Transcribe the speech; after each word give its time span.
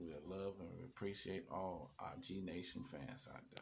we 0.00 0.12
love 0.26 0.54
and 0.60 0.68
we 0.76 0.84
appreciate 0.84 1.44
all 1.50 1.92
our 2.00 2.14
G 2.20 2.40
Nation 2.40 2.82
fans 2.82 3.28
out 3.32 3.42
there. 3.54 3.59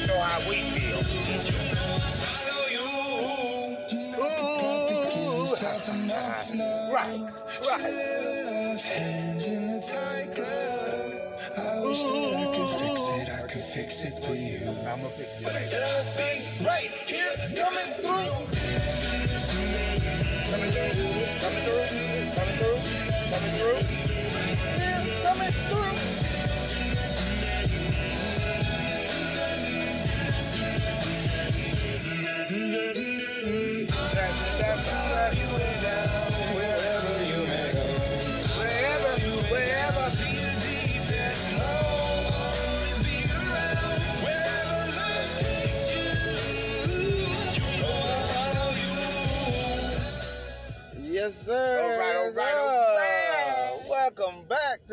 Y'all 0.00 0.08
know 0.08 0.20
how 0.22 0.48
we 0.48 0.56
feel. 0.56 0.96
Ooh. 4.16 4.24
Right, 6.90 7.20
right. 7.68 7.82
Could 13.48 13.62
fix 13.62 14.04
it. 14.04 14.18
For 14.24 14.34
you. 14.34 14.60
I'ma 14.88 15.08
fix 15.08 15.40
it. 15.40 15.44
be 16.16 16.64
right 16.64 16.90
here 17.06 17.34
coming 17.56 17.92
through. 18.00 18.46
Coming 20.50 20.70
through, 20.70 20.94
coming 21.40 21.62
through, 21.66 21.88
coming 22.36 22.56
through, 22.56 22.80
coming 23.28 23.54
through. 23.58 23.80
Coming 25.24 25.52
through. 25.52 25.99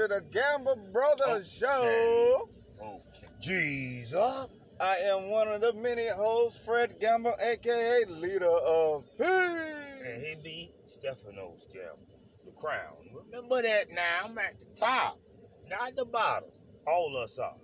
To 0.08 0.16
the 0.16 0.22
Gamble 0.32 0.78
Brothers 0.92 1.62
Okay. 1.64 1.68
Show. 1.68 2.50
Okay. 2.82 3.28
Jesus. 3.40 4.48
I 4.80 4.98
am 5.06 5.30
one 5.30 5.48
of 5.48 5.62
the 5.62 5.74
many 5.74 6.08
hosts, 6.08 6.64
Fred 6.64 7.00
Gamble, 7.00 7.34
aka 7.42 8.06
leader 8.06 8.46
of 8.46 9.06
And 9.20 10.22
he 10.22 10.36
be 10.44 10.72
Stephanos 10.86 11.68
Gamble, 11.74 12.20
the 12.46 12.52
crown. 12.52 12.96
Remember 13.26 13.62
that 13.64 13.90
now. 13.90 14.26
I'm 14.26 14.38
at 14.38 14.54
the 14.60 14.80
top, 14.80 15.20
not 15.68 15.96
the 15.96 16.06
bottom. 16.06 16.50
All 16.86 17.18
us 17.18 17.40
are. 17.40 17.56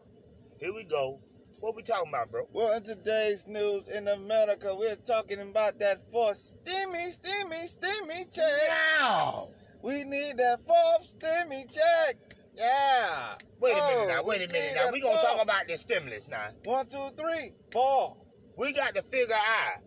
Here 0.59 0.73
we 0.73 0.83
go. 0.83 1.19
What 1.59 1.75
we 1.75 1.83
talking 1.83 2.09
about, 2.09 2.31
bro? 2.31 2.47
Well, 2.51 2.75
in 2.75 2.83
today's 2.83 3.47
news 3.47 3.87
in 3.87 4.07
America, 4.07 4.75
we're 4.75 4.95
talking 4.97 5.39
about 5.39 5.79
that 5.79 6.01
fourth 6.11 6.37
steamy, 6.37 7.11
steamy, 7.11 7.67
steamy 7.67 8.25
check. 8.31 8.69
Now. 8.99 9.47
We 9.83 10.05
need 10.05 10.37
that 10.37 10.61
fourth 10.61 11.13
stimmy 11.19 11.65
check. 11.71 12.15
Yeah. 12.55 13.35
Wait 13.59 13.73
a 13.73 13.79
Oh, 13.81 13.87
minute 13.87 14.07
now. 14.15 14.23
Wait 14.23 14.37
a 14.37 14.53
minute 14.53 14.75
now. 14.75 14.91
We 14.93 15.01
gonna 15.01 15.21
talk 15.21 15.41
about 15.41 15.67
this 15.67 15.81
stimulus 15.81 16.29
now. 16.29 16.47
One, 16.63 16.87
two, 16.87 17.09
three, 17.17 17.51
four. 17.71 18.15
We 18.57 18.71
got 18.71 18.95
to 18.95 19.01
figure 19.01 19.35
out 19.35 19.81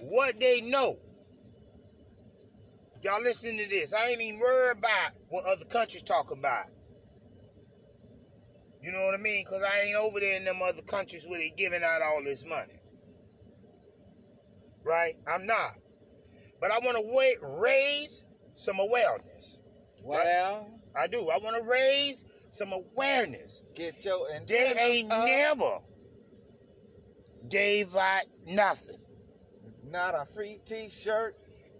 what 0.00 0.40
they 0.40 0.62
know. 0.62 0.96
Y'all 3.02 3.20
listen 3.20 3.58
to 3.58 3.68
this. 3.68 3.92
I 3.92 4.06
ain't 4.08 4.22
even 4.22 4.40
worried 4.40 4.78
about 4.78 5.12
what 5.28 5.44
other 5.44 5.66
countries 5.66 6.02
talk 6.02 6.30
about. 6.30 6.66
You 8.82 8.92
know 8.92 9.04
what 9.04 9.14
I 9.14 9.18
mean? 9.18 9.44
Because 9.44 9.62
I 9.62 9.80
ain't 9.80 9.96
over 9.96 10.18
there 10.18 10.36
in 10.38 10.44
them 10.44 10.60
other 10.62 10.82
countries 10.82 11.26
where 11.28 11.38
they 11.38 11.50
giving 11.50 11.82
out 11.82 12.00
all 12.00 12.22
this 12.24 12.46
money. 12.46 12.80
Right? 14.82 15.14
I'm 15.26 15.44
not. 15.44 15.74
But 16.60 16.70
I 16.70 16.78
want 16.78 16.96
to 16.96 17.02
wait, 17.14 17.36
raise 17.42 18.24
some 18.60 18.80
awareness. 18.80 19.60
Well, 20.02 20.68
I 20.96 21.06
do. 21.06 21.28
I 21.30 21.38
want 21.38 21.56
to 21.56 21.62
raise 21.70 22.24
some 22.50 22.72
awareness. 22.72 23.62
get 23.74 24.04
your 24.04 24.26
and 24.32 24.46
They 24.46 24.72
ain't 24.78 25.12
up. 25.12 25.26
never 25.26 25.78
gave 27.48 27.96
out 27.96 28.24
nothing. 28.46 28.98
Not 29.84 30.14
a 30.14 30.24
free 30.26 30.60
T-shirt. 30.66 31.36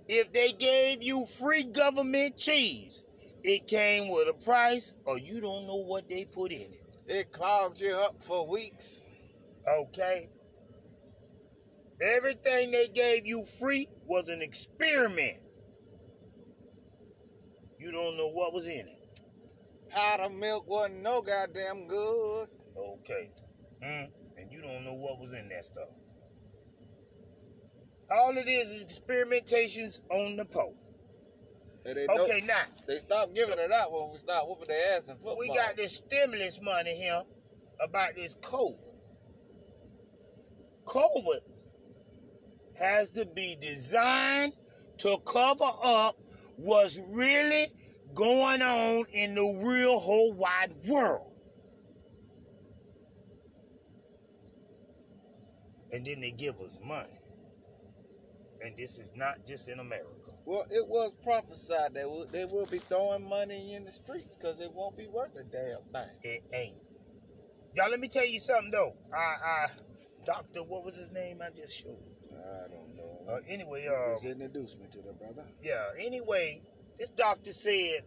If 0.09 0.33
they 0.33 0.53
gave 0.53 1.03
you 1.03 1.27
free 1.27 1.65
government 1.65 2.37
cheese, 2.37 3.05
it 3.45 3.67
came 3.67 4.09
with 4.09 4.29
a 4.29 4.35
price, 4.35 4.93
or 5.05 5.19
you 5.19 5.41
don't 5.41 5.67
know 5.67 5.77
what 5.77 6.09
they 6.09 6.25
put 6.27 6.53
in 6.53 6.61
it. 6.61 6.83
It 7.07 7.33
clogged 7.33 7.81
you 7.81 7.95
up 7.95 8.23
for 8.23 8.47
weeks. 8.49 9.03
Okay? 9.69 10.31
Everything 12.03 12.71
they 12.73 12.89
gave 12.89 13.27
you 13.27 13.45
free 13.45 13.89
was 14.07 14.29
an 14.29 14.43
experiment. 14.43 15.39
You 17.81 17.91
don't 17.91 18.17
know 18.19 18.29
what 18.29 18.53
was 18.53 18.67
in 18.67 18.87
it. 18.87 18.99
Powder 19.89 20.29
milk 20.29 20.69
wasn't 20.69 21.03
no 21.03 21.23
goddamn 21.23 21.87
good. 21.89 22.49
Okay. 22.77 23.31
Hmm. 23.83 24.05
And 24.37 24.53
you 24.53 24.61
don't 24.61 24.85
know 24.85 24.93
what 24.95 25.19
was 25.19 25.33
in 25.33 25.49
that 25.49 25.65
stuff. 25.65 25.89
All 28.11 28.37
it 28.37 28.47
is 28.49 28.71
is 28.71 28.85
experimentations 28.85 30.01
on 30.11 30.37
the 30.37 30.45
pole. 30.45 30.77
And 31.87 31.97
they 31.97 32.07
know- 32.07 32.25
Okay, 32.25 32.43
now 32.43 32.63
they 32.87 32.99
stopped 32.99 33.35
giving 33.35 33.59
it 33.59 33.73
out 33.73 33.91
when 33.93 34.11
we 34.13 34.19
stopped 34.19 34.47
whooping 34.49 34.69
their 34.69 34.97
ass 34.97 35.09
in 35.09 35.17
football. 35.17 35.39
we 35.39 35.49
got 35.49 35.77
this 35.77 35.97
stimulus 35.97 36.61
money 36.61 36.95
here 36.95 37.23
about 37.81 38.15
this 38.15 38.37
COVID. 38.37 38.85
COVID 40.85 41.41
has 42.79 43.11
to 43.11 43.25
be 43.25 43.57
designed 43.61 44.53
to 44.99 45.19
cover 45.25 45.71
up 45.83 46.17
what's 46.61 46.99
really 47.09 47.67
going 48.15 48.63
on 48.63 49.07
in 49.13 49.35
the 49.35 49.45
real 49.65 49.99
whole 49.99 50.33
wide 50.33 50.73
world. 50.89 51.33
And 55.93 56.07
then 56.07 56.21
they 56.21 56.31
give 56.31 56.61
us 56.61 56.79
money. 56.83 57.19
And 58.63 58.77
this 58.77 58.99
is 58.99 59.11
not 59.17 59.47
just 59.47 59.69
in 59.69 59.81
America. 59.81 60.33
Well, 60.45 60.67
it 60.71 60.87
was 60.87 61.15
prophesied 61.23 61.95
that 61.95 62.29
they 62.33 62.45
will 62.45 62.67
be 62.67 62.79
throwing 62.79 63.29
money 63.29 63.75
in 63.75 63.85
the 63.85 63.91
streets 63.91 64.37
because 64.37 64.61
it 64.61 64.73
won't 64.73 64.97
be 64.97 65.07
worth 65.09 65.35
a 65.37 65.45
damn 65.45 65.83
thing. 65.93 66.17
It 66.23 66.45
ain't. 66.53 66.77
Y'all, 67.75 67.91
let 67.91 68.01
me 68.01 68.09
tell 68.09 68.27
you 68.27 68.41
something 68.41 68.71
though. 68.71 68.97
I, 69.15 69.37
I, 69.45 69.67
Doctor, 70.27 70.63
what 70.63 70.85
was 70.85 70.97
his 70.97 71.11
name? 71.11 71.41
I 71.43 71.51
just 71.51 71.75
showed. 71.75 72.03
I 72.33 72.69
don't 72.69 72.89
know. 72.89 72.90
Uh, 73.31 73.39
anyway, 73.49 73.87
uh, 73.87 74.13
Just 74.15 74.25
introduce 74.25 74.77
me 74.79 74.87
to 74.91 75.03
the 75.03 75.13
brother. 75.13 75.47
yeah. 75.63 75.85
Anyway, 75.99 76.63
this 76.99 77.09
doctor 77.11 77.53
said 77.53 78.01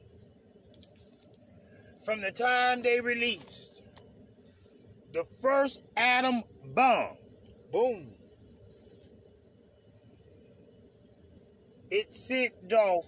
from 2.04 2.20
the 2.20 2.31
time 2.31 2.81
they 2.81 3.00
released 3.00 3.88
the 5.14 5.24
first 5.42 5.81
atom 5.96 6.44
bomb, 6.74 7.16
Boom. 7.72 8.14
it 11.90 12.14
sent 12.14 12.74
off 12.74 13.06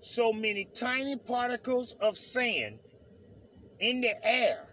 so 0.00 0.32
many 0.32 0.64
tiny 0.74 1.16
particles 1.16 1.92
of 2.00 2.16
sand 2.16 2.78
in 3.78 4.00
the 4.00 4.26
air, 4.26 4.66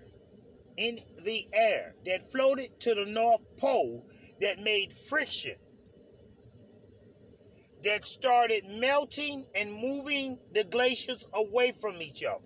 in 0.78 1.00
the 1.24 1.48
air, 1.54 1.94
that 2.06 2.26
floated 2.32 2.80
to 2.80 2.96
the 2.96 3.06
North 3.06 3.42
Pole 3.58 4.06
that 4.42 4.60
made 4.60 4.92
friction, 4.94 5.56
that 7.84 8.04
started 8.04 8.66
melting 8.68 9.46
and 9.56 9.74
moving 9.74 10.40
the 10.54 10.64
glaciers 10.64 11.26
away 11.34 11.72
from 11.72 12.02
each 12.02 12.24
other. 12.24 12.40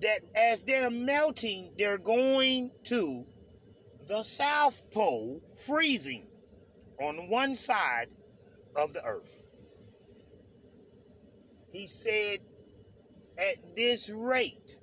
That 0.00 0.20
as 0.36 0.62
they're 0.62 0.90
melting, 0.90 1.72
they're 1.76 1.98
going 1.98 2.70
to 2.84 3.26
the 4.06 4.22
South 4.22 4.90
Pole, 4.90 5.42
freezing 5.66 6.26
on 7.00 7.28
one 7.28 7.54
side 7.54 8.08
of 8.74 8.92
the 8.92 9.04
earth. 9.04 9.42
He 11.70 11.86
said, 11.86 12.38
at 13.36 13.76
this 13.76 14.08
rate, 14.08 14.78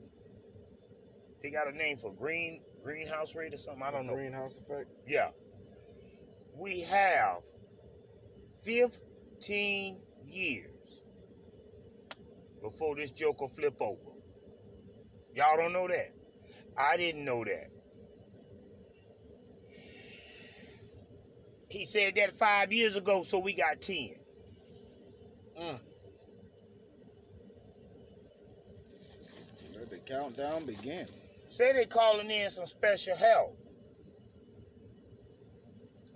they 1.41 1.49
got 1.49 1.67
a 1.67 1.75
name 1.75 1.97
for 1.97 2.13
green 2.13 2.61
greenhouse 2.85 3.35
rate 3.35 3.51
or 3.51 3.57
something. 3.57 3.81
I 3.81 3.89
don't 3.89 4.05
know. 4.05 4.13
Greenhouse 4.13 4.59
effect. 4.59 4.87
Yeah. 5.07 5.29
We 6.55 6.81
have 6.81 7.41
15 8.63 9.97
years 10.23 11.01
before 12.61 12.95
this 12.95 13.11
joker 13.11 13.47
flip 13.47 13.81
over. 13.81 13.99
Y'all 15.33 15.57
don't 15.57 15.73
know 15.73 15.87
that. 15.87 16.11
I 16.77 16.95
didn't 16.95 17.25
know 17.25 17.43
that. 17.43 17.71
He 21.69 21.85
said 21.85 22.15
that 22.15 22.31
five 22.31 22.71
years 22.71 22.95
ago, 22.95 23.23
so 23.23 23.39
we 23.39 23.53
got 23.53 23.81
10. 23.81 24.11
Mm. 25.59 25.79
Let 29.75 29.89
the 29.89 29.97
countdown 30.07 30.65
begin. 30.65 31.07
Say 31.47 31.73
they 31.73 31.85
calling 31.85 32.29
in 32.29 32.49
some 32.49 32.65
special 32.65 33.15
help. 33.15 33.57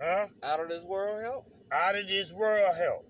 Huh? 0.02 0.26
Out 0.42 0.60
of 0.60 0.68
this 0.68 0.82
world 0.84 1.22
help? 1.22 1.46
Out 1.72 1.96
of 1.96 2.08
this 2.08 2.32
world 2.32 2.74
help. 2.76 3.06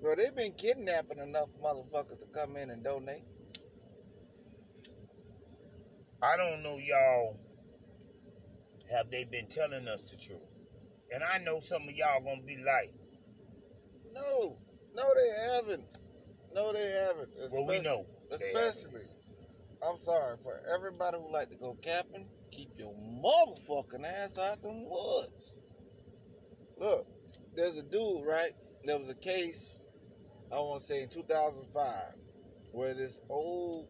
Well, 0.00 0.16
they've 0.16 0.34
been 0.34 0.52
kidnapping 0.52 1.18
enough 1.18 1.48
motherfuckers 1.62 2.20
to 2.20 2.26
come 2.32 2.56
in 2.56 2.70
and 2.70 2.82
donate. 2.82 3.24
I 6.22 6.36
don't 6.36 6.62
know, 6.62 6.78
y'all. 6.78 7.38
Have 8.90 9.10
they 9.10 9.24
been 9.24 9.48
telling 9.48 9.86
us 9.88 10.02
the 10.02 10.16
truth? 10.16 10.40
And 11.12 11.22
I 11.22 11.38
know 11.38 11.60
some 11.60 11.82
of 11.88 11.94
y'all 11.94 12.20
gonna 12.22 12.42
be 12.42 12.56
like, 12.58 12.92
No, 14.14 14.56
no, 14.94 15.04
they 15.14 15.30
haven't. 15.54 15.84
No, 16.54 16.72
they 16.72 16.90
haven't. 16.90 17.28
well, 17.52 17.66
we 17.66 17.76
Especially- 17.76 17.84
know. 17.84 18.06
Especially, 18.32 19.06
I'm 19.86 19.96
sorry 19.96 20.36
for 20.42 20.60
everybody 20.74 21.16
who 21.18 21.32
like 21.32 21.50
to 21.50 21.56
go 21.56 21.76
camping. 21.80 22.28
Keep 22.52 22.70
your 22.78 22.94
motherfucking 22.94 24.04
ass 24.04 24.38
out 24.38 24.62
them 24.62 24.88
woods. 24.88 25.56
Look, 26.76 27.06
there's 27.54 27.78
a 27.78 27.82
dude, 27.82 28.26
right? 28.26 28.52
There 28.84 28.98
was 28.98 29.08
a 29.08 29.14
case, 29.14 29.78
I 30.52 30.56
want 30.56 30.80
to 30.80 30.86
say 30.86 31.02
in 31.02 31.08
2005, 31.08 32.14
where 32.72 32.94
this 32.94 33.20
old, 33.28 33.88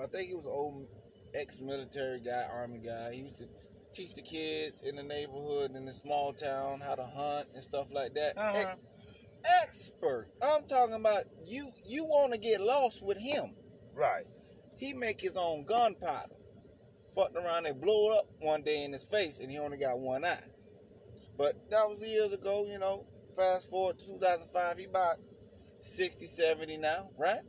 I 0.00 0.06
think 0.06 0.28
he 0.28 0.34
was 0.34 0.46
an 0.46 0.52
old 0.52 0.88
ex-military 1.34 2.20
guy, 2.20 2.46
army 2.52 2.80
guy. 2.84 3.12
He 3.12 3.22
used 3.22 3.38
to 3.38 3.48
teach 3.92 4.14
the 4.14 4.22
kids 4.22 4.82
in 4.82 4.96
the 4.96 5.02
neighborhood 5.02 5.74
in 5.74 5.84
the 5.84 5.92
small 5.92 6.32
town 6.32 6.80
how 6.80 6.94
to 6.94 7.04
hunt 7.04 7.48
and 7.54 7.62
stuff 7.62 7.88
like 7.92 8.14
that. 8.14 8.36
Uh-huh. 8.36 8.74
Expert. 9.62 10.28
I'm 10.42 10.64
talking 10.64 10.94
about 10.94 11.24
you. 11.44 11.70
You 11.84 12.04
want 12.04 12.32
to 12.32 12.38
get 12.38 12.60
lost 12.60 13.04
with 13.04 13.18
him? 13.18 13.54
Right. 13.94 14.26
He 14.76 14.92
make 14.92 15.20
his 15.20 15.36
own 15.36 15.64
gunpowder. 15.64 16.34
Fucked 17.14 17.36
around, 17.36 17.64
they 17.64 17.72
blew 17.72 18.12
it 18.12 18.18
up 18.18 18.26
one 18.40 18.62
day 18.62 18.84
in 18.84 18.92
his 18.92 19.04
face, 19.04 19.40
and 19.40 19.50
he 19.50 19.58
only 19.58 19.78
got 19.78 19.98
one 19.98 20.24
eye. 20.24 20.42
But 21.38 21.70
that 21.70 21.88
was 21.88 22.00
years 22.02 22.32
ago, 22.32 22.66
you 22.68 22.78
know. 22.78 23.06
Fast 23.34 23.70
forward 23.70 23.98
to 23.98 24.06
2005, 24.06 24.78
he 24.78 24.84
about 24.84 25.16
60, 25.78 26.26
70 26.26 26.76
now, 26.78 27.10
right? 27.18 27.40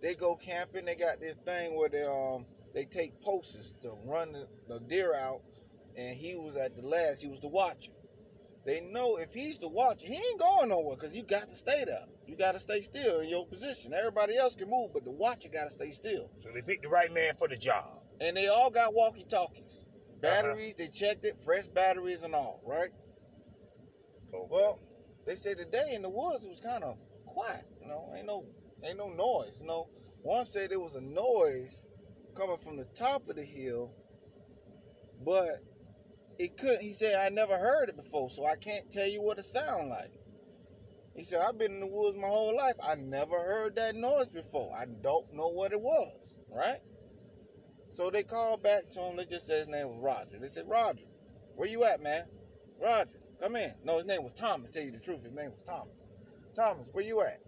They 0.00 0.14
go 0.14 0.36
camping. 0.36 0.84
They 0.84 0.96
got 0.96 1.20
this 1.20 1.34
thing 1.46 1.76
where 1.76 1.88
they 1.88 2.04
um 2.04 2.46
they 2.74 2.84
take 2.84 3.20
posters 3.20 3.72
to 3.82 3.92
run 4.06 4.32
the, 4.32 4.46
the 4.68 4.80
deer 4.80 5.14
out, 5.14 5.40
and 5.96 6.16
he 6.16 6.34
was 6.34 6.56
at 6.56 6.76
the 6.76 6.82
last. 6.82 7.22
He 7.22 7.28
was 7.28 7.40
the 7.40 7.48
watcher. 7.48 7.92
They 8.66 8.80
know 8.80 9.16
if 9.16 9.32
he's 9.32 9.58
the 9.58 9.68
watcher, 9.68 10.06
he 10.06 10.14
ain't 10.14 10.40
going 10.40 10.68
nowhere 10.68 10.96
because 10.96 11.16
you 11.16 11.22
got 11.22 11.48
to 11.48 11.54
stay 11.54 11.84
there. 11.86 12.06
You 12.26 12.36
got 12.36 12.52
to 12.52 12.60
stay 12.60 12.82
still 12.82 13.20
in 13.20 13.28
your 13.28 13.46
position. 13.46 13.92
Everybody 13.92 14.36
else 14.36 14.56
can 14.56 14.70
move, 14.70 14.92
but 14.94 15.04
the 15.04 15.10
watcher 15.10 15.48
got 15.48 15.64
to 15.64 15.70
stay 15.70 15.90
still. 15.92 16.30
So 16.38 16.50
they 16.52 16.62
picked 16.62 16.82
the 16.82 16.88
right 16.88 17.12
man 17.12 17.34
for 17.36 17.48
the 17.48 17.56
job. 17.56 18.02
And 18.20 18.36
they 18.36 18.48
all 18.48 18.70
got 18.70 18.94
walkie 18.94 19.26
talkies. 19.28 19.84
Uh-huh. 19.84 20.20
Batteries, 20.20 20.74
they 20.76 20.88
checked 20.88 21.24
it, 21.24 21.38
fresh 21.44 21.66
batteries 21.66 22.22
and 22.22 22.34
all, 22.34 22.62
right? 22.64 22.90
Okay. 24.32 24.48
Well, 24.50 24.80
they 25.26 25.36
said 25.36 25.58
today 25.58 25.92
in 25.92 26.02
the 26.02 26.10
woods 26.10 26.44
it 26.44 26.48
was 26.48 26.60
kind 26.60 26.82
of 26.82 26.96
quiet. 27.26 27.64
You 27.82 27.88
know, 27.88 28.12
ain't 28.16 28.26
no 28.26 28.46
ain't 28.84 28.98
no 28.98 29.08
noise. 29.08 29.58
You 29.60 29.66
know, 29.66 29.88
one 30.22 30.44
said 30.44 30.70
there 30.70 30.80
was 30.80 30.94
a 30.96 31.00
noise 31.00 31.84
coming 32.34 32.56
from 32.56 32.76
the 32.76 32.86
top 32.96 33.28
of 33.28 33.36
the 33.36 33.44
hill, 33.44 33.92
but 35.24 35.62
it 36.38 36.56
couldn't. 36.56 36.82
He 36.82 36.92
said 36.92 37.14
I 37.14 37.28
never 37.28 37.56
heard 37.56 37.88
it 37.88 37.96
before, 37.96 38.30
so 38.30 38.46
I 38.46 38.56
can't 38.56 38.90
tell 38.90 39.06
you 39.06 39.22
what 39.22 39.38
it 39.38 39.44
sounded 39.44 39.88
like. 39.88 40.12
He 41.14 41.22
said 41.22 41.40
I've 41.40 41.58
been 41.58 41.72
in 41.72 41.80
the 41.80 41.86
woods 41.86 42.16
my 42.16 42.26
whole 42.26 42.56
life. 42.56 42.74
I 42.82 42.96
never 42.96 43.38
heard 43.38 43.76
that 43.76 43.94
noise 43.94 44.30
before. 44.30 44.74
I 44.74 44.86
don't 44.86 45.32
know 45.32 45.48
what 45.48 45.72
it 45.72 45.80
was. 45.80 46.34
Right. 46.50 46.80
So 47.90 48.10
they 48.10 48.24
called 48.24 48.62
back 48.62 48.90
to 48.90 49.00
him. 49.00 49.16
They 49.16 49.24
just 49.24 49.46
said 49.46 49.58
his 49.60 49.68
name 49.68 49.86
was 49.88 49.98
Roger. 49.98 50.38
They 50.40 50.48
said 50.48 50.68
Roger, 50.68 51.04
where 51.54 51.68
you 51.68 51.84
at, 51.84 52.02
man? 52.02 52.24
Roger, 52.82 53.18
come 53.40 53.54
in. 53.54 53.72
No, 53.84 53.96
his 53.96 54.06
name 54.06 54.24
was 54.24 54.32
Thomas. 54.32 54.70
Tell 54.70 54.82
you 54.82 54.90
the 54.90 54.98
truth, 54.98 55.22
his 55.22 55.32
name 55.32 55.52
was 55.52 55.62
Thomas. 55.62 56.04
Thomas, 56.56 56.90
where 56.92 57.04
you 57.04 57.20
at? 57.22 57.38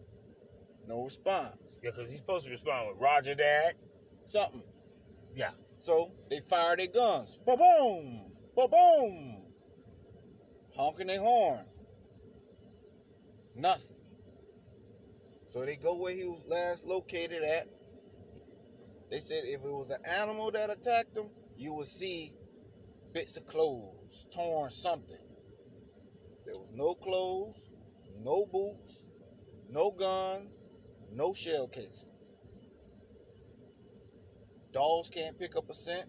No 0.87 1.02
response. 1.02 1.80
yeah, 1.82 1.90
because 1.90 2.08
he's 2.08 2.18
supposed 2.18 2.44
to 2.44 2.52
respond 2.52 2.88
with 2.88 3.00
Roger 3.00 3.35
Dad. 3.35 3.75
Something. 4.26 4.62
Yeah. 5.35 5.50
So 5.78 6.12
they 6.30 6.40
fire 6.40 6.76
their 6.76 6.87
guns. 6.87 7.38
Ba 7.44 7.56
boom! 7.56 8.32
Ba 8.54 8.68
boom! 8.68 9.42
Honking 10.76 11.08
their 11.08 11.20
horn. 11.20 11.64
Nothing. 13.56 13.96
So 15.46 15.64
they 15.64 15.76
go 15.76 15.96
where 15.96 16.14
he 16.14 16.25
was 16.25 16.42
last 16.46 16.84
located 16.84 17.42
at. 17.42 17.66
They 19.10 19.20
said 19.20 19.44
if 19.44 19.64
it 19.64 19.72
was 19.72 19.90
an 19.90 20.04
animal 20.04 20.50
that 20.50 20.68
attacked 20.70 21.16
him, 21.16 21.30
you 21.56 21.72
would 21.72 21.86
see 21.86 22.32
bits 23.14 23.36
of 23.38 23.46
clothes, 23.46 24.26
torn 24.30 24.70
something. 24.70 25.16
There 26.44 26.54
was 26.54 26.70
no 26.75 26.94
clothes, 26.94 27.56
no 28.22 28.44
boots, 28.44 29.00
no 29.70 29.90
gun, 29.90 30.48
no 31.12 31.32
shell 31.32 31.68
casing. 31.68 32.10
Dogs 34.72 35.08
can't 35.08 35.38
pick 35.38 35.56
up 35.56 35.70
a 35.70 35.75
scent. 35.75 36.08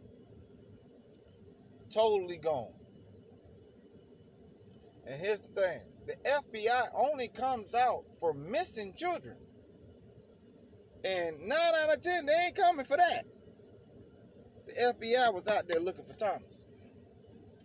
Totally 1.93 2.37
gone. 2.37 2.73
And 5.05 5.15
here's 5.15 5.47
the 5.47 5.61
thing 5.61 5.81
the 6.07 6.15
FBI 6.25 6.87
only 6.95 7.27
comes 7.27 7.75
out 7.75 8.03
for 8.19 8.33
missing 8.33 8.93
children. 8.95 9.37
And 11.03 11.39
nine 11.47 11.75
out 11.83 11.93
of 11.93 12.01
ten, 12.01 12.25
they 12.25 12.33
ain't 12.47 12.55
coming 12.55 12.85
for 12.85 12.97
that. 12.97 13.23
The 14.67 14.73
FBI 14.73 15.33
was 15.33 15.47
out 15.47 15.67
there 15.67 15.81
looking 15.81 16.05
for 16.05 16.15
Thomas. 16.15 16.65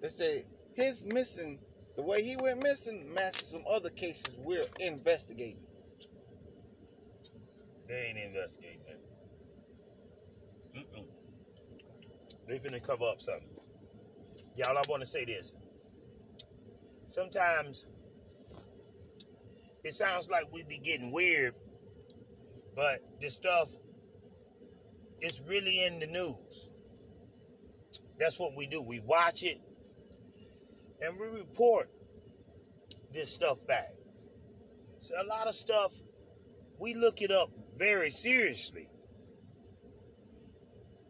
They 0.00 0.08
say 0.08 0.44
his 0.74 1.04
missing, 1.04 1.60
the 1.96 2.02
way 2.02 2.22
he 2.22 2.36
went 2.36 2.62
missing, 2.62 3.12
matches 3.14 3.48
some 3.48 3.62
other 3.70 3.90
cases 3.90 4.38
we're 4.42 4.64
investigating. 4.80 5.62
They 7.88 8.06
ain't 8.08 8.18
investigating. 8.18 8.80
Mm-mm. 10.76 11.06
They 12.48 12.58
finna 12.58 12.82
cover 12.82 13.04
up 13.04 13.20
something. 13.20 13.48
Y'all, 14.56 14.76
I 14.76 14.82
want 14.88 15.02
to 15.02 15.08
say 15.08 15.24
this. 15.24 15.56
Sometimes 17.06 17.86
it 19.84 19.94
sounds 19.94 20.30
like 20.30 20.44
we 20.52 20.62
be 20.62 20.78
getting 20.78 21.10
weird, 21.10 21.54
but 22.76 23.00
this 23.20 23.34
stuff 23.34 23.68
is 25.20 25.40
really 25.46 25.84
in 25.84 26.00
the 26.00 26.06
news. 26.06 26.68
That's 28.18 28.38
what 28.38 28.56
we 28.56 28.66
do. 28.66 28.82
We 28.82 29.00
watch 29.00 29.42
it 29.42 29.60
and 31.00 31.18
we 31.18 31.26
report 31.26 31.88
this 33.12 33.32
stuff 33.32 33.66
back. 33.66 33.92
So 34.98 35.14
a 35.20 35.26
lot 35.26 35.48
of 35.48 35.54
stuff 35.54 35.92
we 36.78 36.94
look 36.94 37.22
it 37.22 37.30
up 37.30 37.50
very 37.76 38.10
seriously. 38.10 38.88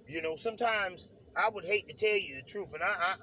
You 0.06 0.22
know, 0.22 0.36
sometimes 0.36 1.08
I 1.36 1.48
would 1.50 1.64
hate 1.64 1.88
to 1.88 1.94
tell 1.94 2.16
you 2.16 2.36
the 2.36 2.42
truth, 2.42 2.74
and 2.74 2.82
I, 2.82 2.86
I 2.86 3.14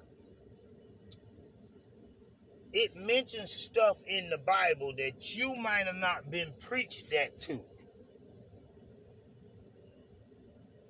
it 2.71 2.91
mentions 2.95 3.51
stuff 3.51 3.97
in 4.05 4.29
the 4.29 4.37
Bible 4.37 4.93
that 4.97 5.35
you 5.35 5.55
might 5.55 5.85
have 5.85 5.95
not 5.95 6.29
been 6.29 6.53
preached 6.59 7.09
that 7.11 7.39
to. 7.41 7.59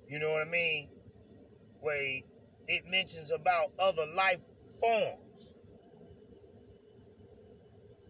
You 0.08 0.18
know 0.18 0.30
what 0.30 0.46
I 0.46 0.50
mean? 0.50 0.88
Where 1.80 2.20
it 2.68 2.84
mentions 2.86 3.30
about 3.30 3.72
other 3.78 4.06
life 4.14 4.40
forms 4.80 5.52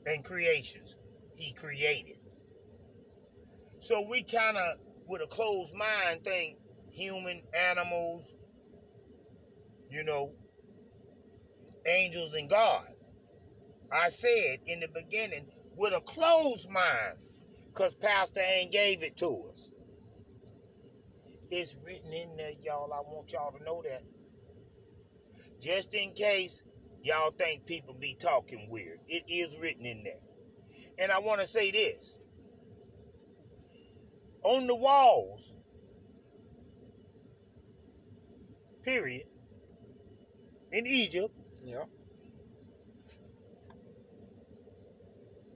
and 0.06 0.24
creations 0.24 0.96
he 1.34 1.52
created. 1.52 2.16
So 3.80 4.02
we 4.08 4.22
kind 4.22 4.56
of, 4.56 4.78
with 5.06 5.22
a 5.22 5.26
closed 5.26 5.74
mind, 5.74 6.24
think 6.24 6.58
human, 6.90 7.42
animals, 7.70 8.34
you 9.90 10.04
know, 10.04 10.32
angels, 11.86 12.34
and 12.34 12.48
God. 12.48 12.84
I 13.92 14.08
said 14.08 14.60
in 14.66 14.80
the 14.80 14.88
beginning, 14.88 15.46
with 15.76 15.94
a 15.94 16.00
closed 16.00 16.70
mind, 16.70 17.16
because 17.68 17.94
Pastor 17.94 18.40
ain't 18.40 18.72
gave 18.72 19.02
it 19.02 19.16
to 19.18 19.44
us. 19.50 19.70
It's 21.50 21.76
written 21.84 22.12
in 22.12 22.36
there, 22.36 22.52
y'all. 22.62 22.92
I 22.92 23.00
want 23.00 23.32
y'all 23.32 23.52
to 23.52 23.64
know 23.64 23.82
that. 23.82 24.02
Just 25.60 25.94
in 25.94 26.12
case 26.12 26.62
y'all 27.02 27.32
think 27.32 27.66
people 27.66 27.94
be 27.94 28.16
talking 28.18 28.68
weird, 28.70 29.00
it 29.08 29.24
is 29.28 29.56
written 29.58 29.86
in 29.86 30.04
there. 30.04 30.20
And 30.98 31.12
I 31.12 31.18
want 31.20 31.40
to 31.40 31.46
say 31.46 31.70
this 31.70 32.18
on 34.42 34.66
the 34.66 34.76
walls, 34.76 35.52
period, 38.84 39.26
in 40.72 40.86
Egypt, 40.86 41.34
Yeah. 41.64 41.84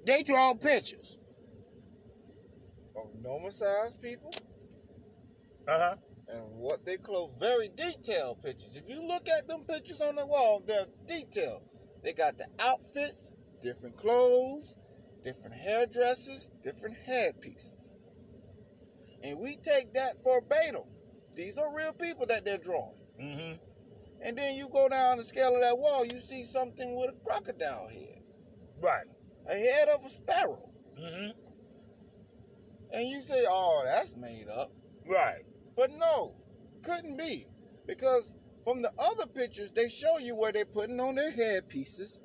They 0.06 0.22
draw 0.22 0.54
pictures. 0.54 1.18
Of 2.96 3.08
normal 3.22 3.50
sized 3.50 4.00
people 4.02 4.30
Uh 5.66 5.78
huh. 5.78 5.96
and 6.28 6.42
what 6.56 6.84
they 6.86 6.96
clothe. 6.96 7.38
Very 7.40 7.68
detailed 7.68 8.42
pictures. 8.42 8.76
If 8.76 8.88
you 8.88 9.02
look 9.02 9.28
at 9.28 9.48
them 9.48 9.64
pictures 9.64 10.00
on 10.00 10.16
the 10.16 10.26
wall, 10.26 10.62
they're 10.66 10.86
detailed. 11.06 11.62
They 12.02 12.12
got 12.12 12.38
the 12.38 12.46
outfits, 12.58 13.32
different 13.62 13.96
clothes, 13.96 14.74
different 15.24 15.54
hairdressers, 15.56 16.50
different 16.62 16.96
headpieces. 16.96 17.94
And 19.22 19.38
we 19.38 19.56
take 19.56 19.94
that 19.94 20.22
verbatim. 20.22 20.84
These 21.34 21.58
are 21.58 21.74
real 21.74 21.92
people 21.94 22.26
that 22.26 22.44
they're 22.44 22.58
drawing. 22.58 22.94
Mm-hmm. 23.20 23.54
And 24.22 24.38
then 24.38 24.56
you 24.56 24.68
go 24.68 24.88
down 24.88 25.18
the 25.18 25.24
scale 25.24 25.54
of 25.54 25.62
that 25.62 25.78
wall, 25.78 26.04
you 26.04 26.20
see 26.20 26.44
something 26.44 26.94
with 26.96 27.10
a 27.10 27.24
crocodile 27.26 27.88
head, 27.88 28.22
Right. 28.80 29.06
A 29.48 29.54
head 29.54 29.88
of 29.88 30.04
a 30.04 30.08
sparrow. 30.08 30.68
Mm-hmm. 30.98 31.30
And 32.92 33.08
you 33.08 33.20
say, 33.22 33.44
oh, 33.48 33.82
that's 33.84 34.16
made 34.16 34.46
up. 34.48 34.70
Right. 35.06 35.42
But 35.76 35.90
no, 35.92 36.34
couldn't 36.82 37.16
be. 37.16 37.46
Because 37.86 38.36
from 38.64 38.82
the 38.82 38.92
other 38.98 39.26
pictures, 39.26 39.70
they 39.72 39.88
show 39.88 40.18
you 40.18 40.34
where 40.36 40.52
they're 40.52 40.64
putting 40.64 41.00
on 41.00 41.16
their 41.16 41.30
headpieces. 41.30 42.20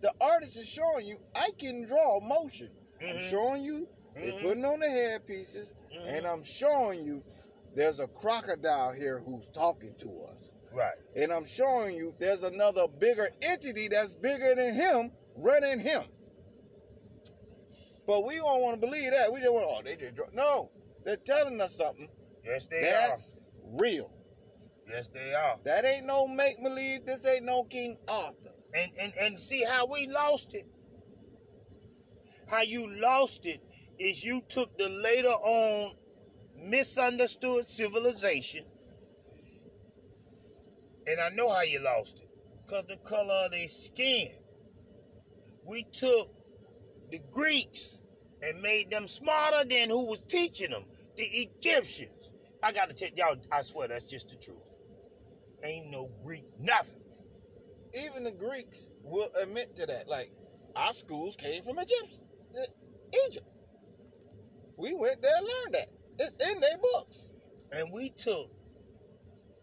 The 0.00 0.12
artist 0.20 0.56
is 0.56 0.68
showing 0.68 1.06
you, 1.06 1.18
I 1.34 1.50
can 1.58 1.84
draw 1.84 2.20
motion. 2.20 2.70
I'm 3.00 3.16
Mhm. 3.16 3.20
showing 3.30 3.62
you 3.64 3.88
they're 4.14 4.32
Mhm. 4.32 4.42
putting 4.42 4.64
on 4.64 4.80
the 4.80 4.88
headpieces, 4.88 5.74
Mhm. 5.92 6.06
and 6.06 6.26
I'm 6.26 6.42
showing 6.42 7.04
you 7.04 7.22
there's 7.74 7.98
a 8.00 8.06
crocodile 8.06 8.92
here 8.92 9.18
who's 9.18 9.48
talking 9.48 9.94
to 9.96 10.24
us. 10.24 10.52
Right. 10.72 10.96
And 11.16 11.32
I'm 11.32 11.44
showing 11.44 11.96
you 11.96 12.14
there's 12.18 12.42
another 12.42 12.86
bigger 12.88 13.30
entity 13.42 13.88
that's 13.88 14.14
bigger 14.14 14.54
than 14.54 14.74
him 14.74 15.12
running 15.36 15.78
him. 15.78 16.04
But 18.12 18.26
we 18.26 18.36
don't 18.36 18.60
want 18.60 18.78
to 18.78 18.86
believe 18.86 19.10
that. 19.12 19.32
We 19.32 19.40
just 19.40 19.54
want, 19.54 19.64
oh, 19.70 19.80
they 19.82 19.96
just 19.96 20.14
draw. 20.14 20.26
No, 20.34 20.70
they're 21.02 21.16
telling 21.16 21.58
us 21.62 21.74
something. 21.74 22.08
Yes, 22.44 22.66
they 22.66 22.80
are. 22.80 23.08
That's 23.08 23.34
real. 23.64 24.12
Yes, 24.86 25.08
they 25.08 25.32
are. 25.32 25.56
That 25.64 25.86
ain't 25.86 26.04
no 26.04 26.28
make 26.28 26.62
believe. 26.62 27.06
This 27.06 27.26
ain't 27.26 27.46
no 27.46 27.64
King 27.64 27.96
Arthur. 28.10 28.52
And 28.74 28.92
and 28.98 29.14
and 29.18 29.38
see 29.38 29.64
how 29.64 29.86
we 29.86 30.08
lost 30.08 30.54
it. 30.54 30.66
How 32.50 32.60
you 32.60 33.00
lost 33.00 33.46
it 33.46 33.62
is 33.98 34.22
you 34.22 34.42
took 34.46 34.76
the 34.76 34.90
later 34.90 35.28
on 35.28 35.96
misunderstood 36.58 37.66
civilization. 37.66 38.66
And 41.06 41.18
I 41.18 41.30
know 41.30 41.48
how 41.48 41.62
you 41.62 41.82
lost 41.82 42.20
it. 42.20 42.28
Because 42.66 42.84
the 42.88 42.98
color 42.98 43.46
of 43.46 43.52
their 43.52 43.68
skin. 43.68 44.32
We 45.64 45.84
took 45.94 46.28
the 47.10 47.20
Greeks 47.30 48.01
and 48.42 48.62
made 48.62 48.90
them 48.90 49.08
smarter 49.08 49.68
than 49.68 49.90
who 49.90 50.06
was 50.06 50.20
teaching 50.20 50.70
them. 50.70 50.84
The 51.16 51.24
Egyptians. 51.24 52.32
I 52.62 52.72
gotta 52.72 52.94
tell 52.94 53.10
y'all, 53.16 53.36
I 53.52 53.62
swear 53.62 53.88
that's 53.88 54.04
just 54.04 54.30
the 54.30 54.36
truth. 54.36 54.76
Ain't 55.64 55.90
no 55.90 56.10
Greek 56.24 56.44
nothing. 56.60 57.02
Even 57.94 58.24
the 58.24 58.32
Greeks 58.32 58.88
will 59.04 59.30
admit 59.42 59.76
to 59.76 59.86
that. 59.86 60.08
Like, 60.08 60.32
our 60.76 60.92
schools 60.94 61.36
came 61.36 61.62
from 61.62 61.78
Egypt. 61.80 62.20
Egypt. 63.28 63.46
We 64.76 64.94
went 64.94 65.22
there 65.22 65.32
and 65.38 65.46
learned 65.46 65.74
that. 65.74 65.92
It's 66.18 66.38
in 66.52 66.60
their 66.60 66.78
books. 66.78 67.30
and 67.72 67.92
we 67.92 68.10
took 68.10 68.50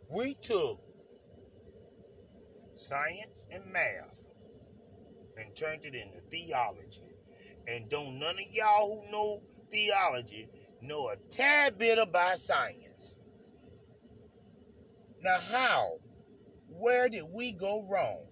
we 0.09 0.35
took 0.35 0.79
science 2.75 3.45
and 3.51 3.65
math 3.71 4.27
and 5.37 5.55
turned 5.55 5.85
it 5.85 5.95
into 5.95 6.19
theology 6.31 7.08
and 7.67 7.89
don't 7.89 8.19
none 8.19 8.35
of 8.35 8.45
y'all 8.51 9.03
who 9.03 9.11
know 9.11 9.41
theology 9.69 10.49
know 10.81 11.09
a 11.09 11.15
tad 11.29 11.77
bit 11.77 11.97
about 11.97 12.39
science 12.39 13.15
now 15.21 15.37
how 15.51 15.93
where 16.69 17.09
did 17.09 17.23
we 17.33 17.51
go 17.51 17.85
wrong 17.89 18.25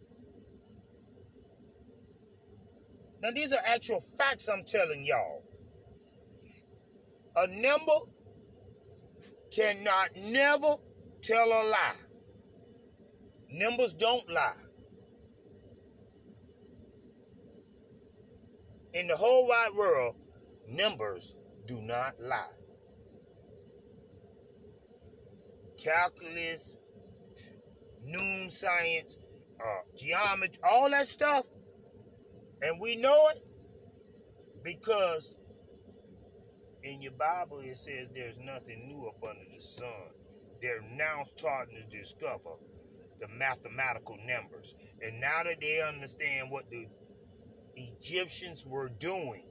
now 3.22 3.32
these 3.32 3.52
are 3.54 3.62
actual 3.66 4.00
facts 4.00 4.48
i'm 4.48 4.64
telling 4.64 5.06
y'all 5.06 5.44
a 7.36 7.48
number 7.48 7.94
cannot 9.52 10.10
never 10.16 10.76
tell 11.22 11.48
a 11.48 11.64
lie. 11.70 11.96
Numbers 13.52 13.94
don't 13.94 14.30
lie. 14.30 14.54
In 18.94 19.08
the 19.08 19.16
whole 19.16 19.48
wide 19.48 19.74
world, 19.76 20.16
numbers 20.68 21.36
do 21.66 21.82
not 21.82 22.20
lie. 22.20 22.58
calculus, 25.78 26.78
noon 28.04 28.50
science, 28.50 29.18
uh, 29.60 29.82
geometry, 29.96 30.60
all 30.64 30.90
that 30.90 31.08
stuff. 31.08 31.46
And 32.62 32.80
we 32.80 32.96
know 32.96 33.30
it 33.36 33.44
because 34.64 35.36
in 36.84 37.02
your 37.02 37.12
Bible 37.14 37.60
it 37.60 37.78
says 37.78 38.10
there's 38.10 38.40
nothing 38.40 38.88
new 38.88 39.08
up 39.08 39.24
under 39.28 39.46
the 39.54 39.62
sun. 39.62 40.12
They're 40.62 40.82
now 40.96 41.24
starting 41.24 41.78
to 41.78 41.98
discover 41.98 42.56
the 43.20 43.28
mathematical 43.28 44.18
numbers. 44.26 44.76
And 45.02 45.20
now 45.20 45.44
that 45.44 45.62
they 45.62 45.82
understand 45.82 46.50
what 46.50 46.70
the 46.70 46.88
Egyptians 47.78 48.66
were 48.66 48.90
doing 48.90 49.44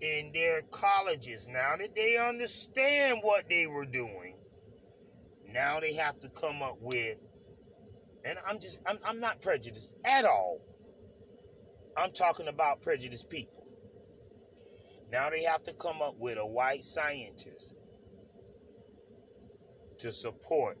in 0.00 0.32
their 0.32 0.62
colleges, 0.70 1.48
now 1.48 1.76
that 1.78 1.94
they 1.94 2.18
understand 2.18 3.20
what 3.22 3.48
they 3.48 3.66
were 3.66 3.86
doing, 3.86 4.36
now 5.52 5.80
they 5.80 5.94
have 5.94 6.18
to 6.20 6.28
come 6.30 6.62
up 6.62 6.78
with, 6.80 7.16
and 8.24 8.38
I'm 8.46 8.58
just, 8.58 8.80
I'm, 8.86 8.98
I'm 9.06 9.20
not 9.20 9.40
prejudiced 9.40 9.96
at 10.04 10.24
all. 10.24 10.60
I'm 11.96 12.12
talking 12.12 12.48
about 12.48 12.82
prejudiced 12.82 13.30
people. 13.30 13.66
Now 15.12 15.30
they 15.30 15.44
have 15.44 15.62
to 15.64 15.74
come 15.74 16.02
up 16.02 16.16
with 16.18 16.38
a 16.38 16.46
white 16.46 16.84
scientist 16.84 17.76
to 19.98 20.12
support 20.12 20.78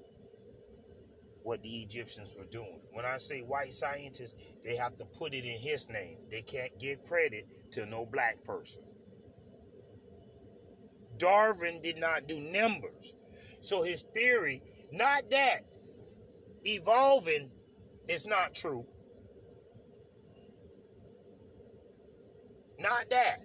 what 1.44 1.62
the 1.62 1.82
Egyptians 1.82 2.34
were 2.36 2.46
doing. 2.46 2.80
When 2.92 3.04
I 3.04 3.18
say 3.18 3.40
white 3.40 3.74
scientists, 3.74 4.56
they 4.64 4.76
have 4.76 4.96
to 4.96 5.04
put 5.04 5.34
it 5.34 5.44
in 5.44 5.58
his 5.58 5.90
name. 5.90 6.16
They 6.30 6.40
can't 6.40 6.76
give 6.80 7.04
credit 7.04 7.46
to 7.72 7.84
no 7.84 8.06
black 8.06 8.42
person. 8.44 8.82
Darwin 11.18 11.82
did 11.82 11.98
not 11.98 12.26
do 12.26 12.40
numbers. 12.40 13.14
So 13.60 13.82
his 13.82 14.02
theory, 14.14 14.62
not 14.90 15.30
that 15.30 15.60
evolving 16.64 17.50
is 18.08 18.26
not 18.26 18.54
true. 18.54 18.86
Not 22.80 23.10
that. 23.10 23.40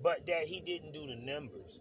But 0.00 0.26
that 0.28 0.44
he 0.44 0.60
didn't 0.60 0.92
do 0.92 1.06
the 1.06 1.16
numbers, 1.16 1.80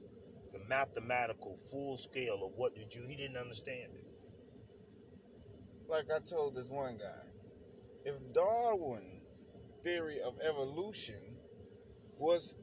the 0.53 0.59
mathematical 0.67 1.55
full 1.55 1.97
scale 1.97 2.43
of 2.43 2.53
what 2.55 2.75
did 2.75 2.95
you, 2.95 3.03
he 3.07 3.15
didn't 3.15 3.37
understand 3.37 3.91
it. 3.93 4.02
Like 5.87 6.05
I 6.11 6.19
told 6.19 6.55
this 6.55 6.69
one 6.69 6.97
guy, 6.97 7.27
if 8.05 8.15
Darwin 8.33 9.21
theory 9.83 10.21
of 10.21 10.39
evolution 10.41 11.37
was 12.17 12.55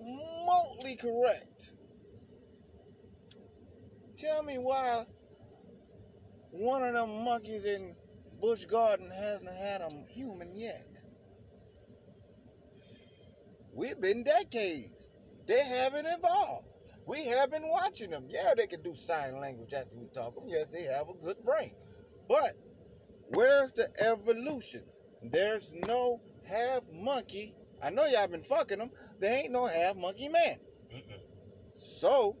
remotely 0.00 0.96
correct, 0.96 1.72
tell 4.16 4.42
me 4.42 4.58
why 4.58 5.06
one 6.50 6.82
of 6.82 6.92
them 6.94 7.24
monkeys 7.24 7.64
in 7.64 7.96
Busch 8.40 8.64
Garden 8.66 9.10
hasn't 9.10 9.50
had 9.50 9.80
a 9.80 9.90
human 10.12 10.56
yet. 10.56 10.86
We've 13.72 14.00
been 14.00 14.22
decades. 14.22 15.12
They 15.46 15.62
haven't 15.62 16.06
evolved. 16.06 16.68
We 17.06 17.26
have 17.26 17.50
been 17.50 17.68
watching 17.68 18.10
them. 18.10 18.26
Yeah, 18.28 18.54
they 18.56 18.66
can 18.66 18.82
do 18.82 18.94
sign 18.94 19.38
language 19.40 19.74
after 19.74 19.96
we 19.96 20.06
talk 20.08 20.34
them. 20.34 20.44
Yes, 20.46 20.72
they 20.72 20.84
have 20.84 21.08
a 21.08 21.14
good 21.14 21.42
brain. 21.44 21.74
But 22.28 22.56
where's 23.28 23.72
the 23.72 23.88
evolution? 24.00 24.84
There's 25.22 25.72
no 25.72 26.20
half 26.46 26.84
monkey. 26.92 27.54
I 27.82 27.90
know 27.90 28.04
y'all 28.06 28.28
been 28.28 28.42
fucking 28.42 28.78
them. 28.78 28.90
There 29.18 29.36
ain't 29.36 29.52
no 29.52 29.66
half 29.66 29.96
monkey 29.96 30.28
man. 30.28 30.58
Mm-mm. 30.94 31.20
So, 31.74 32.36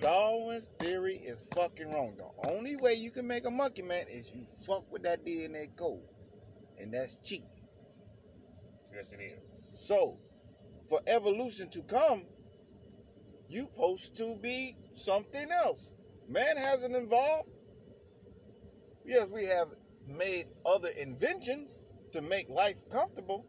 Darwin's 0.00 0.70
theory 0.78 1.14
is 1.14 1.46
fucking 1.54 1.90
wrong. 1.90 2.16
The 2.16 2.50
only 2.50 2.76
way 2.76 2.94
you 2.94 3.10
can 3.10 3.26
make 3.26 3.46
a 3.46 3.50
monkey 3.50 3.82
man 3.82 4.06
is 4.08 4.32
you 4.32 4.44
fuck 4.66 4.90
with 4.92 5.02
that 5.04 5.24
DNA 5.24 5.74
code. 5.76 6.02
And 6.78 6.92
that's 6.92 7.16
cheap. 7.16 7.44
Yes, 8.94 9.12
it 9.12 9.20
is. 9.20 9.40
So, 9.76 10.18
for 10.88 11.00
evolution 11.06 11.70
to 11.70 11.82
come, 11.82 12.26
you 13.48 13.62
supposed 13.62 14.16
to 14.16 14.36
be 14.36 14.76
something 14.94 15.50
else. 15.50 15.92
Man 16.28 16.56
hasn't 16.56 16.94
evolved. 16.94 17.48
Yes, 19.04 19.28
we 19.28 19.44
have 19.46 19.68
made 20.08 20.46
other 20.64 20.88
inventions 21.00 21.82
to 22.12 22.22
make 22.22 22.48
life 22.48 22.88
comfortable, 22.90 23.46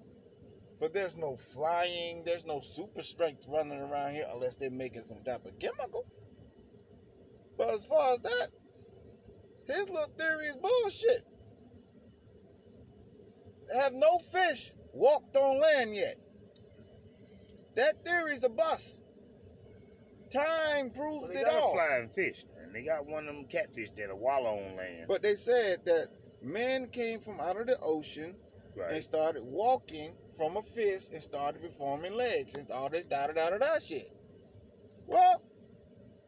but 0.79 0.93
there's 0.93 1.15
no 1.15 1.37
flying, 1.37 2.23
there's 2.25 2.45
no 2.45 2.59
super 2.59 3.01
strength 3.01 3.45
running 3.49 3.79
around 3.79 4.13
here 4.15 4.25
unless 4.33 4.55
they're 4.55 4.69
making 4.71 5.03
some 5.05 5.23
type 5.23 5.45
of 5.45 5.57
chemical. 5.59 6.05
But 7.57 7.73
as 7.73 7.85
far 7.85 8.13
as 8.13 8.19
that, 8.21 8.47
his 9.67 9.89
little 9.89 10.11
theory 10.17 10.47
is 10.47 10.57
bullshit. 10.57 11.23
Have 13.75 13.93
no 13.93 14.17
fish 14.19 14.71
walked 14.93 15.35
on 15.35 15.59
land 15.61 15.95
yet. 15.95 16.15
That 17.75 18.05
theory's 18.05 18.43
a 18.43 18.49
bust. 18.49 19.01
Time 20.31 20.91
proves 20.91 21.29
Well, 21.29 21.37
it 21.37 21.45
got 21.45 21.55
all. 21.55 21.71
a 21.71 21.75
flying 21.75 22.09
fish, 22.09 22.45
they 22.75 22.83
got 22.83 23.05
one 23.07 23.25
of 23.27 23.33
them 23.33 23.45
catfish 23.45 23.89
that 23.95 24.11
a 24.11 24.15
wallow 24.15 24.49
on 24.49 24.75
land. 24.75 25.05
But 25.07 25.23
they 25.23 25.35
said 25.35 25.85
that 25.85 26.09
men 26.41 26.89
came 26.89 27.21
from 27.21 27.39
out 27.39 27.59
of 27.59 27.67
the 27.67 27.79
ocean 27.81 28.35
and 28.91 29.01
started 29.01 29.43
walking 29.45 30.11
from 30.35 30.57
a 30.57 30.61
fish 30.61 31.07
and 31.13 31.21
started 31.21 31.61
performing 31.61 32.13
legs 32.13 32.53
and 32.55 32.69
all 32.69 32.89
this 32.89 33.05
da 33.05 33.27
da 33.27 33.33
da 33.33 33.51
da 33.51 33.57
da 33.59 33.79
shit. 33.79 34.11
Well, 35.07 35.41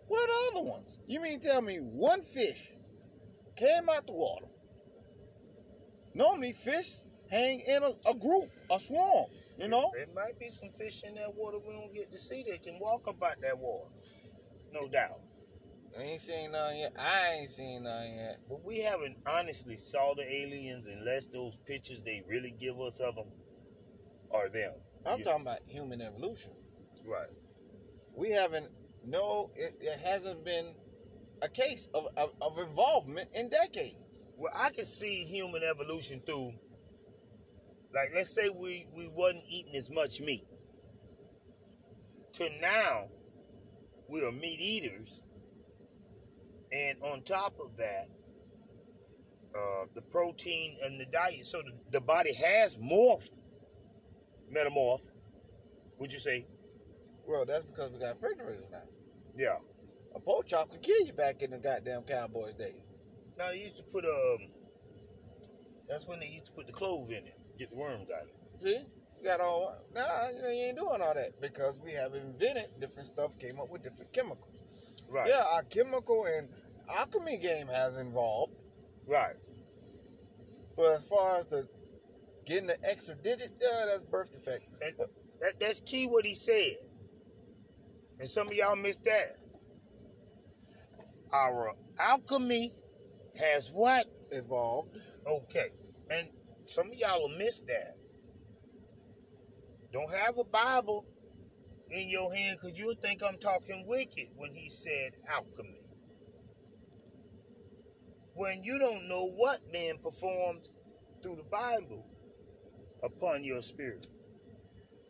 what 0.08 0.30
other 0.54 0.66
ones? 0.66 0.98
You 1.06 1.22
mean 1.22 1.42
tell 1.42 1.62
me 1.62 1.80
one 1.80 2.22
fish 2.22 2.72
came 3.58 3.90
out 3.90 4.08
the 4.08 4.14
water? 4.14 4.48
Normally 6.14 6.54
fish 6.54 7.00
hang 7.30 7.60
in 7.60 7.84
a, 7.84 7.92
a 8.10 8.16
group, 8.16 8.50
a 8.72 8.80
swarm, 8.80 9.26
you 9.60 9.68
know? 9.68 9.92
There 9.94 10.06
might 10.16 10.40
be 10.40 10.48
some 10.48 10.70
fish 10.70 11.04
in 11.04 11.16
that 11.16 11.36
water 11.36 11.58
we 11.60 11.74
don't 11.74 11.94
get 11.94 12.10
to 12.14 12.18
see 12.18 12.44
that 12.50 12.64
can 12.64 12.80
walk 12.80 13.08
about 13.08 13.42
that 13.42 13.58
water. 13.58 13.90
No 14.72 14.88
doubt. 14.88 15.20
I 15.98 16.04
ain't 16.04 16.22
seen 16.22 16.52
none 16.52 16.78
yet. 16.78 16.96
I 17.00 17.38
ain't 17.40 17.50
seen 17.50 17.84
none 17.84 18.14
yet. 18.16 18.40
But 18.50 18.64
we 18.66 18.80
haven't 18.82 19.18
honestly 19.26 19.78
saw 19.78 20.14
the 20.16 20.24
aliens 20.24 20.88
unless 20.88 21.28
those 21.28 21.58
pictures 21.68 22.04
they 22.04 22.24
really 22.28 22.52
give 22.60 22.80
us 22.82 23.00
of 23.00 23.16
them 23.16 23.28
are 24.32 24.50
them. 24.50 24.74
I'm 25.06 25.24
talking 25.24 25.42
about 25.44 25.60
human 25.68 26.02
evolution. 26.02 26.52
Right. 27.06 27.28
we 28.16 28.32
haven't 28.32 28.68
no 29.06 29.52
it, 29.56 29.76
it 29.82 30.00
hasn't 30.06 30.46
been 30.46 30.68
a 31.42 31.50
case 31.50 31.90
of, 31.94 32.08
of, 32.18 32.34
of 32.42 32.60
involvement 32.60 33.30
in 33.34 33.50
decades 33.50 34.28
Well, 34.38 34.54
I 34.56 34.72
can 34.72 34.86
see 34.86 35.24
human 35.24 35.64
evolution 35.64 36.22
through, 36.26 36.54
like, 37.94 38.12
let's 38.16 38.34
say 38.34 38.50
we 38.50 38.88
we 38.96 39.10
wasn't 39.10 39.44
eating 39.50 39.76
as 39.76 39.90
much 39.90 40.22
meat. 40.22 40.48
To 42.34 42.50
now, 42.62 43.10
we 44.10 44.24
are 44.24 44.32
meat 44.32 44.60
eaters, 44.60 45.22
and 46.72 47.02
on 47.04 47.24
top 47.24 47.56
of 47.60 47.78
that, 47.78 48.10
uh, 49.56 49.86
the 49.96 50.02
protein 50.04 50.78
and 50.84 51.00
the 51.00 51.06
diet. 51.08 51.46
So 51.46 51.62
the, 51.62 51.74
the 51.92 52.02
body 52.02 52.34
has 52.36 52.78
morphed, 52.78 53.38
metamorphed. 54.54 55.12
Would 56.00 56.14
you 56.14 56.20
say? 56.20 56.48
well 57.28 57.46
that's 57.46 57.66
because 57.66 57.92
we 57.92 58.00
got 58.00 58.16
refrigerators 58.16 58.68
now 58.72 58.84
Yeah. 59.36 59.58
a 60.16 60.20
pork 60.20 60.48
chop 60.48 60.72
could 60.72 60.82
kill 60.82 61.06
you 61.06 61.14
back 61.14 61.42
in 61.42 61.52
the 61.52 61.60
goddamn 61.60 62.04
cowboys 62.04 62.56
days 62.56 62.82
Now 63.38 63.52
they 63.52 63.60
used 63.64 63.78
to 63.78 63.84
put 63.84 64.06
um. 64.06 64.50
That's 65.90 66.08
when 66.08 66.20
they 66.20 66.28
used 66.28 66.48
to 66.48 66.52
put 66.54 66.68
the 66.68 66.74
clove 66.74 67.10
in 67.12 67.28
it, 67.28 67.38
get 67.58 67.70
the 67.70 67.78
worms 67.78 68.12
out 68.12 68.24
of 68.24 68.30
it. 68.30 68.60
see 68.62 68.86
you 69.20 69.26
got 69.26 69.42
all 69.42 69.76
nah 69.94 70.30
you, 70.30 70.42
know, 70.42 70.50
you 70.50 70.64
ain't 70.66 70.78
doing 70.78 71.02
all 71.02 71.14
that 71.14 71.42
because 71.42 71.80
we 71.80 71.92
have 71.94 72.16
invented 72.16 72.68
different 72.80 73.08
stuff 73.08 73.38
came 73.40 73.60
up 73.60 73.70
with 73.70 73.84
different 73.84 74.14
chemicals 74.14 74.64
Right. 75.10 75.30
yeah 75.30 75.44
our 75.52 75.64
chemical 75.64 76.26
and 76.26 76.50
alchemy 76.96 77.38
game 77.38 77.68
has 77.68 77.98
involved 77.98 78.64
Right. 79.06 79.36
but 80.76 80.98
as 80.98 81.08
far 81.08 81.38
as 81.38 81.46
the 81.48 81.68
getting 82.46 82.68
the 82.68 82.78
extra 82.90 83.16
digit 83.16 83.52
yeah 83.62 83.86
that's 83.90 84.04
birth 84.04 84.32
defects 84.32 84.70
And 84.82 84.94
that, 85.42 85.60
that's 85.60 85.82
key 85.82 86.08
what 86.08 86.26
he 86.26 86.34
said. 86.34 86.78
And 88.20 88.28
some 88.28 88.48
of 88.48 88.54
y'all 88.54 88.76
missed 88.76 89.04
that. 89.04 89.38
Our 91.32 91.74
alchemy 92.00 92.72
has 93.40 93.70
what? 93.72 94.08
evolved 94.32 94.98
Okay. 95.28 95.70
And 96.10 96.28
some 96.66 96.88
of 96.88 96.94
y'all 96.96 97.22
will 97.22 97.38
miss 97.38 97.60
that. 97.62 97.98
Don't 99.92 100.12
have 100.12 100.38
a 100.38 100.44
Bible 100.44 101.06
in 101.92 102.10
your 102.10 102.34
hand 102.34 102.60
because 102.62 102.78
you'll 102.78 102.96
think 102.96 103.22
I'm 103.24 103.38
talking 103.38 103.86
wicked 103.88 104.30
when 104.36 104.54
he 104.54 104.70
said 104.70 105.14
alchemy. 105.30 105.82
When 108.34 108.64
you 108.64 108.78
don't 108.78 109.08
know 109.08 109.26
what 109.26 109.72
being 109.72 109.98
performed 109.98 110.68
through 111.24 111.38
the 111.38 111.44
Bible 111.44 112.06
upon 113.04 113.44
your 113.44 113.62
spirit, 113.62 114.08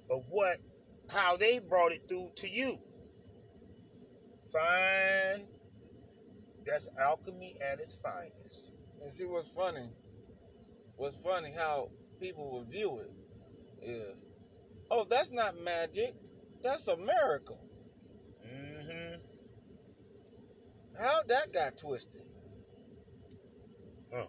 but 0.08 0.20
what 0.30 0.58
how 1.10 1.38
they 1.38 1.60
brought 1.60 1.92
it 1.92 2.04
through 2.08 2.32
to 2.36 2.50
you. 2.50 2.78
Fine. 4.52 5.48
That's 6.66 6.90
alchemy 7.00 7.56
at 7.62 7.80
its 7.80 7.96
finest. 7.96 8.72
And 9.02 9.12
see 9.12 9.26
what's 9.26 9.48
funny? 9.48 9.90
What's 10.98 11.22
funny 11.22 11.54
how 11.56 11.92
people 12.20 12.52
will 12.52 12.66
view 12.66 13.00
it 13.00 13.12
is, 13.82 14.26
oh, 14.92 15.06
that's 15.10 15.32
not 15.32 15.58
magic. 15.64 16.16
That's 16.64 16.88
a 16.88 16.98
miracle. 16.98 17.60
Mm-hmm. 18.46 19.16
How 21.00 21.20
that 21.28 21.54
got 21.54 21.78
twisted? 21.78 22.24
Huh. 24.14 24.26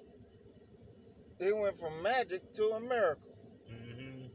It 1.40 1.56
went 1.56 1.76
from 1.76 2.02
magic 2.02 2.52
to 2.54 2.62
a 2.76 2.80
miracle. 2.80 3.36
Mm-hmm. 3.72 4.26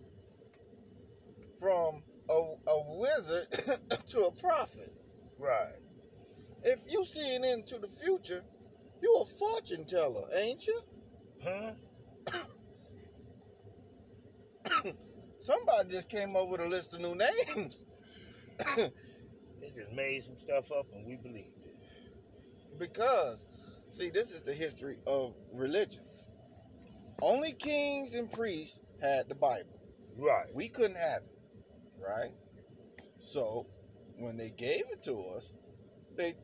From 1.60 2.03
a, 2.29 2.34
a 2.34 2.97
wizard 2.97 3.47
to 4.08 4.25
a 4.25 4.32
prophet. 4.32 4.91
Right. 5.38 5.75
If 6.63 6.79
you 6.89 7.03
seeing 7.06 7.43
into 7.43 7.77
the 7.77 7.88
future, 7.88 8.43
you 9.01 9.21
a 9.21 9.25
fortune 9.25 9.86
teller, 9.86 10.27
ain't 10.36 10.65
you? 10.65 10.79
Huh? 11.43 11.71
Somebody 15.43 15.89
just 15.91 16.10
came 16.10 16.38
up 16.38 16.49
with 16.49 16.62
a 16.62 16.67
list 16.67 16.93
of 16.93 17.01
new 17.01 17.15
names. 17.15 17.86
They 19.62 19.71
just 19.71 19.91
made 19.93 20.23
some 20.23 20.38
stuff 20.38 20.71
up 20.71 20.88
and 20.93 21.06
we 21.06 21.17
believed 21.17 21.58
it. 21.65 21.75
because, 22.79 23.45
see, 23.91 24.10
this 24.10 24.32
is 24.32 24.43
the 24.43 24.53
history 24.53 24.97
of 25.08 25.36
religion. 25.53 26.03
Only 27.21 27.53
kings 27.53 28.15
and 28.15 28.32
priests 28.32 28.82
had 29.01 29.29
the 29.29 29.36
Bible. 29.36 29.82
Right. 30.17 30.47
We 30.53 30.69
couldn't 30.69 30.97
have 30.97 31.23
it, 31.23 31.39
right? 31.99 32.32
So, 33.19 33.67
when 34.17 34.38
they 34.38 34.51
gave 34.51 34.84
it 34.91 35.03
to 35.03 35.19
us, 35.38 35.56
they 36.17 36.36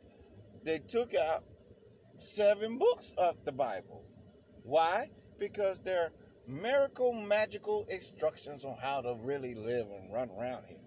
they 0.64 0.80
took 0.80 1.16
out 1.16 1.44
seven 2.18 2.78
books 2.78 3.14
of 3.18 3.44
the 3.46 3.54
Bible. 3.54 4.06
Why? 4.64 5.10
Because 5.40 5.80
they're 5.80 6.12
miracle, 6.50 7.14
magical 7.14 7.86
instructions 7.90 8.66
on 8.66 8.76
how 8.82 9.02
to 9.02 9.16
really 9.22 9.54
live 9.56 9.88
and 9.88 10.12
run 10.12 10.30
around 10.32 10.66
here. 10.66 10.78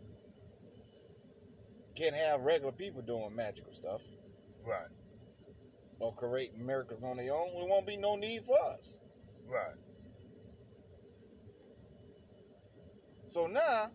Can't 1.95 2.17
have 2.17 2.41
regular 2.41 2.73
people 2.73 3.03
doing 3.03 3.35
magical 3.35 3.73
stuff 3.73 4.03
Right. 4.65 4.89
or 6.01 6.15
creating 6.15 6.67
miracles 6.67 7.03
on 7.05 7.17
their 7.17 7.33
own. 7.33 7.53
There 7.55 7.67
won't 7.67 7.87
be 7.87 7.97
no 7.97 8.17
need 8.17 8.43
for 8.45 8.57
us. 8.71 8.97
Right. 9.47 9.77
So 13.27 13.47
now 13.47 13.91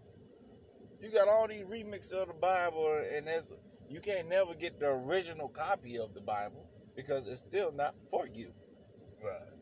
you 1.02 1.12
got 1.12 1.28
all 1.28 1.48
these 1.48 1.64
remixes 1.64 2.14
of 2.14 2.28
the 2.30 2.34
Bible, 2.34 3.04
and 3.14 3.28
there's 3.28 3.54
you 3.90 4.00
can't 4.02 4.28
never 4.28 4.54
get 4.54 4.80
the 4.80 4.90
original 4.90 5.48
copy 5.50 5.98
of 5.98 6.14
the 6.14 6.22
Bible 6.22 6.68
because 6.96 7.28
it's 7.28 7.40
still 7.40 7.72
not 7.72 7.96
for 8.10 8.28
you. 8.28 8.54
Right. 9.24 9.57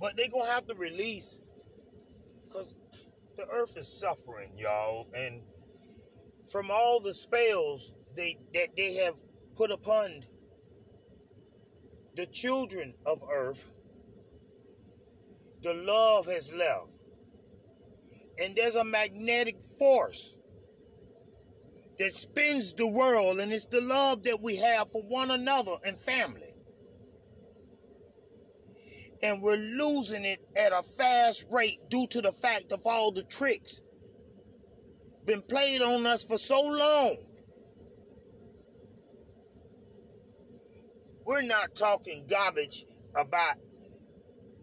But 0.00 0.16
they're 0.16 0.28
gonna 0.28 0.50
have 0.50 0.66
to 0.68 0.74
release 0.74 1.38
because 2.42 2.74
the 3.36 3.46
earth 3.50 3.76
is 3.76 3.88
suffering, 3.88 4.50
y'all, 4.56 5.06
and 5.14 5.42
from 6.50 6.70
all 6.70 7.00
the 7.00 7.14
spells 7.14 7.94
they 8.16 8.38
that 8.54 8.68
they 8.76 8.94
have 8.94 9.14
put 9.54 9.70
upon 9.70 10.22
the 12.16 12.26
children 12.26 12.94
of 13.06 13.22
earth, 13.30 13.74
the 15.62 15.74
love 15.74 16.26
has 16.26 16.52
left. 16.52 16.92
And 18.42 18.56
there's 18.56 18.74
a 18.74 18.84
magnetic 18.84 19.62
force 19.78 20.38
that 21.98 22.12
spins 22.14 22.72
the 22.72 22.86
world, 22.86 23.38
and 23.40 23.52
it's 23.52 23.66
the 23.66 23.82
love 23.82 24.22
that 24.22 24.40
we 24.40 24.56
have 24.56 24.90
for 24.90 25.02
one 25.02 25.30
another 25.30 25.76
and 25.84 25.98
family. 25.98 26.49
And 29.22 29.42
we're 29.42 29.56
losing 29.56 30.24
it 30.24 30.40
at 30.56 30.72
a 30.72 30.82
fast 30.82 31.46
rate 31.50 31.78
due 31.88 32.06
to 32.08 32.22
the 32.22 32.32
fact 32.32 32.72
of 32.72 32.86
all 32.86 33.12
the 33.12 33.22
tricks 33.24 33.80
been 35.26 35.42
played 35.42 35.82
on 35.82 36.06
us 36.06 36.24
for 36.24 36.38
so 36.38 36.60
long. 36.60 37.16
We're 41.24 41.42
not 41.42 41.74
talking 41.74 42.26
garbage 42.28 42.86
about 43.14 43.56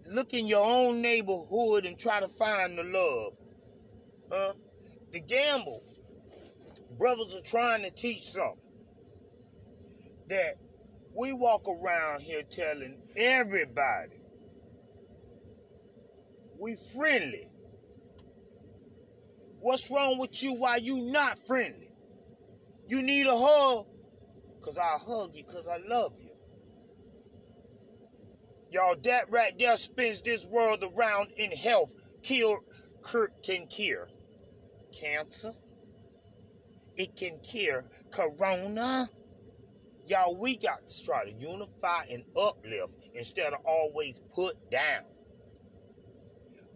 look 0.05 0.33
in 0.33 0.47
your 0.47 0.65
own 0.65 1.01
neighborhood 1.01 1.85
and 1.85 1.97
try 1.97 2.19
to 2.19 2.27
find 2.27 2.77
the 2.77 2.83
love. 2.83 3.33
Huh? 4.31 4.53
The 5.11 5.19
gamble. 5.21 5.83
Brothers 6.97 7.35
are 7.35 7.41
trying 7.41 7.83
to 7.83 7.91
teach 7.91 8.23
something. 8.23 8.57
That 10.27 10.55
we 11.13 11.31
walk 11.31 11.67
around 11.69 12.21
here 12.21 12.43
telling 12.43 12.97
everybody 13.15 14.16
we 16.59 16.75
friendly. 16.75 17.47
What's 19.59 19.89
wrong 19.89 20.17
with 20.17 20.41
you 20.43 20.53
why 20.53 20.77
you 20.77 20.97
not 21.11 21.39
friendly? 21.39 21.91
You 22.87 23.01
need 23.01 23.27
a 23.27 23.35
hug? 23.35 23.85
Cause 24.61 24.77
I 24.77 24.97
hug 24.97 25.35
you 25.35 25.43
cause 25.43 25.67
I 25.67 25.77
love 25.77 26.13
you. 26.21 26.31
Y'all, 28.69 28.95
that 29.03 29.31
right 29.31 29.57
there 29.57 29.77
spins 29.77 30.21
this 30.21 30.45
world 30.45 30.83
around 30.83 31.29
in 31.37 31.51
health. 31.51 31.93
Cure, 32.21 32.59
cure 33.09 33.29
can 33.43 33.67
cure 33.67 34.07
cancer. 34.91 35.51
It 36.97 37.15
can 37.15 37.39
cure 37.39 37.85
corona. 38.11 39.07
Y'all, 40.05 40.35
we 40.35 40.57
got 40.57 40.89
to 40.89 41.03
try 41.03 41.25
to 41.25 41.31
unify 41.31 42.03
and 42.09 42.23
uplift 42.35 43.09
instead 43.13 43.53
of 43.53 43.59
always 43.65 44.19
put 44.33 44.55
down. 44.71 45.03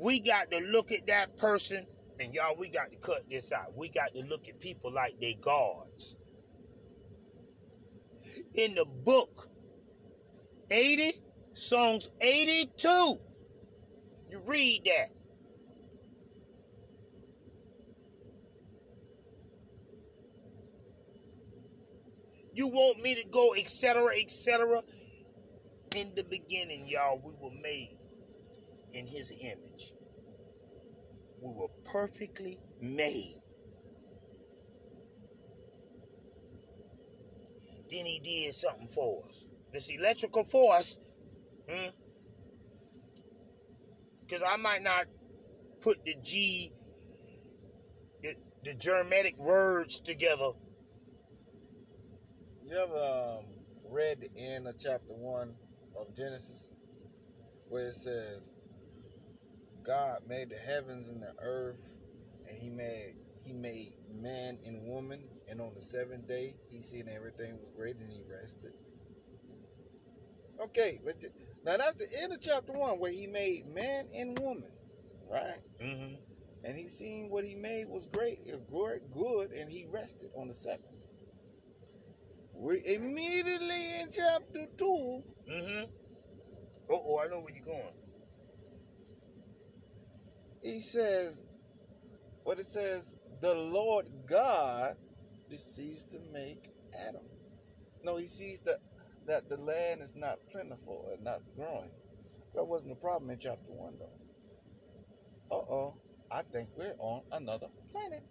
We 0.01 0.19
got 0.19 0.49
to 0.49 0.59
look 0.61 0.91
at 0.91 1.05
that 1.07 1.37
person, 1.37 1.85
and 2.19 2.33
y'all, 2.33 2.57
we 2.57 2.69
got 2.69 2.91
to 2.91 2.97
cut 2.97 3.21
this 3.29 3.51
out. 3.51 3.77
We 3.77 3.87
got 3.87 4.15
to 4.15 4.23
look 4.23 4.47
at 4.49 4.59
people 4.59 4.91
like 4.91 5.19
they 5.21 5.35
gods. 5.39 6.17
In 8.55 8.73
the 8.73 8.85
book, 8.85 9.47
80, 10.71 11.13
Psalms 11.53 12.09
82, 12.19 13.19
you 14.31 14.41
read 14.47 14.81
that. 14.85 15.09
You 22.53 22.67
want 22.67 23.03
me 23.03 23.15
to 23.21 23.27
go, 23.29 23.53
etc., 23.53 24.13
etc. 24.17 24.81
In 25.95 26.11
the 26.15 26.23
beginning, 26.23 26.87
y'all, 26.87 27.21
we 27.23 27.33
were 27.39 27.55
made 27.61 27.97
in 28.93 29.07
his 29.07 29.31
image. 29.41 29.93
We 31.41 31.53
were 31.53 31.69
perfectly 31.91 32.59
made. 32.81 33.41
Then 37.89 38.05
he 38.05 38.19
did 38.19 38.53
something 38.53 38.87
for 38.87 39.19
us. 39.23 39.47
This 39.73 39.89
electrical 39.89 40.43
force, 40.43 40.97
hmm? 41.69 41.89
Because 44.21 44.43
I 44.47 44.57
might 44.57 44.83
not 44.83 45.05
put 45.81 46.03
the 46.05 46.15
G, 46.23 46.71
the, 48.23 48.35
the 48.63 48.73
Germanic 48.75 49.37
words 49.37 50.01
together 50.01 50.51
You 52.65 52.77
ever 52.77 53.39
um, 53.39 53.45
read 53.89 54.21
the 54.21 54.29
end 54.39 54.67
of 54.67 54.75
chapter 54.79 55.13
one 55.13 55.55
of 55.99 56.15
Genesis, 56.15 56.71
where 57.69 57.87
it 57.89 57.95
says, 57.95 58.55
"God 59.83 60.19
made 60.27 60.49
the 60.49 60.57
heavens 60.57 61.09
and 61.09 61.21
the 61.23 61.33
earth, 61.39 61.83
and 62.47 62.57
He 62.57 62.69
made 62.69 63.15
He 63.43 63.53
made 63.53 63.93
man 64.09 64.59
and 64.65 64.85
woman, 64.85 65.29
and 65.49 65.61
on 65.61 65.73
the 65.73 65.81
seventh 65.81 66.27
day 66.27 66.55
He 66.69 66.81
seen 66.81 67.07
everything 67.09 67.59
was 67.59 67.71
great, 67.71 67.97
and 67.97 68.11
He 68.11 68.21
rested." 68.23 68.73
Okay, 70.61 70.99
let 71.03 71.19
the- 71.21 71.31
now 71.63 71.77
that's 71.77 71.95
the 71.95 72.07
end 72.21 72.33
of 72.33 72.41
chapter 72.41 72.73
one, 72.73 72.99
where 72.99 73.11
He 73.11 73.27
made 73.27 73.67
man 73.67 74.07
and 74.13 74.37
woman, 74.39 74.71
right? 75.29 75.61
Mm-hmm. 75.81 76.15
And 76.63 76.77
He 76.77 76.87
seen 76.87 77.29
what 77.29 77.45
He 77.45 77.55
made 77.55 77.87
was 77.87 78.05
great, 78.07 78.39
great, 78.69 79.11
good, 79.11 79.51
and 79.51 79.69
He 79.71 79.85
rested 79.87 80.31
on 80.35 80.47
the 80.49 80.53
seventh. 80.53 80.85
We're 82.53 82.77
immediately 82.85 84.01
in 84.01 84.09
chapter 84.11 84.67
two, 84.77 85.23
Mm-hmm. 85.49 85.91
Oh, 86.89 87.03
oh, 87.05 87.19
I 87.19 87.27
know 87.27 87.39
where 87.41 87.53
you're 87.53 87.63
going. 87.65 87.93
He 90.61 90.79
says, 90.79 91.45
what 92.43 92.59
it 92.59 92.65
says, 92.65 93.15
the 93.41 93.53
Lord 93.55 94.07
God 94.27 94.95
decides 95.49 96.05
to 96.05 96.19
make 96.33 96.69
Adam. 97.07 97.23
No, 98.03 98.17
he 98.17 98.27
sees 98.27 98.59
that 98.61 98.79
that 99.27 99.49
the 99.49 99.57
land 99.57 100.01
is 100.01 100.15
not 100.15 100.39
plentiful 100.51 101.09
and 101.13 101.23
not 101.23 101.41
growing. 101.55 101.91
That 102.55 102.65
wasn't 102.65 102.93
a 102.93 102.95
problem 102.95 103.29
in 103.29 103.37
chapter 103.37 103.71
one, 103.71 103.93
though. 103.99 105.55
Uh 105.55 105.59
oh. 105.69 105.95
I 106.31 106.43
think 106.43 106.69
we're 106.75 106.95
on 106.99 107.21
another 107.31 107.67
planet. 107.91 108.23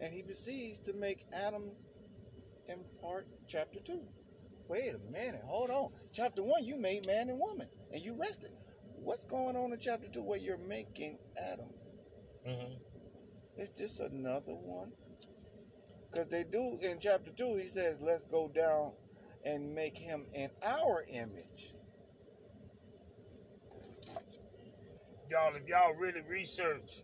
And 0.00 0.12
he 0.12 0.22
proceeds 0.22 0.78
to 0.80 0.92
make 0.92 1.24
Adam 1.32 1.72
in 2.68 2.84
part 3.00 3.26
chapter 3.48 3.80
2. 3.80 4.00
Wait 4.68 4.94
a 4.94 4.98
minute, 5.10 5.42
hold 5.44 5.70
on. 5.70 5.90
Chapter 6.12 6.42
1, 6.42 6.64
you 6.64 6.76
made 6.76 7.06
man 7.06 7.28
and 7.30 7.38
woman, 7.38 7.68
and 7.92 8.02
you 8.02 8.14
rested. 8.14 8.50
What's 9.04 9.26
going 9.26 9.56
on 9.56 9.72
in 9.72 9.78
chapter 9.80 10.08
2 10.08 10.22
where 10.22 10.38
you're 10.38 10.56
making 10.58 11.18
Adam? 11.36 11.68
hmm 12.46 12.74
It's 13.56 13.78
just 13.78 14.00
another 14.00 14.54
one. 14.54 14.92
Because 16.10 16.28
they 16.28 16.44
do, 16.44 16.78
in 16.82 16.98
chapter 17.00 17.30
2, 17.30 17.56
he 17.56 17.68
says, 17.68 18.00
let's 18.00 18.26
go 18.26 18.48
down 18.48 18.92
and 19.44 19.74
make 19.74 19.96
him 19.98 20.26
in 20.32 20.50
our 20.62 21.04
image. 21.12 21.74
Y'all, 25.30 25.54
if 25.56 25.68
y'all 25.68 25.94
really 25.94 26.22
research 26.22 27.02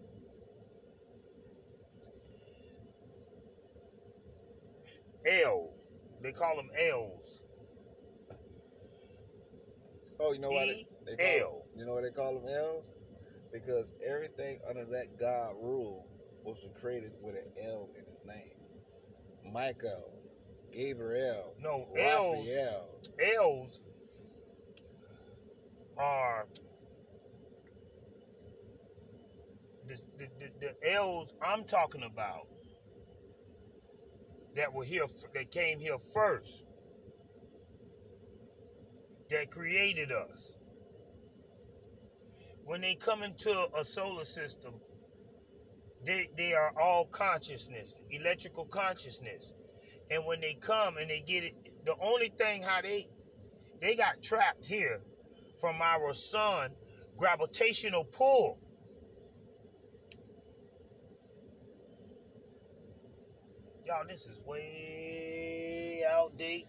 L, 5.27 5.75
they 6.23 6.33
call 6.33 6.57
them 6.57 6.71
L's. 6.79 7.45
Oh, 10.21 10.33
you 10.33 10.41
know 10.41 10.51
why 10.51 10.65
E 10.65 10.87
they, 11.07 11.17
they 11.17 11.39
call 11.41 11.59
L. 11.59 11.60
You 11.77 11.87
know 11.87 11.95
what 11.95 12.03
they 12.03 12.11
call 12.11 12.35
them 12.39 12.49
L's? 12.49 12.95
Because 13.53 13.95
everything 14.07 14.59
under 14.69 14.85
that 14.87 15.19
God 15.19 15.55
rule 15.61 16.07
was 16.45 16.65
created 16.81 17.13
with 17.21 17.37
an 17.37 17.53
L 17.65 17.89
in 17.97 18.03
its 18.03 18.25
name. 18.25 18.53
Michael, 19.53 20.21
Gabriel, 20.73 21.55
No, 21.61 21.89
L's, 21.97 22.49
Raphael. 22.49 23.01
L's 23.37 23.83
are 25.99 26.47
the, 29.87 30.01
the, 30.19 30.29
the, 30.39 30.51
the 30.61 30.93
L's 30.93 31.35
I'm 31.43 31.65
talking 31.65 32.05
about 32.05 32.47
that 34.57 34.73
were 34.73 34.85
here, 34.85 35.07
that 35.35 35.51
came 35.51 35.79
here 35.79 35.99
first, 36.15 36.65
that 39.31 39.51
created 39.51 40.13
us. 40.13 40.57
When 42.71 42.83
they 42.83 42.95
come 42.95 43.25
into 43.25 43.67
a 43.77 43.85
solar 43.85 44.23
system, 44.23 44.75
they, 46.05 46.29
they 46.37 46.55
are 46.55 46.73
all 46.81 47.05
consciousness, 47.07 48.05
electrical 48.11 48.65
consciousness. 48.67 49.55
And 50.09 50.25
when 50.25 50.41
they 50.41 50.55
come 50.55 50.97
and 50.97 51.11
they 51.11 51.19
get 51.19 51.43
it, 51.43 51.55
the 51.85 51.97
only 52.01 52.29
thing 52.29 52.63
how 52.63 52.81
they 52.81 53.09
they 53.81 53.97
got 53.97 54.23
trapped 54.23 54.65
here 54.67 55.01
from 55.61 55.83
our 55.83 56.13
sun 56.13 56.71
gravitational 57.17 58.05
pull. 58.05 58.61
Y'all, 63.85 64.07
this 64.07 64.29
is 64.29 64.41
way 64.47 66.05
outdated. 66.09 66.69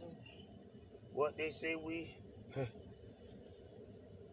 What 1.14 1.38
they 1.38 1.52
say 1.52 1.76
we 1.76 2.18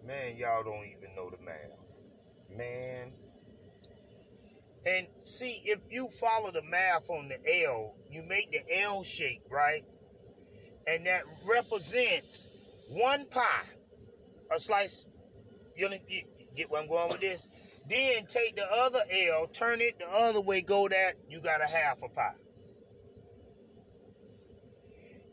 Man, 0.08 0.38
y'all 0.38 0.64
don't 0.64 0.86
even 0.86 1.14
know 1.14 1.28
the 1.28 1.36
math. 1.44 2.56
Man. 2.56 3.12
And 4.86 5.06
see, 5.22 5.60
if 5.66 5.80
you 5.90 6.08
follow 6.08 6.50
the 6.50 6.62
math 6.62 7.10
on 7.10 7.28
the 7.28 7.36
L, 7.66 7.94
you 8.10 8.22
make 8.22 8.50
the 8.50 8.62
L 8.80 9.02
shape, 9.02 9.42
right? 9.50 9.84
And 10.86 11.04
that 11.04 11.24
represents 11.46 12.86
one 12.88 13.26
pie, 13.26 13.66
a 14.50 14.58
slice. 14.58 15.04
You, 15.76 15.90
get 16.56 16.70
where 16.70 16.80
I'm 16.80 16.88
going 16.88 17.10
with 17.10 17.20
this? 17.20 17.50
Then 17.86 18.24
take 18.24 18.56
the 18.56 18.64
other 18.64 19.00
L, 19.28 19.46
turn 19.48 19.82
it 19.82 19.98
the 19.98 20.08
other 20.08 20.40
way, 20.40 20.62
go 20.62 20.88
that, 20.88 21.16
you 21.28 21.42
got 21.42 21.60
a 21.60 21.66
half 21.66 22.02
a 22.02 22.08
pie. 22.08 22.32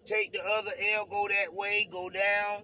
Take 0.04 0.34
the 0.34 0.44
other 0.46 0.72
L, 0.96 1.06
go 1.06 1.30
that 1.30 1.54
way, 1.54 1.88
go 1.90 2.10
down. 2.10 2.64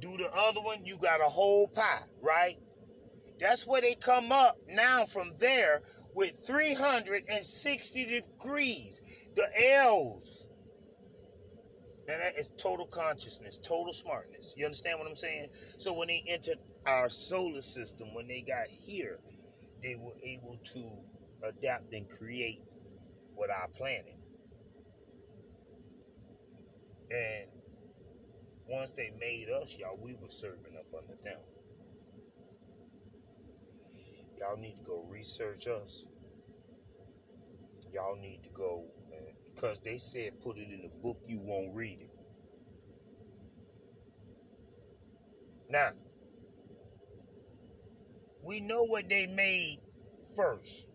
Do 0.00 0.16
the 0.16 0.30
other 0.34 0.60
one, 0.60 0.84
you 0.84 0.98
got 0.98 1.20
a 1.20 1.24
whole 1.24 1.68
pie, 1.68 2.02
right? 2.20 2.56
That's 3.38 3.66
where 3.66 3.80
they 3.80 3.94
come 3.94 4.32
up 4.32 4.56
now 4.68 5.04
from 5.04 5.32
there 5.38 5.82
with 6.14 6.38
360 6.46 8.04
degrees. 8.06 9.02
The 9.34 9.48
L's. 9.74 10.48
And 12.08 12.22
that 12.22 12.38
is 12.38 12.50
total 12.56 12.86
consciousness, 12.86 13.58
total 13.58 13.92
smartness. 13.92 14.54
You 14.56 14.64
understand 14.64 14.98
what 14.98 15.08
I'm 15.08 15.16
saying? 15.16 15.48
So 15.78 15.92
when 15.92 16.08
they 16.08 16.22
entered 16.28 16.58
our 16.86 17.08
solar 17.08 17.62
system, 17.62 18.14
when 18.14 18.28
they 18.28 18.42
got 18.42 18.68
here, 18.68 19.18
they 19.82 19.96
were 19.96 20.14
able 20.22 20.56
to 20.72 20.90
adapt 21.42 21.92
and 21.92 22.08
create 22.08 22.62
with 23.36 23.50
our 23.50 23.68
planet. 23.68 24.16
And 27.10 27.48
once 28.68 28.90
they 28.90 29.12
made 29.20 29.48
us, 29.50 29.76
y'all, 29.78 29.98
we 30.02 30.14
were 30.14 30.28
serving 30.28 30.76
up 30.78 30.86
under 30.96 31.14
them. 31.22 31.40
Y'all 34.38 34.56
need 34.56 34.76
to 34.76 34.82
go 34.84 35.06
research 35.08 35.66
us. 35.66 36.06
Y'all 37.92 38.16
need 38.16 38.42
to 38.42 38.50
go 38.50 38.84
because 39.54 39.80
they 39.80 39.96
said 39.98 40.38
put 40.42 40.58
it 40.58 40.68
in 40.70 40.82
the 40.82 40.88
book, 41.02 41.18
you 41.26 41.40
won't 41.40 41.74
read 41.74 41.98
it. 42.00 42.10
Now, 45.70 45.90
we 48.42 48.60
know 48.60 48.84
what 48.84 49.08
they 49.08 49.26
made 49.26 49.80
first. 50.36 50.90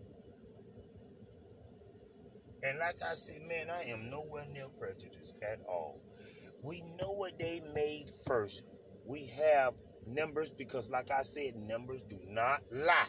And 2.64 2.78
like 2.78 2.96
I 3.04 3.16
said, 3.16 3.42
man, 3.48 3.70
I 3.72 3.84
am 3.90 4.10
nowhere 4.12 4.46
near 4.54 4.68
prejudiced 4.80 5.38
at 5.42 5.60
all. 5.68 6.00
We 6.64 6.82
know 7.00 7.12
what 7.12 7.40
they 7.40 7.62
made 7.74 8.12
first. 8.26 8.64
We 9.06 9.26
have 9.28 9.74
numbers 10.06 10.52
because, 10.52 10.90
like 10.90 11.12
I 11.12 11.24
said, 11.24 11.56
numbers 11.56 12.04
do 12.04 12.20
not 12.28 12.62
lie. 12.72 13.08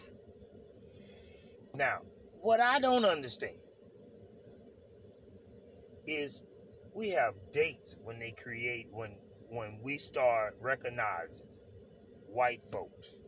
Now, 1.75 2.03
what 2.41 2.61
I 2.61 2.79
don't 2.79 3.05
understand 3.05 3.57
is 6.07 6.45
we 6.95 7.11
have 7.11 7.35
dates 7.53 7.97
when 8.03 8.19
they 8.19 8.33
create 8.33 8.89
when 8.91 9.17
when 9.49 9.79
we 9.83 9.99
start 9.99 10.57
recognizing 10.61 11.49
white 12.27 12.63
folks. 12.65 13.21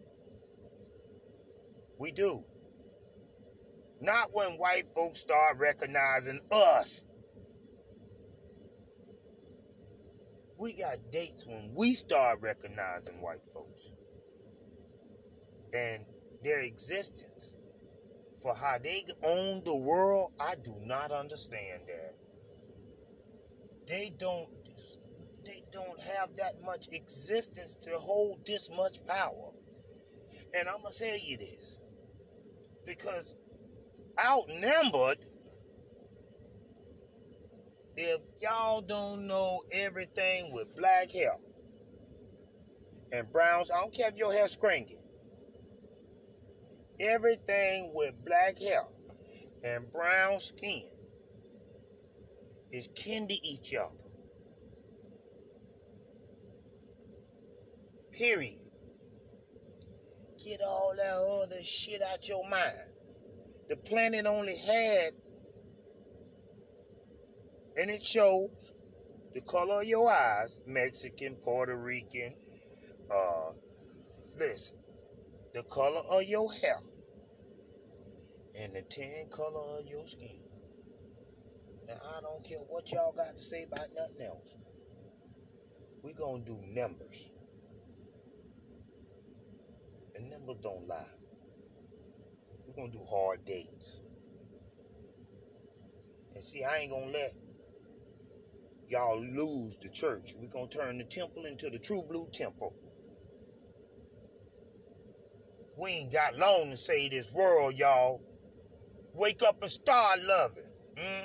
We 1.98 2.12
do. 2.12 2.44
Not 4.00 4.34
when 4.34 4.58
white 4.58 4.86
folks 4.94 5.20
start 5.20 5.58
recognizing 5.58 6.40
us. 6.50 7.04
We 10.58 10.74
got 10.74 11.10
dates 11.10 11.46
when 11.46 11.72
we 11.74 11.94
start 11.94 12.40
recognizing 12.40 13.20
white 13.20 13.42
folks. 13.52 13.94
And 15.74 16.04
their 16.42 16.60
existence 16.60 17.54
for 18.42 18.54
how 18.54 18.78
they 18.78 19.04
own 19.22 19.62
the 19.64 19.74
world, 19.74 20.32
I 20.38 20.54
do 20.56 20.74
not 20.82 21.12
understand 21.12 21.82
that. 21.88 22.14
They 23.86 24.12
don't 24.18 24.48
they 25.44 25.62
don't 25.72 26.00
have 26.00 26.36
that 26.36 26.62
much 26.62 26.88
existence 26.92 27.76
to 27.82 27.90
hold 27.98 28.46
this 28.46 28.70
much 28.70 29.04
power. 29.06 29.52
And 30.54 30.68
I'm 30.68 30.82
gonna 30.82 30.94
tell 30.94 31.18
you 31.18 31.36
this. 31.36 31.80
Because 32.86 33.36
outnumbered, 34.18 35.18
if 37.96 38.20
y'all 38.40 38.80
don't 38.80 39.26
know 39.26 39.62
everything 39.70 40.52
with 40.52 40.74
black 40.76 41.10
hair 41.10 41.36
and 43.12 43.30
browns, 43.30 43.70
I 43.70 43.80
don't 43.80 43.94
care 43.94 44.08
if 44.08 44.16
your 44.16 44.32
hair 44.32 44.48
scringing. 44.48 45.02
Everything 47.00 47.92
with 47.94 48.14
black 48.24 48.58
hair 48.58 48.84
and 49.64 49.90
brown 49.90 50.38
skin 50.38 50.84
is 52.70 52.88
kin 52.94 53.28
to 53.28 53.34
each 53.34 53.74
other. 53.74 54.10
Period. 58.12 58.54
Get 60.44 60.60
all 60.62 60.94
that 60.96 61.44
other 61.46 61.62
shit 61.62 62.02
out 62.02 62.28
your 62.28 62.48
mind. 62.48 62.94
The 63.68 63.76
planet 63.76 64.26
only 64.26 64.56
had, 64.56 65.12
and 67.76 67.90
it 67.90 68.02
shows 68.02 68.72
the 69.32 69.40
color 69.42 69.80
of 69.82 69.84
your 69.84 70.10
eyes 70.10 70.58
Mexican, 70.66 71.36
Puerto 71.36 71.76
Rican, 71.76 72.34
uh, 73.10 73.52
listen, 74.38 74.76
the 75.54 75.62
color 75.64 76.02
of 76.10 76.24
your 76.24 76.52
hair, 76.52 76.78
and 78.58 78.74
the 78.74 78.82
tan 78.82 79.28
color 79.30 79.78
of 79.80 79.86
your 79.86 80.06
skin. 80.06 80.40
Now, 81.88 81.96
I 82.16 82.20
don't 82.22 82.44
care 82.44 82.58
what 82.68 82.90
y'all 82.92 83.12
got 83.12 83.36
to 83.36 83.42
say 83.42 83.64
about 83.64 83.88
nothing 83.96 84.26
else. 84.26 84.56
We're 86.02 86.14
going 86.14 86.44
to 86.44 86.52
do 86.52 86.60
numbers. 86.66 87.30
And 90.14 90.30
numbers 90.30 90.56
don't 90.62 90.86
lie. 90.86 91.04
We're 92.66 92.74
gonna 92.74 92.92
do 92.92 93.04
hard 93.10 93.44
dates. 93.44 94.00
And 96.34 96.42
see, 96.42 96.64
I 96.64 96.78
ain't 96.78 96.90
gonna 96.90 97.06
let 97.06 97.32
y'all 98.88 99.20
lose 99.20 99.76
the 99.78 99.88
church. 99.88 100.34
We're 100.38 100.48
gonna 100.48 100.68
turn 100.68 100.98
the 100.98 101.04
temple 101.04 101.46
into 101.46 101.70
the 101.70 101.78
true 101.78 102.02
blue 102.02 102.28
temple. 102.32 102.74
We 105.76 105.90
ain't 105.90 106.12
got 106.12 106.36
long 106.36 106.70
to 106.70 106.76
save 106.76 107.10
this 107.10 107.32
world, 107.32 107.74
y'all. 107.74 108.22
Wake 109.12 109.42
up 109.42 109.60
and 109.62 109.70
start 109.70 110.22
loving. 110.22 110.64
Hmm? 110.96 111.24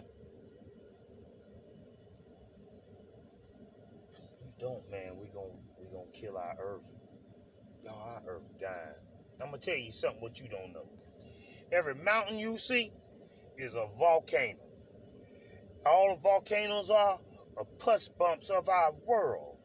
We 4.41 4.51
don't, 4.59 4.89
man. 4.89 5.17
We 5.17 5.27
gon' 5.27 5.59
we 5.79 5.87
gonna 5.87 6.11
kill 6.13 6.37
our 6.37 6.55
earth. 6.59 6.89
Y'all, 7.83 8.01
our 8.01 8.21
earth 8.27 8.57
dying. 8.59 8.95
I'm 9.41 9.47
gonna 9.47 9.59
tell 9.59 9.77
you 9.77 9.91
something 9.91 10.21
what 10.21 10.39
you 10.39 10.49
don't 10.49 10.73
know. 10.73 10.89
Every 11.71 11.95
mountain 11.95 12.39
you 12.39 12.57
see 12.57 12.91
is 13.57 13.75
a 13.75 13.87
volcano. 13.97 14.59
All 15.85 16.15
the 16.15 16.21
volcanoes 16.21 16.89
are 16.89 17.19
are 17.59 17.65
pus 17.77 18.07
bumps 18.07 18.49
of 18.49 18.69
our 18.69 18.93
world, 19.05 19.57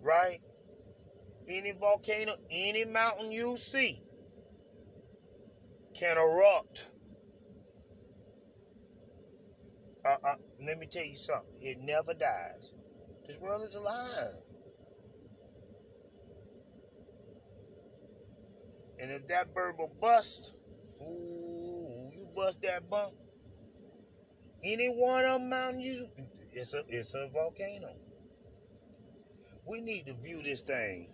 right? 0.00 0.40
Any 1.48 1.72
volcano, 1.72 2.34
any 2.50 2.84
mountain 2.84 3.30
you 3.30 3.56
see 3.56 4.02
can 5.94 6.18
erupt. 6.18 6.90
Uh, 10.04 10.16
uh, 10.24 10.34
let 10.66 10.78
me 10.78 10.86
tell 10.86 11.04
you 11.04 11.14
something. 11.14 11.54
It 11.60 11.78
never 11.80 12.12
dies. 12.12 12.74
This 13.26 13.38
world 13.38 13.62
is 13.62 13.76
alive. 13.76 14.42
And 18.98 19.10
if 19.12 19.26
that 19.28 19.54
bird 19.54 19.78
will 19.78 19.92
bust, 20.00 20.54
ooh, 21.00 22.10
you 22.16 22.26
bust 22.34 22.62
that 22.62 22.88
bump. 22.90 23.14
Any 24.64 24.88
one 24.88 25.24
of 25.24 25.40
them 25.40 25.50
mountains, 25.50 25.84
you, 25.84 26.08
it's 26.52 26.74
a 26.74 26.82
it's 26.88 27.14
a 27.14 27.28
volcano. 27.28 27.94
We 29.66 29.80
need 29.80 30.06
to 30.06 30.14
view 30.14 30.42
this 30.42 30.60
thing. 30.60 31.08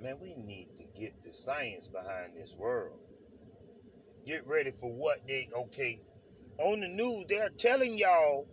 Man, 0.00 0.16
we 0.20 0.34
need 0.34 0.68
to 0.78 0.84
get 0.98 1.14
the 1.24 1.32
science 1.32 1.88
behind 1.88 2.36
this 2.36 2.54
world. 2.54 2.98
Get 4.26 4.46
ready 4.46 4.70
for 4.70 4.92
what 4.92 5.26
they 5.26 5.48
okay. 5.56 6.00
On 6.58 6.80
the 6.80 6.88
news, 6.88 7.24
they're 7.28 7.48
telling 7.50 7.96
y'all 7.98 8.46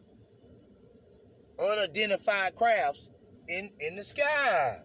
unidentified 1.60 2.56
crafts 2.56 3.10
in 3.48 3.72
in 3.80 3.96
the 3.96 4.04
sky. 4.04 4.78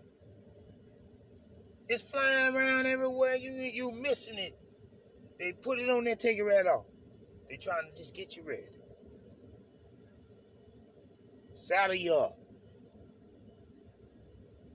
It's 1.88 2.02
flying 2.02 2.54
around 2.54 2.86
everywhere. 2.86 3.36
You 3.36 3.52
you 3.52 3.92
missing 3.92 4.38
it. 4.38 4.58
They 5.38 5.52
put 5.52 5.78
it 5.78 5.88
on 5.88 6.04
there, 6.04 6.16
take 6.16 6.38
it 6.38 6.42
right 6.42 6.66
off. 6.66 6.84
They 7.48 7.56
trying 7.56 7.90
to 7.90 7.96
just 7.96 8.14
get 8.14 8.37
you 8.37 8.44
ready. 8.44 8.62
Saddle 11.54 11.96
you 11.96 12.14
up. 12.14 12.38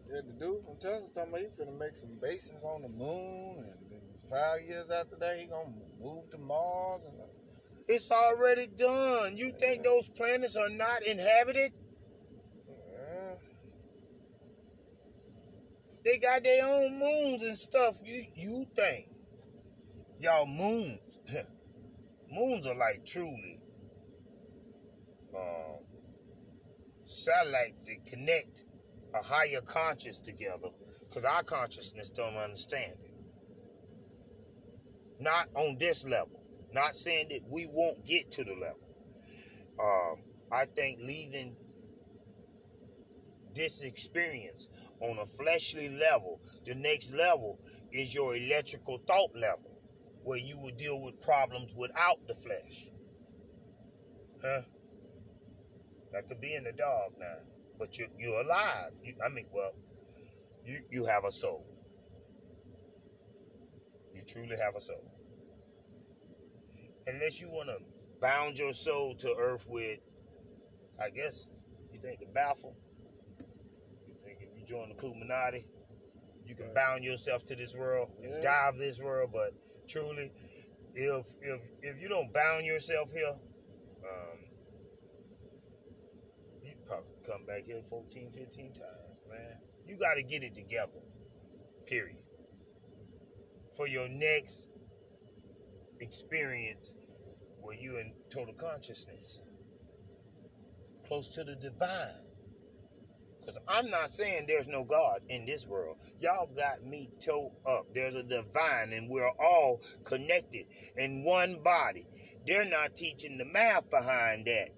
Yeah, 0.10 0.22
the 0.26 0.34
dude 0.34 0.64
from 0.66 0.78
Texas 0.80 1.10
talking 1.16 1.32
about 1.34 1.42
he 1.42 1.48
finna 1.48 1.80
make 1.80 1.96
some 1.96 2.18
bases 2.22 2.64
on 2.64 2.82
the 2.84 2.90
moon, 2.90 3.58
and 3.60 3.92
then 3.92 4.02
five 4.30 4.62
years 4.68 4.92
after 4.92 5.16
that 5.18 5.38
he 5.40 5.46
gonna 5.48 5.74
move 6.02 6.30
to 6.32 6.38
Mars. 6.40 7.04
And 7.06 7.16
It's 7.88 8.12
already 8.12 8.68
done. 8.68 9.38
You 9.38 9.52
think 9.52 9.84
those 9.84 10.10
planets 10.10 10.56
are 10.56 10.70
not 10.70 11.04
inhabited? 11.04 11.74
yeah, 12.70 13.36
They 16.06 16.18
got 16.20 16.44
their 16.44 16.66
own 16.66 17.00
moons 17.00 17.44
and 17.44 17.58
stuff. 17.58 17.98
You 18.04 18.24
you 18.36 18.68
think 18.76 19.10
y'all 20.20 20.48
moons? 20.48 21.20
moons 22.34 22.66
are 22.66 22.76
like 22.76 23.06
truly 23.06 23.60
um, 25.36 25.80
satellites 27.04 27.86
that 27.86 28.06
connect 28.06 28.64
a 29.14 29.22
higher 29.24 29.62
conscious 29.62 30.20
together, 30.20 30.70
because 31.08 31.24
our 31.24 31.44
consciousness 31.44 32.10
don't 32.10 32.36
understand 32.36 32.94
it. 33.04 33.12
Not 35.20 35.48
on 35.56 35.78
this 35.78 36.06
level. 36.06 36.42
Not 36.74 36.96
saying 36.96 37.28
that 37.30 37.42
we 37.48 37.68
won't 37.68 38.04
get 38.06 38.32
to 38.32 38.44
the 38.44 38.54
level. 38.54 38.80
Um, 39.80 40.24
I 40.52 40.66
think 40.66 41.00
leaving 41.02 41.56
this 43.54 43.82
experience 43.84 44.70
on 45.00 45.20
a 45.20 45.26
fleshly 45.26 45.90
level, 45.90 46.42
the 46.66 46.74
next 46.74 47.14
level 47.14 47.60
is 47.92 48.14
your 48.14 48.36
electrical 48.36 48.98
thought 49.06 49.36
level, 49.36 49.73
where 50.24 50.38
you 50.38 50.58
will 50.60 50.72
deal 50.72 51.00
with 51.02 51.20
problems 51.22 51.74
without 51.76 52.26
the 52.28 52.34
flesh. 52.34 52.90
Huh? 54.42 54.62
That 56.12 56.28
could 56.28 56.40
be 56.42 56.56
in 56.56 56.64
the 56.64 56.72
dog 56.72 57.14
now, 57.20 57.38
but 57.80 57.98
you, 57.98 58.08
you're 58.20 58.42
alive. 58.42 58.92
You, 59.04 59.16
I 59.26 59.30
mean, 59.30 59.48
well, 59.52 59.74
you, 60.66 60.80
you 60.92 61.06
have 61.06 61.26
a 61.26 61.32
soul. 61.32 61.66
You 64.14 64.22
truly 64.22 64.56
have 64.58 64.76
a 64.76 64.82
soul. 64.82 65.04
Unless 67.08 67.42
you 67.42 67.50
want 67.50 67.70
to 67.70 67.78
bound 68.22 68.58
your 68.58 68.74
soul 68.74 69.16
to 69.16 69.36
earth 69.38 69.68
with, 69.70 70.00
I 71.02 71.10
guess, 71.10 71.50
you 71.92 72.00
think 72.00 72.20
the 72.20 72.28
baffle. 72.28 72.76
You 74.08 74.16
think 74.24 74.38
if 74.42 74.58
you 74.58 74.66
join 74.66 74.90
the 74.90 75.06
Illuminati, 75.06 75.64
you 76.46 76.56
can 76.56 76.74
bound 76.74 77.04
yourself 77.04 77.44
to 77.46 77.56
this 77.56 77.76
world 77.76 78.12
and 78.22 78.32
Yeah. 78.36 78.42
die 78.42 78.70
of 78.70 78.78
this 78.78 79.00
world. 79.00 79.32
But 79.34 79.54
truly, 79.94 80.32
if 80.96 81.28
if 81.42 81.62
if 81.84 82.02
you 82.02 82.10
don't 82.10 82.34
bound 82.34 82.66
yourself 82.66 83.14
here, 83.14 83.30
um, 83.30 84.40
you 86.64 86.74
probably 86.88 87.14
come 87.28 87.46
back 87.46 87.66
here 87.66 87.82
14, 87.84 88.32
15 88.32 88.74
times, 88.74 88.80
man. 89.30 89.58
You 89.88 89.98
got 89.98 90.16
to 90.16 90.24
get 90.24 90.44
it 90.44 90.56
together. 90.56 91.00
Period. 91.86 92.18
For 93.78 93.88
your 93.88 94.10
next 94.10 94.68
experience 96.00 96.96
where 97.62 97.76
you 97.76 97.98
in 97.98 98.14
total 98.30 98.54
consciousness, 98.56 99.42
close 101.08 101.30
to 101.30 101.44
the 101.44 101.56
divine. 101.56 102.23
Because 103.46 103.60
I'm 103.68 103.90
not 103.90 104.10
saying 104.10 104.46
there's 104.48 104.68
no 104.68 104.84
God 104.84 105.22
in 105.28 105.46
this 105.46 105.68
world. 105.68 105.98
Y'all 106.20 106.50
got 106.56 106.84
me 106.84 107.10
toe 107.20 107.52
up. 107.66 107.88
There's 107.94 108.16
a 108.16 108.24
divine, 108.24 108.94
and 108.94 109.10
we're 109.10 109.30
all 109.40 109.82
connected 110.06 110.66
in 110.96 111.24
one 111.24 111.62
body. 111.62 112.08
They're 112.46 112.66
not 112.66 112.96
teaching 112.96 113.38
the 113.38 113.46
math 113.46 113.90
behind 113.90 114.46
that. 114.46 114.70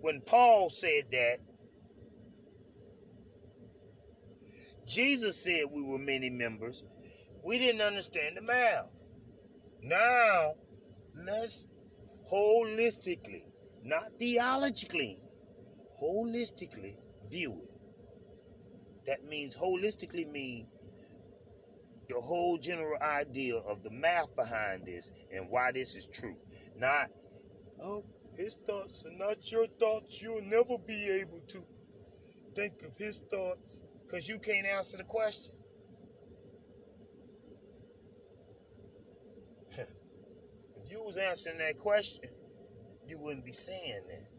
When 0.00 0.20
Paul 0.20 0.68
said 0.68 1.04
that, 1.12 1.38
Jesus 4.86 5.42
said 5.42 5.64
we 5.70 5.82
were 5.82 5.98
many 5.98 6.28
members. 6.28 6.84
We 7.42 7.58
didn't 7.58 7.80
understand 7.80 8.36
the 8.36 8.42
math. 8.42 8.92
Now, 9.82 10.54
let's 11.14 11.66
holistically, 12.30 13.44
not 13.82 14.12
theologically, 14.18 15.22
holistically 16.00 16.96
view 17.28 17.52
it. 17.62 17.70
That 19.06 19.24
means 19.24 19.56
holistically 19.56 20.30
mean 20.30 20.66
the 22.08 22.20
whole 22.20 22.58
general 22.58 22.98
idea 23.00 23.56
of 23.56 23.82
the 23.82 23.90
math 23.90 24.34
behind 24.36 24.84
this 24.84 25.12
and 25.32 25.48
why 25.50 25.72
this 25.72 25.96
is 25.96 26.06
true. 26.06 26.36
Not, 26.76 27.10
oh, 27.82 28.04
his 28.36 28.56
thoughts 28.66 29.04
are 29.06 29.16
not 29.16 29.50
your 29.50 29.66
thoughts. 29.78 30.20
You'll 30.20 30.42
never 30.42 30.78
be 30.78 31.20
able 31.22 31.40
to 31.48 31.64
think 32.54 32.82
of 32.82 32.96
his 32.96 33.20
thoughts 33.30 33.80
because 34.04 34.28
you 34.28 34.38
can't 34.38 34.66
answer 34.66 34.98
the 34.98 35.04
question. 35.04 35.54
if 39.78 40.90
you 40.90 41.02
was 41.04 41.16
answering 41.16 41.58
that 41.58 41.78
question, 41.78 42.30
you 43.06 43.18
wouldn't 43.18 43.44
be 43.44 43.52
saying 43.52 44.02
that. 44.08 44.35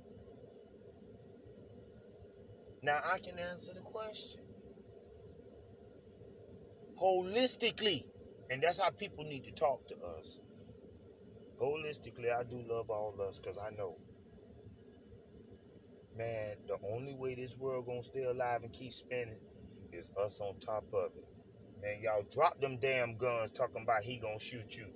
Now 2.87 3.01
I 3.05 3.19
can 3.19 3.37
answer 3.37 3.73
the 3.73 3.81
question 3.81 4.41
holistically, 6.97 8.05
and 8.49 8.63
that's 8.63 8.79
how 8.79 8.91
people 8.91 9.25
need 9.25 9.43
to 9.45 9.51
talk 9.53 9.85
to 9.89 9.95
us. 10.17 10.39
Holistically, 11.59 12.33
I 12.33 12.43
do 12.43 12.63
love 12.63 12.89
all 12.89 13.13
of 13.13 13.19
us 13.19 13.39
because 13.39 13.57
I 13.57 13.71
know, 13.71 13.97
man, 16.15 16.55
the 16.67 16.77
only 16.93 17.15
way 17.15 17.35
this 17.35 17.57
world 17.57 17.87
gonna 17.87 18.03
stay 18.03 18.23
alive 18.23 18.63
and 18.63 18.73
keep 18.73 18.93
spinning 18.93 19.41
is 19.91 20.11
us 20.17 20.41
on 20.41 20.55
top 20.59 20.85
of 20.93 21.11
it. 21.17 21.27
Man, 21.81 22.01
y'all 22.01 22.25
drop 22.33 22.61
them 22.61 22.77
damn 22.79 23.17
guns 23.17 23.51
talking 23.51 23.83
about 23.83 24.03
he 24.03 24.17
gonna 24.19 24.39
shoot 24.39 24.77
you. 24.77 24.87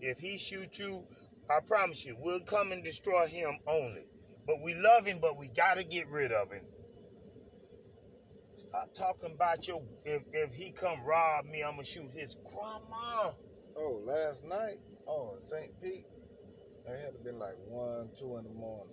If 0.00 0.20
he 0.20 0.38
shoot 0.38 0.78
you, 0.78 1.04
I 1.50 1.60
promise 1.66 2.06
you, 2.06 2.16
we'll 2.20 2.42
come 2.42 2.72
and 2.72 2.84
destroy 2.84 3.26
him 3.26 3.58
only. 3.66 4.06
But 4.46 4.62
we 4.62 4.74
love 4.74 5.06
him, 5.06 5.18
but 5.20 5.38
we 5.38 5.48
gotta 5.48 5.84
get 5.84 6.08
rid 6.08 6.32
of 6.32 6.52
him. 6.52 6.64
Stop 8.60 8.92
talking 8.92 9.32
about 9.34 9.66
your 9.66 9.82
if 10.04 10.22
if 10.34 10.52
he 10.52 10.70
come 10.70 11.02
rob 11.06 11.46
me, 11.46 11.62
I'ma 11.62 11.80
shoot 11.80 12.10
his 12.12 12.36
grandma. 12.44 13.32
Oh, 13.74 14.02
last 14.04 14.44
night, 14.44 14.80
oh, 15.08 15.34
in 15.34 15.40
St. 15.40 15.80
Pete, 15.80 16.04
it 16.86 17.00
had 17.00 17.14
to 17.14 17.24
been 17.24 17.38
like 17.38 17.56
one, 17.66 18.10
two 18.18 18.36
in 18.36 18.44
the 18.44 18.50
morning. 18.50 18.92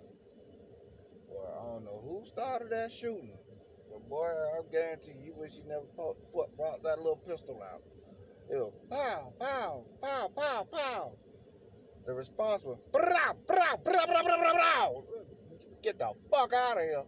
Boy, 1.28 1.44
I 1.44 1.64
don't 1.66 1.84
know 1.84 2.00
who 2.02 2.24
started 2.24 2.70
that 2.70 2.90
shooting, 2.90 3.36
but 3.90 4.08
boy, 4.08 4.24
I 4.24 4.62
guarantee 4.72 5.12
you, 5.22 5.34
wish 5.36 5.56
you 5.56 5.64
never 5.68 5.84
put, 5.94 6.16
put 6.32 6.56
brought 6.56 6.82
that 6.84 6.96
little 6.96 7.20
pistol 7.28 7.62
out. 7.62 7.82
It 8.50 8.56
was 8.56 8.72
pow, 8.90 9.34
pow, 9.38 9.84
pow, 10.00 10.32
pow, 10.34 10.66
pow. 10.72 11.12
The 12.06 12.14
response 12.14 12.64
was 12.64 12.78
brow, 12.90 13.36
brow, 13.46 13.76
brow, 13.84 14.06
brow, 14.06 14.06
brow, 14.06 14.38
brow, 14.38 14.52
brow. 14.54 15.04
Get 15.82 15.98
the 15.98 16.14
fuck 16.32 16.54
out 16.54 16.78
of 16.78 16.82
here. 16.84 17.04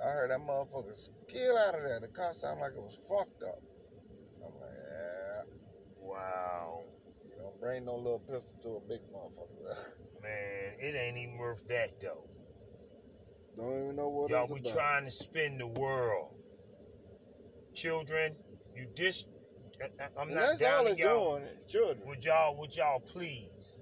I 0.00 0.10
heard 0.10 0.30
that 0.30 0.40
motherfucker 0.40 0.96
skill 0.96 1.56
out 1.58 1.74
of 1.74 1.82
there. 1.82 2.00
The 2.00 2.08
car 2.08 2.34
sounded 2.34 2.62
like 2.62 2.72
it 2.72 2.80
was 2.82 2.96
fucked 3.08 3.42
up. 3.42 3.62
I'm 4.44 4.54
like, 4.60 4.70
yeah. 4.70 5.42
Wow. 5.98 6.84
You 7.30 7.42
don't 7.42 7.60
bring 7.60 7.84
no 7.84 7.96
little 7.96 8.20
pistol 8.20 8.56
to 8.62 8.68
a 8.76 8.80
big 8.80 9.00
motherfucker. 9.12 9.94
Man, 10.22 10.76
it 10.78 10.94
ain't 10.94 11.18
even 11.18 11.38
worth 11.38 11.66
that 11.68 12.00
though. 12.00 12.28
don't 13.56 13.82
even 13.84 13.96
know 13.96 14.08
what 14.08 14.30
Y'all, 14.30 14.46
we 14.52 14.60
about. 14.60 14.72
trying 14.72 15.04
to 15.04 15.10
spin 15.10 15.58
the 15.58 15.66
world. 15.66 16.34
Children, 17.74 18.36
you 18.74 18.86
dis. 18.94 19.26
I- 19.80 20.08
I'm 20.16 20.28
and 20.28 20.34
not 20.34 20.58
down 20.58 20.86
it's 20.86 20.98
y'all. 20.98 21.38
doing, 21.38 21.48
children. 21.68 22.08
Would 22.08 22.24
y'all, 22.24 22.56
would 22.56 22.74
y'all 22.76 23.00
please, 23.00 23.80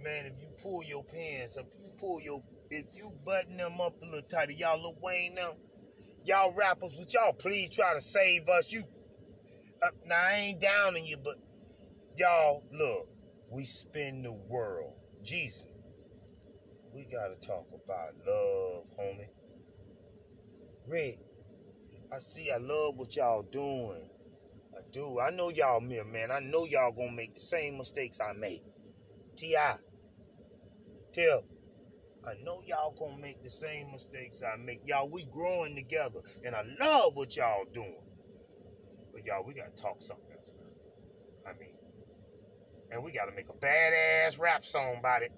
man? 0.00 0.26
If 0.26 0.40
you 0.40 0.48
pull 0.62 0.82
your 0.82 1.04
pants 1.04 1.56
up, 1.56 1.66
you 1.78 1.92
pull 1.98 2.20
your, 2.20 2.42
if 2.72 2.86
you 2.94 3.12
button 3.24 3.58
them 3.58 3.80
up 3.80 3.94
a 4.02 4.04
little 4.04 4.22
tighter, 4.22 4.52
y'all 4.52 4.80
Lil 4.80 4.96
Wayne 5.00 5.34
them, 5.34 5.52
y'all 6.24 6.54
rappers, 6.54 6.96
would 6.98 7.12
y'all 7.12 7.32
please 7.34 7.70
try 7.70 7.92
to 7.94 8.00
save 8.00 8.48
us? 8.48 8.72
You, 8.72 8.82
uh, 9.82 9.90
now 10.06 10.16
I 10.16 10.32
ain't 10.34 10.60
downing 10.60 11.04
you, 11.04 11.18
but 11.18 11.36
y'all 12.16 12.64
look, 12.72 13.08
we 13.50 13.64
spin 13.64 14.22
the 14.22 14.32
world, 14.32 14.94
Jesus. 15.22 15.66
We 16.94 17.04
gotta 17.04 17.36
talk 17.36 17.66
about 17.72 18.14
love, 18.26 18.84
homie. 18.98 19.28
Rick, 20.86 21.18
I 22.12 22.18
see, 22.18 22.50
I 22.50 22.56
love 22.56 22.96
what 22.96 23.14
y'all 23.16 23.42
doing. 23.42 24.08
I 24.74 24.80
do. 24.90 25.20
I 25.20 25.30
know 25.30 25.50
y'all 25.50 25.80
mere 25.80 26.04
man. 26.04 26.30
I 26.30 26.40
know 26.40 26.64
y'all 26.64 26.92
gonna 26.92 27.12
make 27.12 27.34
the 27.34 27.40
same 27.40 27.76
mistakes 27.76 28.18
I 28.20 28.32
made. 28.32 28.62
T.I. 29.36 29.76
Tell. 31.12 31.44
I 32.26 32.34
know 32.44 32.62
y'all 32.66 32.94
gonna 32.98 33.20
make 33.20 33.42
the 33.42 33.50
same 33.50 33.90
mistakes 33.90 34.42
I 34.42 34.56
make. 34.56 34.80
Y'all, 34.86 35.08
we 35.10 35.24
growing 35.24 35.74
together. 35.74 36.20
And 36.44 36.54
I 36.54 36.64
love 36.80 37.16
what 37.16 37.36
y'all 37.36 37.64
doing. 37.72 38.02
But 39.12 39.26
y'all, 39.26 39.44
we 39.44 39.54
gotta 39.54 39.70
talk 39.70 40.00
something 40.00 40.32
else. 40.32 40.52
I 41.46 41.52
mean, 41.58 41.74
and 42.90 43.02
we 43.02 43.12
gotta 43.12 43.32
make 43.32 43.48
a 43.48 43.54
badass 43.54 44.40
rap 44.40 44.64
song 44.64 44.96
about 44.98 45.22
it. 45.22 45.32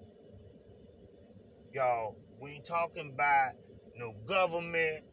Y'all, 1.73 2.15
we 2.39 2.51
ain't 2.51 2.65
talking 2.65 3.11
about 3.13 3.53
no 3.95 4.13
government. 4.25 5.03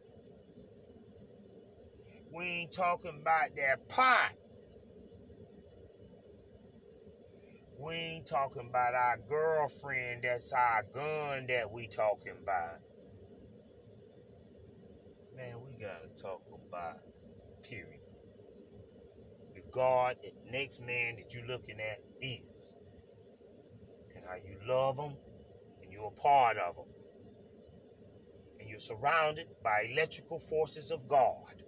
We 2.31 2.45
ain't 2.45 2.71
talking 2.71 3.17
about 3.19 3.55
that 3.55 3.87
pot. 3.87 4.33
We 7.83 7.95
ain't 7.95 8.25
talking 8.25 8.67
about 8.69 8.93
our 8.93 9.17
girlfriend 9.27 10.23
that's 10.23 10.53
our 10.53 10.83
gun 10.93 11.47
that 11.47 11.69
we 11.69 11.87
talking 11.87 12.33
about. 12.41 12.79
Man, 15.35 15.61
we 15.65 15.73
gotta 15.73 16.07
talk 16.15 16.43
about 16.69 16.99
period. 17.63 17.99
The 19.55 19.63
God 19.71 20.17
that 20.23 20.33
next 20.51 20.79
man 20.81 21.17
that 21.17 21.33
you're 21.33 21.45
looking 21.45 21.79
at 21.81 21.99
is. 22.21 22.77
And 24.15 24.23
how 24.25 24.35
you 24.35 24.57
love 24.65 24.97
him 24.97 25.17
and 25.81 25.91
you're 25.91 26.07
a 26.07 26.21
part 26.21 26.57
of 26.57 26.77
him. 26.77 26.85
And 28.59 28.69
you're 28.69 28.79
surrounded 28.79 29.47
by 29.63 29.89
electrical 29.91 30.39
forces 30.39 30.91
of 30.91 31.07
God 31.09 31.63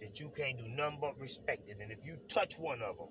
that 0.00 0.20
you 0.20 0.30
can't 0.30 0.58
do 0.58 0.68
nothing 0.68 0.98
but 1.00 1.18
respect 1.20 1.68
it. 1.68 1.78
And 1.80 1.92
if 1.92 2.06
you 2.06 2.16
touch 2.28 2.58
one 2.58 2.82
of 2.82 2.96
them, 2.98 3.08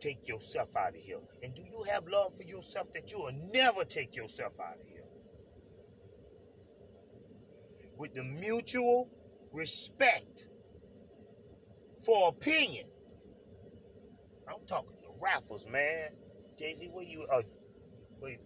take 0.00 0.28
yourself 0.28 0.76
out 0.76 0.90
of 0.90 0.96
here. 0.96 1.18
And 1.42 1.54
do 1.54 1.62
you 1.62 1.84
have 1.90 2.08
love 2.08 2.36
for 2.36 2.44
yourself 2.44 2.92
that 2.92 3.12
you 3.12 3.18
will 3.18 3.32
never 3.52 3.84
take 3.84 4.16
yourself 4.16 4.54
out 4.60 4.78
of 4.78 4.88
here? 4.88 5.04
With 7.98 8.14
the 8.14 8.24
mutual 8.24 9.10
respect 9.52 10.46
for 12.04 12.28
opinion. 12.28 12.86
I'm 14.48 14.64
talking 14.66 14.96
to 15.02 15.08
rappers, 15.20 15.66
man. 15.68 16.10
Jay 16.58 16.72
Z, 16.72 16.88
where 16.92 17.04
you? 17.04 17.26
Uh, 17.32 17.42
wait, 18.20 18.40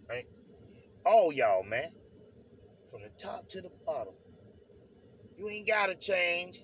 all 1.05 1.31
y'all, 1.33 1.63
man, 1.63 1.91
from 2.89 3.01
the 3.03 3.09
top 3.17 3.47
to 3.49 3.61
the 3.61 3.71
bottom. 3.85 4.13
You 5.37 5.49
ain't 5.49 5.67
gotta 5.67 5.95
change. 5.95 6.63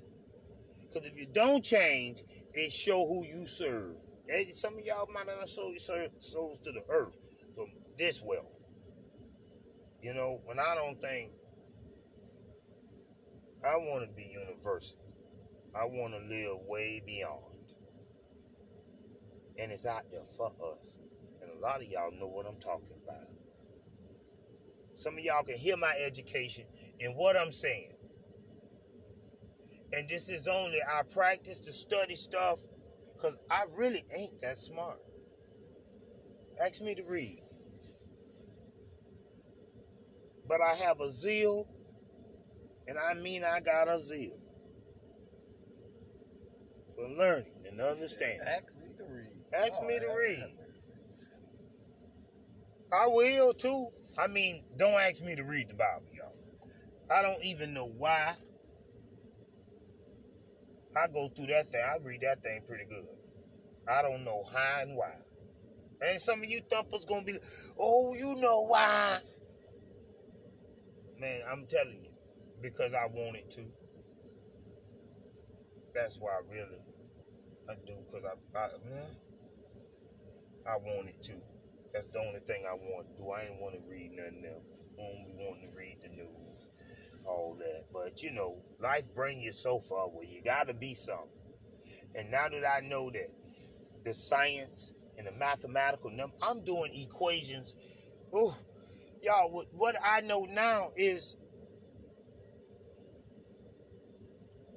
Cause 0.93 1.05
if 1.05 1.17
you 1.17 1.25
don't 1.25 1.63
change, 1.63 2.23
it 2.53 2.71
show 2.71 3.05
who 3.05 3.25
you 3.25 3.45
serve. 3.45 3.95
And 4.31 4.55
some 4.55 4.77
of 4.77 4.85
y'all 4.85 5.09
might 5.13 5.27
not 5.27 5.47
sold 5.47 5.73
your 5.73 6.07
souls 6.19 6.57
to 6.59 6.71
the 6.71 6.83
earth 6.89 7.15
from 7.53 7.67
this 7.97 8.21
wealth. 8.23 8.63
You 10.01 10.13
know, 10.13 10.39
when 10.45 10.57
I 10.57 10.73
don't 10.75 10.99
think 11.01 11.31
I 13.63 13.75
want 13.77 14.03
to 14.03 14.15
be 14.15 14.23
universal. 14.23 14.97
I 15.75 15.85
want 15.85 16.13
to 16.13 16.19
live 16.19 16.61
way 16.67 17.01
beyond. 17.05 17.73
And 19.59 19.71
it's 19.71 19.85
out 19.85 20.03
there 20.11 20.25
for 20.35 20.51
us. 20.73 20.97
And 21.41 21.51
a 21.51 21.61
lot 21.61 21.81
of 21.81 21.87
y'all 21.87 22.11
know 22.11 22.27
what 22.27 22.47
I'm 22.47 22.59
talking 22.59 22.97
about. 23.03 23.27
Some 24.95 25.17
of 25.17 25.23
y'all 25.23 25.43
can 25.43 25.57
hear 25.57 25.77
my 25.77 25.93
education 26.03 26.65
and 26.99 27.15
what 27.15 27.37
I'm 27.37 27.51
saying. 27.51 27.93
And 29.93 30.09
this 30.09 30.29
is 30.29 30.47
only 30.47 30.79
I 30.81 31.03
practice 31.03 31.59
to 31.59 31.71
study 31.71 32.15
stuff 32.15 32.61
because 33.21 33.37
I 33.49 33.65
really 33.75 34.03
ain't 34.15 34.39
that 34.41 34.57
smart. 34.57 34.99
Ask 36.59 36.81
me 36.81 36.95
to 36.95 37.03
read. 37.03 37.43
But 40.47 40.61
I 40.61 40.73
have 40.75 40.99
a 41.01 41.11
zeal, 41.11 41.67
and 42.87 42.97
I 42.97 43.13
mean 43.13 43.43
I 43.43 43.59
got 43.59 43.87
a 43.87 43.99
zeal 43.99 44.37
for 46.95 47.07
learning 47.07 47.65
and 47.67 47.79
understanding. 47.79 48.39
Ask 48.47 48.75
me 48.77 48.89
to 48.97 49.03
read. 49.05 49.29
Ask 49.53 49.79
Oh, 49.81 49.87
me 49.87 49.99
to 49.99 50.07
have 50.07 50.15
read. 50.15 50.55
I 52.93 53.07
will 53.07 53.53
too. 53.53 53.87
I 54.17 54.27
mean, 54.27 54.63
don't 54.77 54.99
ask 54.99 55.23
me 55.23 55.35
to 55.35 55.43
read 55.43 55.69
the 55.69 55.75
Bible, 55.75 56.07
y'all. 56.13 56.35
I 57.09 57.21
don't 57.21 57.43
even 57.43 57.73
know 57.73 57.85
why. 57.87 58.35
I 60.95 61.07
go 61.07 61.29
through 61.29 61.47
that 61.47 61.71
thing. 61.71 61.81
I 61.83 61.97
read 62.03 62.21
that 62.21 62.43
thing 62.43 62.61
pretty 62.67 62.85
good. 62.85 63.05
I 63.87 64.01
don't 64.01 64.23
know 64.23 64.43
how 64.53 64.81
and 64.81 64.95
why. 64.95 65.13
And 66.01 66.19
some 66.19 66.39
of 66.43 66.49
you 66.49 66.61
thumpers 66.69 67.05
gonna 67.05 67.23
be 67.23 67.37
oh, 67.79 68.13
you 68.13 68.35
know 68.35 68.63
why. 68.63 69.19
Man, 71.19 71.41
I'm 71.49 71.65
telling 71.67 72.03
you, 72.03 72.11
because 72.61 72.93
I 72.93 73.07
wanted 73.07 73.49
to. 73.51 73.61
That's 75.93 76.19
why 76.19 76.31
I 76.31 76.53
really 76.53 76.79
I 77.69 77.75
do, 77.85 77.93
because 78.05 78.25
I, 78.25 78.59
I 78.59 78.67
man, 78.89 79.09
I 80.67 80.77
wanted 80.77 81.21
to. 81.23 81.33
That's 81.93 82.07
the 82.07 82.19
only 82.19 82.39
thing 82.41 82.65
I 82.69 82.73
want 82.73 83.07
to 83.15 83.23
do. 83.23 83.29
I 83.31 83.43
ain't 83.43 83.61
want 83.61 83.75
to 83.75 83.81
read 83.89 84.11
nothing 84.13 84.45
else. 84.45 84.63
I 84.99 85.03
be 85.25 85.33
wanting 85.37 85.71
to 85.71 85.77
read 85.77 85.97
the 86.03 86.09
news, 86.09 86.40
all 87.25 87.55
that. 87.55 87.85
But 87.93 88.23
you 88.23 88.31
know, 88.31 88.61
life 88.79 89.03
bring 89.15 89.41
you 89.41 89.51
so 89.51 89.79
far 89.79 90.09
where 90.09 90.25
you 90.25 90.41
gotta 90.43 90.73
be 90.73 90.93
something. 90.93 91.29
And 92.15 92.29
now 92.31 92.49
that 92.49 92.63
I 92.65 92.81
know 92.81 93.09
that 93.11 93.29
the 94.03 94.13
science 94.13 94.93
and 95.17 95.27
the 95.27 95.31
mathematical 95.33 96.09
number, 96.09 96.35
I'm 96.41 96.63
doing 96.63 96.91
equations. 96.93 97.75
Ooh, 98.35 98.51
y'all, 99.21 99.51
what, 99.51 99.67
what 99.73 99.95
I 100.03 100.21
know 100.21 100.45
now 100.45 100.91
is, 100.95 101.37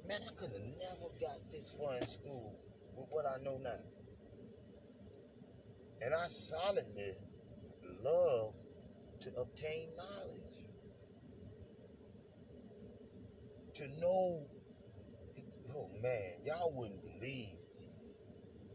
man, 0.07 0.21
I 0.23 0.33
could 0.35 0.51
have 0.51 0.61
never 0.61 1.09
got 1.19 1.51
this 1.51 1.75
far 1.77 1.97
in 1.97 2.07
school 2.07 2.59
with 2.95 3.07
what 3.09 3.25
I 3.25 3.43
know 3.43 3.57
now. 3.57 3.79
And 6.01 6.13
I 6.13 6.27
solidly 6.27 7.13
love 8.03 8.55
to 9.21 9.35
obtain 9.37 9.89
knowledge. 9.97 10.44
To 13.75 13.87
know, 13.99 14.47
oh 15.75 15.89
man, 16.01 16.33
y'all 16.45 16.71
wouldn't 16.73 17.03
believe 17.03 17.57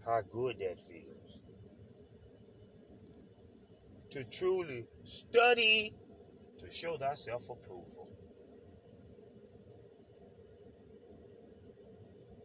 how 0.05 0.21
good 0.29 0.59
that 0.59 0.79
feels. 0.79 1.41
To 4.11 4.25
truly 4.25 4.87
study 5.05 5.95
to 6.59 6.71
show 6.71 6.99
thyself 6.99 7.49
approval. 7.49 8.09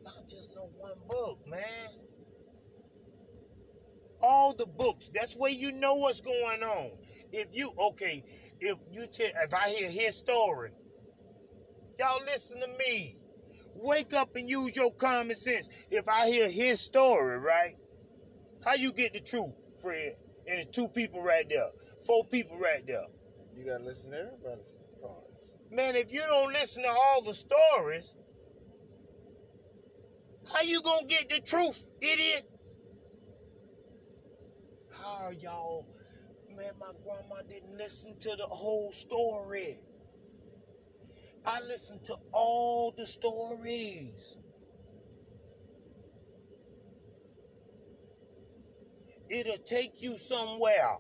Not 0.04 0.28
just 0.28 0.56
no 0.56 0.70
one 0.78 0.98
book, 1.10 1.40
man. 1.48 1.90
All 4.22 4.54
the 4.54 4.68
books. 4.68 5.10
That's 5.14 5.36
where 5.36 5.52
you 5.52 5.74
know 5.74 5.96
what's 5.96 6.22
going 6.22 6.64
on. 6.64 6.92
If 7.34 7.48
you 7.52 7.74
okay, 7.78 8.24
if 8.62 8.78
you 8.92 9.08
tell 9.08 9.32
if 9.44 9.54
I 9.54 9.70
hear 9.70 9.90
his 9.90 10.16
story, 10.16 10.72
y'all 12.00 12.24
listen 12.26 12.62
to 12.62 12.68
me. 12.78 13.18
Wake 13.76 14.14
up 14.14 14.36
and 14.36 14.50
use 14.50 14.76
your 14.76 14.92
common 14.92 15.36
sense. 15.36 15.70
If 15.92 16.08
I 16.08 16.28
hear 16.28 16.50
his 16.50 16.80
story, 16.80 17.38
right? 17.38 17.76
How 18.64 18.74
you 18.76 18.94
get 18.94 19.14
the 19.14 19.20
truth, 19.20 19.54
Fred? 19.82 20.16
And 20.48 20.60
it's 20.60 20.70
two 20.76 20.88
people 20.88 21.22
right 21.22 21.48
there, 21.50 21.70
four 22.06 22.24
people 22.26 22.58
right 22.58 22.86
there. 22.86 23.06
You 23.56 23.66
gotta 23.66 23.84
listen 23.84 24.12
to 24.12 24.18
everybody's 24.18 24.78
parts. 25.02 25.52
Man, 25.72 25.96
if 25.96 26.14
you 26.14 26.22
don't 26.22 26.54
listen 26.54 26.84
to 26.84 26.90
all 26.90 27.22
the 27.22 27.34
stories, 27.34 28.16
how 30.54 30.62
you 30.62 30.82
gonna 30.82 31.08
get 31.08 31.30
the 31.30 31.42
truth, 31.42 31.92
idiot? 32.02 32.48
How 34.92 35.26
are 35.26 35.34
y'all? 35.34 35.88
Man, 36.56 36.72
my 36.80 36.92
grandma 37.04 37.42
didn't 37.50 37.78
listen 37.78 38.18
to 38.20 38.36
the 38.36 38.46
whole 38.46 38.92
story. 38.92 39.78
I 41.48 41.62
listened 41.62 42.04
to 42.06 42.16
all 42.32 42.94
the 42.98 43.06
stories. 43.06 44.38
It'll 49.30 49.58
take 49.58 50.02
you 50.02 50.18
somewhere 50.18 50.98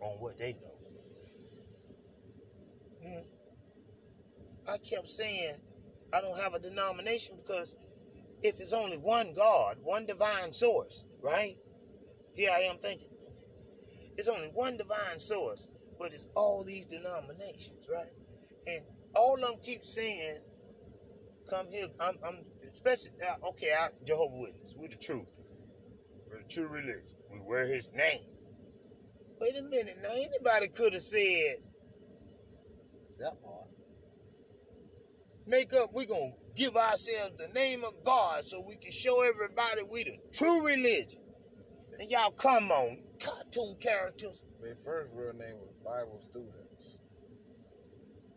on 0.00 0.20
what 0.20 0.38
they 0.38 0.54
know. 0.54 0.80
Hmm. 3.02 3.20
I 4.70 4.76
kept 4.78 5.08
saying 5.08 5.54
I 6.12 6.20
don't 6.20 6.38
have 6.38 6.54
a 6.54 6.58
denomination 6.58 7.36
because 7.36 7.74
if 8.42 8.60
it's 8.60 8.72
only 8.72 8.98
one 8.98 9.34
God, 9.34 9.78
one 9.82 10.06
divine 10.06 10.52
source, 10.52 11.04
right? 11.22 11.56
Here 12.34 12.50
I 12.52 12.60
am 12.60 12.78
thinking, 12.78 13.08
it's 14.16 14.28
only 14.28 14.48
one 14.48 14.76
divine 14.76 15.18
source, 15.18 15.68
but 16.00 16.14
it's 16.14 16.28
all 16.36 16.64
these 16.64 16.86
denominations, 16.86 17.88
right? 17.92 18.12
And 18.68 18.84
all 19.16 19.36
of 19.36 19.42
them 19.42 19.56
keep 19.62 19.84
saying, 19.84 20.40
"Come 21.50 21.68
here." 21.68 21.88
I'm, 22.00 22.18
I'm 22.26 22.44
especially 22.68 23.12
uh, 23.28 23.48
okay. 23.50 23.72
I 23.78 23.88
Jehovah 24.06 24.36
Witness. 24.38 24.74
We're 24.78 24.88
the 24.88 24.96
truth. 24.96 25.40
We're 26.30 26.38
the 26.42 26.48
true 26.48 26.68
religion. 26.68 27.16
We 27.32 27.40
wear 27.40 27.66
His 27.66 27.92
name. 27.92 28.26
Wait 29.40 29.56
a 29.56 29.62
minute. 29.62 29.98
Now 30.02 30.10
anybody 30.12 30.68
could 30.68 30.94
have 30.94 31.02
said, 31.02 31.56
That 33.18 33.42
part. 33.42 33.68
make 35.46 35.74
up, 35.74 35.92
we're 35.92 36.06
to 36.32 36.38
give 36.56 36.76
ourselves 36.76 37.32
the 37.38 37.48
name 37.48 37.84
of 37.84 37.94
God 38.04 38.44
so 38.44 38.62
we 38.62 38.76
can 38.76 38.92
show 38.92 39.22
everybody 39.22 39.82
we 39.90 40.04
the 40.04 40.18
true 40.32 40.66
religion. 40.66 41.20
And 42.00 42.10
y'all 42.10 42.32
come 42.32 42.70
on, 42.72 42.98
cartoon 43.20 43.76
characters. 43.80 44.44
Their 44.62 44.76
first 44.76 45.10
real 45.14 45.34
name 45.34 45.56
was 45.60 45.69
Bible 45.84 46.18
Students. 46.20 46.98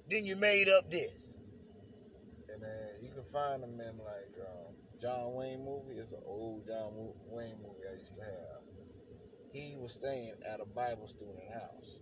Then 0.10 0.26
you 0.26 0.36
made 0.36 0.70
up 0.70 0.90
this. 0.90 1.38
And 2.50 2.62
then 2.62 2.90
you 3.02 3.10
can 3.14 3.24
find 3.24 3.64
them 3.64 3.80
in 3.80 3.98
like 3.98 4.48
um, 4.48 4.76
John 5.00 5.34
Wayne 5.36 5.66
movie. 5.66 6.00
It's 6.00 6.14
an 6.14 6.22
old 6.26 6.66
John 6.68 6.92
Wayne 7.28 7.58
movie 7.62 7.84
I 7.92 7.98
used 7.98 8.14
to 8.16 8.22
have. 8.22 8.62
He 9.52 9.76
was 9.78 9.94
staying 9.94 10.34
at 10.52 10.60
a 10.60 10.66
Bible 10.66 11.08
student 11.08 11.52
house. 11.52 12.00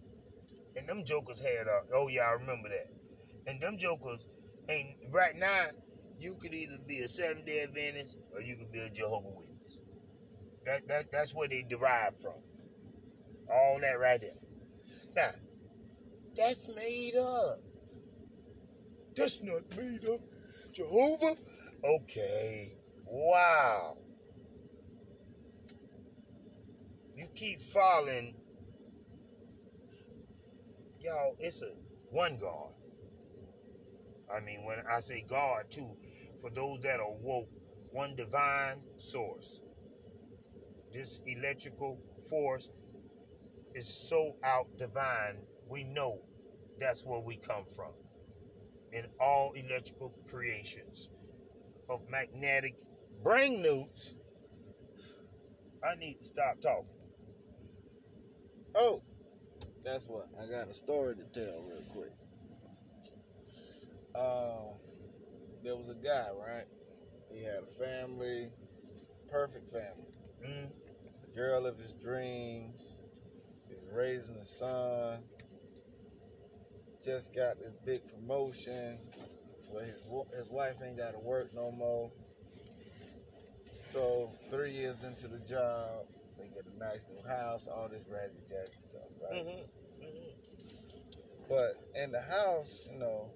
And 0.76 0.88
them 0.88 1.04
jokers 1.06 1.42
had 1.42 1.68
a, 1.68 1.82
oh 1.94 2.08
yeah, 2.08 2.24
I 2.24 2.34
remember 2.34 2.70
that. 2.70 2.88
And 3.48 3.62
them 3.62 3.78
jokers 3.78 4.28
ain't, 4.70 4.98
right 5.12 5.36
now, 5.36 5.66
you 6.20 6.36
could 6.36 6.54
either 6.54 6.78
be 6.88 7.00
a 7.00 7.08
Seventh 7.08 7.46
day 7.46 7.64
Adventist 7.64 8.18
or 8.34 8.42
you 8.42 8.56
could 8.56 8.72
be 8.72 8.80
a 8.80 8.90
Jehovah 8.90 9.30
Witness. 9.30 9.80
That, 10.66 10.88
that, 10.88 11.12
that's 11.12 11.34
where 11.34 11.48
they 11.48 11.64
derive 11.68 12.20
from. 12.22 12.36
All 13.52 13.80
that 13.82 14.00
right 14.00 14.22
there. 14.22 14.41
Now, 15.16 15.30
that's 16.36 16.70
made 16.76 17.16
up. 17.16 17.60
That's 19.16 19.42
not 19.44 19.64
made 19.76 20.06
up. 20.06 20.22
Jehovah? 20.74 21.36
Okay. 21.84 22.74
Wow. 23.06 23.98
You 27.16 27.28
keep 27.36 27.60
falling. 27.60 28.36
Y'all, 31.02 31.36
it's 31.40 31.62
a 31.62 31.72
one 32.10 32.38
God. 32.38 32.74
I 34.34 34.40
mean, 34.42 34.64
when 34.66 34.78
I 34.90 35.00
say 35.02 35.26
God, 35.28 35.70
too, 35.70 35.96
for 36.42 36.50
those 36.52 36.80
that 36.82 37.00
are 37.00 37.14
woke, 37.22 37.50
one 37.92 38.16
divine 38.16 38.82
source. 38.98 39.62
This 40.92 41.20
electrical 41.26 42.00
force 42.30 42.70
is 43.74 43.88
so 43.88 44.36
out 44.44 44.68
divine, 44.78 45.38
we 45.70 45.84
know 45.84 46.22
that's 46.80 47.06
where 47.06 47.20
we 47.20 47.38
come 47.38 47.66
from. 47.66 47.92
In 48.92 49.06
all 49.20 49.54
electrical 49.54 50.14
creations 50.30 51.10
of 51.90 52.02
magnetic 52.10 52.76
brain 53.24 53.62
newts, 53.62 54.18
I 55.84 55.96
need 55.96 56.20
to 56.20 56.26
stop 56.26 56.60
talking. 56.62 56.86
Oh, 58.76 59.02
that's 59.84 60.08
what. 60.08 60.28
I 60.42 60.50
got 60.50 60.68
a 60.70 60.74
story 60.74 61.16
to 61.16 61.24
tell 61.26 61.64
real 61.64 61.84
quick. 61.92 62.12
Um, 64.16 64.80
there 65.64 65.76
was 65.76 65.90
a 65.90 65.96
guy, 65.96 66.28
right? 66.32 66.66
He 67.34 67.44
had 67.44 67.64
a 67.64 67.68
family, 67.68 68.52
perfect 69.30 69.68
family. 69.70 70.12
Mm, 70.46 70.70
The 71.22 71.36
girl 71.36 71.66
of 71.66 71.78
his 71.78 71.94
dreams. 71.94 73.01
Raising 73.94 74.36
the 74.36 74.46
son. 74.46 75.20
Just 77.04 77.36
got 77.36 77.60
this 77.60 77.74
big 77.86 78.02
promotion 78.14 78.98
where 79.70 79.84
his 79.84 80.02
his 80.36 80.50
wife 80.50 80.76
ain't 80.86 80.98
got 80.98 81.14
to 81.14 81.20
work 81.20 81.54
no 81.54 81.72
more. 81.72 82.12
So 83.86 84.30
three 84.50 84.72
years 84.72 85.04
into 85.04 85.28
the 85.28 85.40
job, 85.40 86.06
they 86.38 86.48
get 86.48 86.66
a 86.74 86.80
nice 86.80 87.06
new 87.10 87.28
house, 87.28 87.68
all 87.68 87.90
this 87.90 88.06
razzy 88.06 88.42
jazzy 88.50 88.82
stuff, 88.82 89.10
right? 89.22 89.46
mhm, 89.46 89.64
mhm. 90.02 90.34
But 91.50 91.76
in 92.02 92.12
the 92.12 92.22
house, 92.22 92.88
you 92.92 93.00
know, 93.00 93.30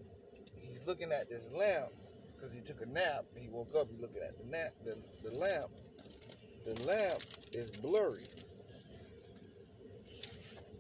he's 0.62 0.88
looking 0.88 1.12
at 1.12 1.30
this 1.30 1.50
lamp 1.52 1.90
because 2.36 2.54
he 2.54 2.62
took 2.62 2.82
a 2.82 2.86
nap. 2.86 3.26
He 3.36 3.50
woke 3.50 3.76
up, 3.76 3.88
he's 3.90 4.00
looking 4.00 4.22
at 4.22 4.38
the 4.38 4.46
nap, 4.46 4.74
the, 4.86 4.96
the 5.24 5.36
lamp. 5.36 5.70
The 6.66 6.82
lamp 6.86 7.22
is 7.52 7.72
blurry. 7.72 8.24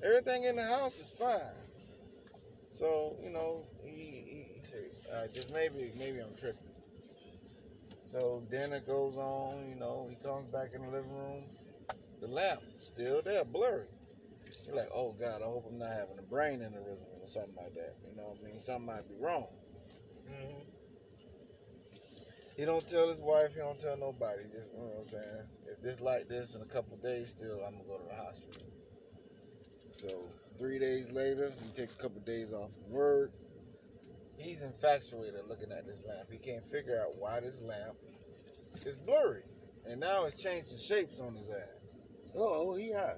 Everything 0.06 0.44
in 0.44 0.56
the 0.56 0.64
house 0.64 1.00
is 1.00 1.16
fine. 1.18 1.40
So, 2.72 3.16
you 3.24 3.32
know, 3.32 3.64
he, 3.84 4.46
he, 4.54 4.62
said, 4.62 4.86
uh, 5.12 5.26
just 5.34 5.52
maybe, 5.52 5.92
maybe 5.98 6.20
I'm 6.20 6.36
tripping. 6.38 6.62
So 8.06 8.44
dinner 8.52 8.82
goes 8.82 9.18
on, 9.18 9.68
you 9.68 9.76
know, 9.76 10.08
he 10.08 10.16
comes 10.24 10.52
back 10.52 10.74
in 10.76 10.84
the 10.84 10.90
living 10.90 11.12
room. 11.12 11.44
The 12.22 12.28
lamp 12.28 12.62
still 12.78 13.24
there, 13.24 13.44
blurry. 13.46 13.88
You're 14.68 14.76
like, 14.76 14.90
oh 14.94 15.16
God, 15.20 15.42
I 15.42 15.46
hope 15.46 15.66
I'm 15.68 15.80
not 15.80 15.90
having 15.92 16.20
a 16.20 16.30
brain 16.30 16.60
aneurysm 16.60 17.22
or 17.22 17.28
something 17.28 17.56
like 17.56 17.74
that. 17.74 17.96
You 18.08 18.16
know 18.16 18.30
what 18.30 18.38
I 18.44 18.46
mean? 18.46 18.60
Something 18.60 18.86
might 18.86 19.10
be 19.10 19.16
wrong. 19.20 19.48
Mhm. 20.30 20.66
He 22.58 22.66
don't 22.66 22.88
tell 22.88 23.10
his 23.10 23.22
wife, 23.22 23.54
he 23.54 23.60
don't 23.60 23.80
tell 23.80 23.98
nobody. 23.98 24.44
Just, 24.52 24.72
you 24.72 24.80
know 24.80 24.86
what 24.86 25.00
I'm 25.00 25.06
saying? 25.06 25.48
If 25.68 25.82
this 25.82 26.00
like 26.00 26.28
this 26.28 26.54
in 26.54 26.62
a 26.62 26.66
couple 26.66 26.96
days 26.98 27.30
still, 27.30 27.64
I'm 27.64 27.74
gonna 27.74 27.88
go 27.88 27.98
to 27.98 28.08
the 28.08 28.16
hospital. 28.16 28.75
So 29.96 30.10
three 30.58 30.78
days 30.78 31.12
later, 31.12 31.50
he 31.64 31.70
takes 31.80 31.96
a 31.96 31.98
couple 31.98 32.20
days 32.22 32.52
off 32.54 32.72
from 32.74 32.92
work. 32.92 33.32
He's 34.38 34.62
infatuated 34.62 35.40
looking 35.48 35.72
at 35.72 35.88
this 35.88 36.04
lamp. 36.06 36.30
He 36.30 36.38
can't 36.38 36.66
figure 36.66 37.02
out 37.02 37.16
why 37.18 37.40
this 37.40 37.62
lamp 37.62 37.96
is 38.86 38.98
blurry. 39.06 39.44
And 39.88 40.00
now 40.00 40.26
it's 40.26 40.42
changing 40.42 40.78
shapes 40.78 41.22
on 41.22 41.34
his 41.36 41.50
ass. 41.50 41.96
Oh, 42.36 42.76
he 42.76 42.92
hot. 42.92 43.18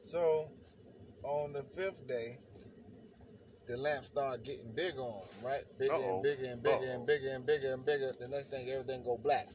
So 0.00 0.48
on 1.22 1.52
the 1.52 1.62
fifth 1.62 2.06
day, 2.08 2.38
the 3.66 3.76
lamp 3.76 4.04
started 4.04 4.44
getting 4.44 4.72
bigger 4.74 5.00
on 5.00 5.20
him, 5.20 5.44
right? 5.44 5.62
Bigger 5.78 5.92
Uh-oh. 5.92 6.14
and 6.14 6.22
bigger 6.22 6.46
and 6.46 6.62
bigger 6.62 6.76
Uh-oh. 6.76 6.94
and 6.94 7.06
bigger 7.06 7.30
and 7.30 7.44
bigger 7.46 7.72
and 7.72 7.84
bigger. 7.84 8.12
The 8.18 8.28
next 8.28 8.50
thing, 8.50 8.70
everything 8.70 9.04
go 9.04 9.18
black. 9.18 9.48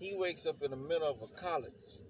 He 0.00 0.14
wakes 0.14 0.46
up 0.46 0.62
in 0.62 0.70
the 0.70 0.78
middle 0.78 1.06
of 1.06 1.22
a 1.22 1.26
college. 1.38 2.00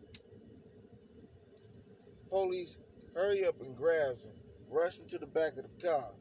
Police 2.30 2.78
hurry 3.14 3.44
up 3.44 3.60
and 3.60 3.76
grabs 3.76 4.24
him, 4.24 4.32
rush 4.70 5.00
him 5.00 5.08
to 5.08 5.18
the 5.18 5.26
back 5.26 5.56
of 5.56 5.64
the 5.64 5.86
car, 5.88 6.12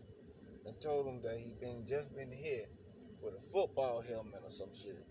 and 0.65 0.81
told 0.81 1.05
him 1.05 1.21
that 1.21 1.37
he'd 1.37 1.59
been 1.59 1.85
just 1.87 2.11
been 2.15 2.31
hit 2.31 2.71
with 3.21 3.35
a 3.35 3.41
football 3.53 4.01
helmet 4.01 4.41
or 4.43 4.49
some 4.49 4.73
shit. 4.73 5.05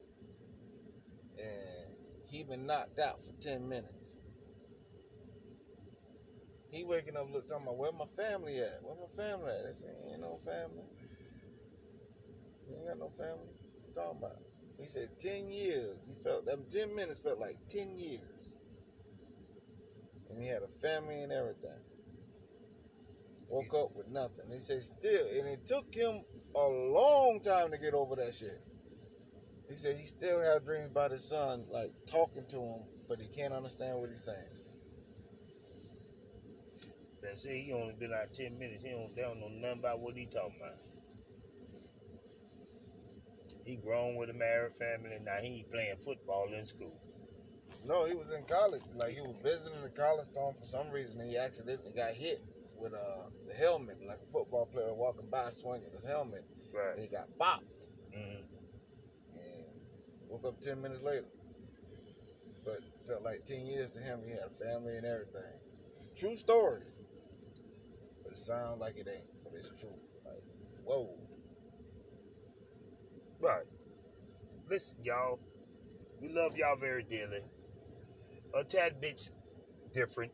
And 1.39 1.95
he 2.27 2.43
been 2.43 2.67
knocked 2.67 2.99
out 2.99 3.21
for 3.25 3.33
10 3.41 3.69
minutes. 3.69 4.19
He 6.73 6.83
waking 6.83 7.17
up 7.17 7.29
look 7.33 7.47
talking 7.47 7.67
about 7.67 7.79
where 7.79 7.93
my 7.93 8.07
family 8.17 8.59
at? 8.59 8.83
Where 8.83 8.97
my 8.97 9.15
family 9.17 9.53
at? 9.53 9.65
They 9.65 9.79
say 9.79 9.87
ain't 10.11 10.23
no 10.23 10.41
family. 10.45 10.91
You 12.69 12.77
ain't 12.79 12.89
got 12.89 12.99
no 12.99 13.11
family. 13.17 13.47
What 13.47 13.87
you 13.87 13.95
talking 13.95 14.19
about? 14.19 14.48
He 14.79 14.87
said 14.87 15.09
10 15.19 15.51
years. 15.51 15.97
He 16.07 16.15
felt 16.23 16.47
them 16.47 16.65
10 16.71 16.95
minutes 16.95 17.19
felt 17.19 17.39
like 17.39 17.57
10 17.69 17.99
years. 17.99 18.21
And 20.31 20.41
he 20.41 20.49
had 20.49 20.63
a 20.63 20.69
family 20.81 21.23
and 21.23 21.33
everything. 21.33 21.71
Woke 23.49 23.75
up 23.75 23.97
with 23.97 24.09
nothing. 24.09 24.45
He 24.53 24.61
said 24.61 24.83
still, 24.83 25.27
and 25.39 25.49
it 25.49 25.65
took 25.67 25.93
him 25.93 26.21
a 26.55 26.69
long 26.69 27.41
time 27.43 27.71
to 27.71 27.79
get 27.79 27.95
over 27.95 28.15
that 28.17 28.35
shit. 28.35 28.61
He 29.69 29.77
said 29.77 29.97
he 29.97 30.07
still 30.07 30.41
have 30.41 30.65
dreams 30.65 30.91
about 30.91 31.11
his 31.11 31.25
son, 31.25 31.65
like 31.71 31.91
talking 32.07 32.45
to 32.51 32.57
him, 32.57 32.83
but 33.09 33.19
he 33.19 33.27
can't 33.29 33.55
understand 33.55 33.99
what 33.99 34.11
he's 34.11 34.25
saying. 34.25 34.37
They 37.23 37.35
say 37.35 37.61
he 37.63 37.73
only 37.73 37.95
been 37.99 38.13
out 38.13 38.33
ten 38.33 38.59
minutes. 38.59 38.83
He 38.83 38.91
don't, 38.91 39.15
they 39.15 39.23
don't 39.23 39.41
know 39.41 39.49
nothing 39.49 39.81
about 39.81 40.01
what 40.01 40.15
he 40.15 40.27
talking 40.27 40.55
about. 40.61 40.98
He 43.69 43.77
grown 43.77 44.17
with 44.17 44.31
a 44.31 44.33
married 44.33 44.73
family. 44.73 45.19
Now 45.23 45.37
he 45.43 45.67
playing 45.71 45.99
football 45.99 46.49
in 46.55 46.65
school. 46.65 46.99
No, 47.85 48.07
he 48.07 48.15
was 48.15 48.33
in 48.33 48.43
college. 48.45 48.81
Like 48.97 49.13
he 49.13 49.21
was 49.21 49.37
visiting 49.45 49.83
the 49.83 49.91
college 49.91 50.27
town 50.35 50.55
for 50.59 50.65
some 50.65 50.89
reason. 50.89 51.21
He 51.21 51.37
accidentally 51.37 51.93
got 51.93 52.15
hit 52.15 52.41
with 52.79 52.95
uh, 52.95 53.29
the 53.47 53.53
helmet, 53.53 53.99
like 54.07 54.21
a 54.27 54.31
football 54.33 54.65
player 54.65 54.95
walking 54.95 55.29
by 55.31 55.51
swinging 55.51 55.91
his 55.93 56.03
helmet, 56.03 56.47
and 56.49 56.81
Right. 56.81 56.99
he 56.99 57.09
got 57.09 57.29
bopped 57.39 57.61
hmm 58.11 58.41
and 59.37 59.67
woke 60.31 60.47
up 60.47 60.59
ten 60.63 60.81
minutes 60.81 61.03
later. 61.03 61.29
But 62.65 62.81
felt 63.07 63.23
like 63.23 63.45
ten 63.45 63.67
years 63.67 63.91
to 63.91 63.99
him. 63.99 64.21
He 64.25 64.31
had 64.31 64.47
a 64.47 64.51
family 64.65 64.97
and 64.97 65.05
everything. 65.05 65.61
True 66.17 66.37
story. 66.37 66.85
But 68.25 68.33
it 68.33 68.39
sounds 68.39 68.81
like 68.81 68.97
it 68.97 69.09
ain't. 69.15 69.29
But 69.45 69.53
it's 69.59 69.79
true. 69.79 69.95
Like 70.25 70.43
whoa. 70.85 71.28
Right. 73.41 73.65
Listen, 74.69 74.99
y'all. 75.05 75.39
We 76.21 76.29
love 76.31 76.57
y'all 76.57 76.77
very 76.77 77.05
dearly. 77.05 77.41
A 78.55 78.65
tad 78.65 79.01
bit 79.01 79.21
different 79.93 80.33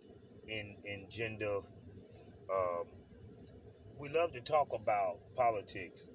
in 0.48 0.76
in 0.84 1.07
gender. 1.11 1.59
Um, 2.52 2.84
we 3.98 4.09
love 4.09 4.32
to 4.32 4.40
talk 4.40 4.72
about 4.72 5.18
politics. 5.36 6.09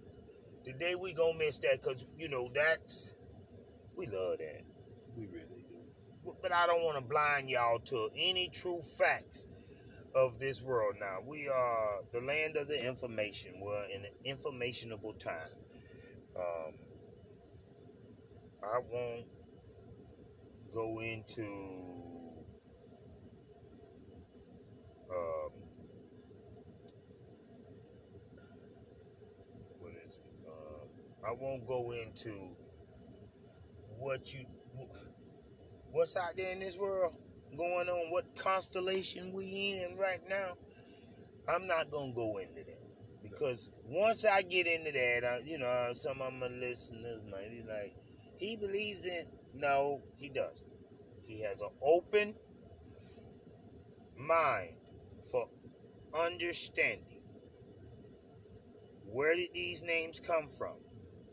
Today 0.66 0.96
we 0.96 1.14
gonna 1.14 1.38
miss 1.38 1.60
that 1.60 1.80
because 1.82 2.06
you 2.18 2.30
know 2.30 2.50
that's 2.54 3.16
we 3.96 4.08
love 4.08 4.40
that. 4.40 4.64
We 5.16 5.28
really 5.28 5.66
do. 5.70 5.76
But- 6.26 6.42
But 6.42 6.52
I 6.52 6.68
don't 6.68 6.84
want 6.84 6.98
to 6.98 7.04
blind 7.04 7.50
y'all 7.50 7.80
to 7.80 8.10
any 8.16 8.50
true 8.50 8.82
facts 8.82 9.48
of 10.16 10.40
this 10.40 10.62
world. 10.62 10.96
Now 11.00 11.20
we 11.26 11.48
are 11.48 12.02
the 12.12 12.22
land 12.22 12.58
of 12.58 12.68
the 12.68 12.84
information. 12.88 13.60
We're 13.62 13.86
in 13.86 14.06
an 14.06 14.12
informationable 14.26 15.18
time. 15.20 15.59
Um, 16.40 16.74
I 18.64 18.80
won't 18.92 19.26
go 20.74 21.00
into 21.02 21.44
um, 25.12 25.52
what 29.80 29.92
is 30.04 30.20
it? 30.20 30.48
Uh, 30.48 31.28
I 31.28 31.32
won't 31.34 31.68
go 31.68 31.92
into 31.92 32.56
what 33.98 34.34
you 34.34 34.46
what's 35.92 36.16
out 36.16 36.38
there 36.38 36.54
in 36.54 36.60
this 36.60 36.78
world 36.78 37.16
going 37.58 37.90
on, 37.90 38.12
what 38.12 38.36
constellation 38.38 39.34
we 39.34 39.82
in 39.84 39.98
right 39.98 40.22
now. 40.30 40.54
I'm 41.48 41.68
not 41.68 41.92
gonna 41.92 42.14
go 42.14 42.38
into 42.38 42.64
that 42.64 42.79
because 43.40 43.70
once 43.86 44.26
I 44.26 44.42
get 44.42 44.68
into 44.68 44.92
that, 44.92 45.24
I, 45.24 45.40
you 45.46 45.58
know, 45.58 45.92
some 45.94 46.22
of 46.22 46.34
my 46.34 46.48
listeners 46.48 47.22
might 47.32 47.50
be 47.50 47.64
like, 47.68 47.96
he 48.38 48.56
believes 48.56 49.06
in. 49.06 49.26
No, 49.54 50.02
he 50.18 50.30
doesn't. 50.30 50.68
He 51.26 51.42
has 51.42 51.62
an 51.62 51.70
open 51.82 52.36
mind 54.18 54.74
for 55.32 55.48
understanding. 56.14 57.22
Where 59.06 59.36
did 59.36 59.50
these 59.54 59.84
names 59.84 60.20
come 60.20 60.48
from? 60.48 60.76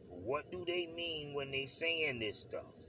What 0.09 0.50
do 0.50 0.64
they 0.64 0.86
mean 0.86 1.34
when 1.34 1.50
they 1.50 1.66
saying 1.66 2.20
this 2.20 2.38
stuff? 2.38 2.82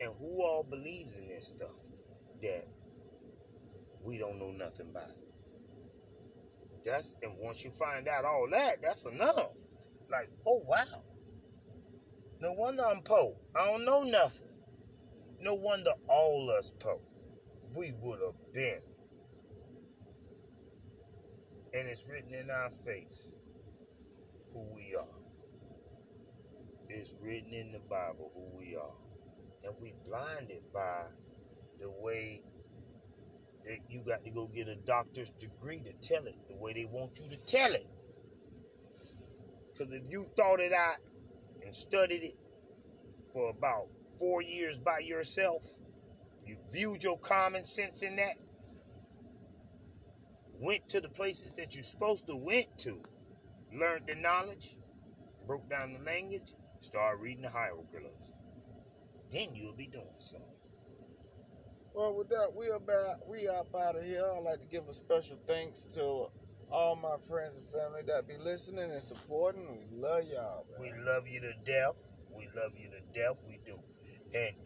And 0.00 0.12
who 0.18 0.42
all 0.42 0.64
believes 0.68 1.16
in 1.16 1.28
this 1.28 1.46
stuff 1.46 1.76
that 2.42 2.64
we 4.02 4.18
don't 4.18 4.38
know 4.38 4.50
nothing 4.50 4.88
about? 4.90 5.23
That's 6.84 7.16
and 7.22 7.32
once 7.38 7.64
you 7.64 7.70
find 7.70 8.08
out 8.08 8.24
all 8.24 8.46
that, 8.50 8.82
that's 8.82 9.06
enough. 9.06 9.56
Like, 10.10 10.28
oh 10.46 10.62
wow. 10.66 11.02
No 12.40 12.52
wonder 12.52 12.84
I'm 12.84 13.00
Poe. 13.02 13.36
I 13.56 13.66
don't 13.66 13.84
know 13.84 14.02
nothing. 14.02 14.48
No 15.40 15.54
wonder 15.54 15.92
all 16.08 16.50
us 16.50 16.70
Poe. 16.78 17.00
We 17.74 17.92
would 18.00 18.20
have 18.20 18.52
been. 18.52 18.80
And 21.72 21.88
it's 21.88 22.04
written 22.08 22.34
in 22.34 22.50
our 22.50 22.70
face 22.86 23.34
who 24.52 24.60
we 24.74 24.94
are. 24.94 25.06
It's 26.88 27.16
written 27.20 27.52
in 27.52 27.72
the 27.72 27.80
Bible 27.80 28.30
who 28.34 28.58
we 28.58 28.76
are. 28.76 28.94
And 29.64 29.74
we 29.80 29.94
blinded 30.06 30.62
by 30.72 31.06
the 31.80 31.90
way 31.90 32.42
that 33.66 33.78
you 33.88 34.02
got 34.02 34.24
to 34.24 34.30
go 34.30 34.46
get 34.48 34.68
a 34.68 34.76
doctor's 34.76 35.30
degree 35.30 35.80
to 35.80 35.92
tell 36.06 36.26
it 36.26 36.36
the 36.48 36.56
way 36.56 36.72
they 36.72 36.84
want 36.86 37.18
you 37.18 37.28
to 37.30 37.46
tell 37.46 37.72
it. 37.72 37.86
Because 39.72 39.92
if 39.92 40.10
you 40.10 40.26
thought 40.36 40.60
it 40.60 40.72
out 40.72 40.98
and 41.64 41.74
studied 41.74 42.22
it 42.24 42.36
for 43.32 43.50
about 43.50 43.88
four 44.18 44.42
years 44.42 44.78
by 44.78 45.00
yourself, 45.00 45.62
you 46.46 46.56
viewed 46.72 47.02
your 47.02 47.18
common 47.18 47.64
sense 47.64 48.02
in 48.02 48.16
that, 48.16 48.36
went 50.60 50.88
to 50.88 51.00
the 51.00 51.08
places 51.08 51.52
that 51.54 51.74
you're 51.74 51.84
supposed 51.84 52.26
to 52.26 52.36
went 52.36 52.78
to, 52.78 53.02
learned 53.72 54.06
the 54.06 54.14
knowledge, 54.16 54.76
broke 55.46 55.68
down 55.68 55.92
the 55.92 56.00
language, 56.00 56.54
started 56.80 57.20
reading 57.22 57.42
the 57.42 57.50
hieroglyphs. 57.50 58.32
Then 59.32 59.54
you'll 59.54 59.74
be 59.74 59.86
doing 59.86 60.06
something. 60.18 60.53
Well, 61.94 62.14
with 62.16 62.30
that, 62.30 62.54
we 62.54 62.68
about 62.70 63.28
we 63.28 63.48
up 63.48 63.74
out 63.76 63.96
of 63.96 64.04
here. 64.04 64.24
I'd 64.26 64.40
like 64.44 64.60
to 64.60 64.66
give 64.66 64.88
a 64.88 64.94
special 64.94 65.38
thanks 65.46 65.86
to 65.96 66.28
all 66.70 66.96
my 66.96 67.18
friends 67.28 67.58
and 67.58 67.68
family 67.68 68.02
that 68.04 68.28
be 68.28 68.38
listening 68.38 68.90
and 68.92 69.02
supporting. 69.02 69.78
We 69.90 69.98
love 69.98 70.24
y'all. 70.24 70.66
We 70.80 70.94
love 70.94 71.28
you 71.28 71.42
to 71.42 71.54
death. 71.64 72.04
We 72.30 72.48
love 72.56 72.78
you 72.78 72.90
to 72.92 73.02
death. 73.12 73.38
We 73.46 73.60
do. 73.66 73.78
And 74.34 74.56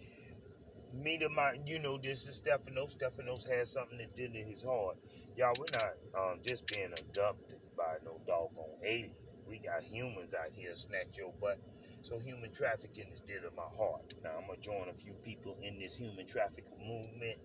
me 0.92 1.18
to 1.18 1.30
my, 1.30 1.58
you 1.66 1.80
know, 1.80 1.98
this 1.98 2.28
is 2.28 2.36
Stephanos. 2.38 2.92
Stephanos 2.94 3.46
has 3.48 3.72
something 3.72 3.98
that 3.98 4.14
did 4.16 4.34
in 4.36 4.46
his 4.46 4.64
heart. 4.64 4.98
Y'all, 5.36 5.56
we're 5.58 5.70
not 5.70 5.94
um, 6.18 6.40
just 6.42 6.68
being 6.70 6.92
abducted 6.94 7.60
by 7.76 7.98
no 8.04 8.22
doggone 8.26 8.80
alien. 8.84 9.16
We 9.46 9.60
got 9.60 9.84
humans 9.84 10.34
out 10.34 10.52
here 10.52 10.76
snatch 10.76 11.18
your 11.18 11.34
butt. 11.34 11.60
So 12.08 12.18
human 12.18 12.50
trafficking 12.50 13.04
is 13.12 13.20
dear 13.20 13.40
to 13.40 13.50
my 13.54 13.68
heart. 13.76 14.14
Now 14.24 14.30
I'm 14.38 14.46
gonna 14.46 14.58
join 14.60 14.88
a 14.88 14.94
few 14.94 15.12
people 15.22 15.58
in 15.60 15.78
this 15.78 15.94
human 15.94 16.26
trafficking 16.26 16.78
movement, 16.78 17.36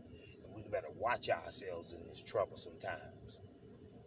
and 0.42 0.56
we 0.56 0.64
better 0.72 0.88
watch 0.96 1.30
ourselves 1.30 1.92
in 1.92 2.08
this 2.08 2.22
troublesome 2.22 2.80
times. 2.80 3.40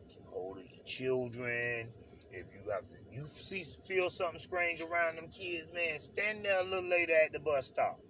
Keep 0.08 0.24
hold 0.24 0.56
of 0.56 0.64
your 0.64 0.82
children. 0.86 1.92
If 2.30 2.46
you 2.54 2.70
have 2.72 2.88
to, 2.88 2.94
you 3.12 3.26
see 3.26 3.64
feel 3.86 4.08
something 4.08 4.40
strange 4.40 4.80
around 4.80 5.16
them 5.16 5.28
kids, 5.28 5.70
man, 5.74 5.98
stand 5.98 6.46
there 6.46 6.58
a 6.58 6.64
little 6.64 6.88
later 6.88 7.12
at 7.22 7.34
the 7.34 7.40
bus 7.40 7.66
stop. 7.66 8.00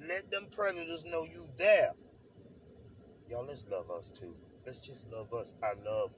Let 0.00 0.32
them 0.32 0.48
predators 0.50 1.04
know 1.04 1.26
you 1.26 1.48
there. 1.56 1.92
Y'all, 3.30 3.46
let's 3.46 3.64
love 3.68 3.88
us 3.92 4.10
too. 4.10 4.34
Let's 4.66 4.80
just 4.80 5.12
love 5.12 5.32
us. 5.32 5.54
I 5.62 5.74
love. 5.88 6.10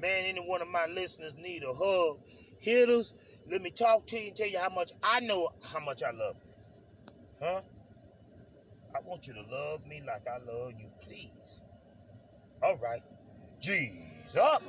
Man, 0.00 0.24
any 0.24 0.40
one 0.40 0.62
of 0.62 0.68
my 0.68 0.86
listeners 0.86 1.36
need 1.36 1.62
a 1.62 1.74
hug. 1.74 2.20
Hit 2.58 2.88
us. 2.88 3.12
Let 3.50 3.62
me 3.62 3.70
talk 3.70 4.06
to 4.06 4.18
you 4.18 4.28
and 4.28 4.36
tell 4.36 4.48
you 4.48 4.58
how 4.58 4.70
much 4.70 4.92
I 5.02 5.20
know 5.20 5.50
how 5.64 5.80
much 5.80 6.02
I 6.02 6.10
love 6.10 6.36
you. 6.44 6.54
Huh? 7.40 7.60
I 8.94 9.00
want 9.04 9.26
you 9.26 9.34
to 9.34 9.42
love 9.42 9.86
me 9.86 10.02
like 10.06 10.22
I 10.26 10.38
love 10.38 10.72
you, 10.78 10.90
please. 11.02 11.62
All 12.62 12.78
right. 12.78 13.02
G's 13.60 14.36
up. 14.40 14.62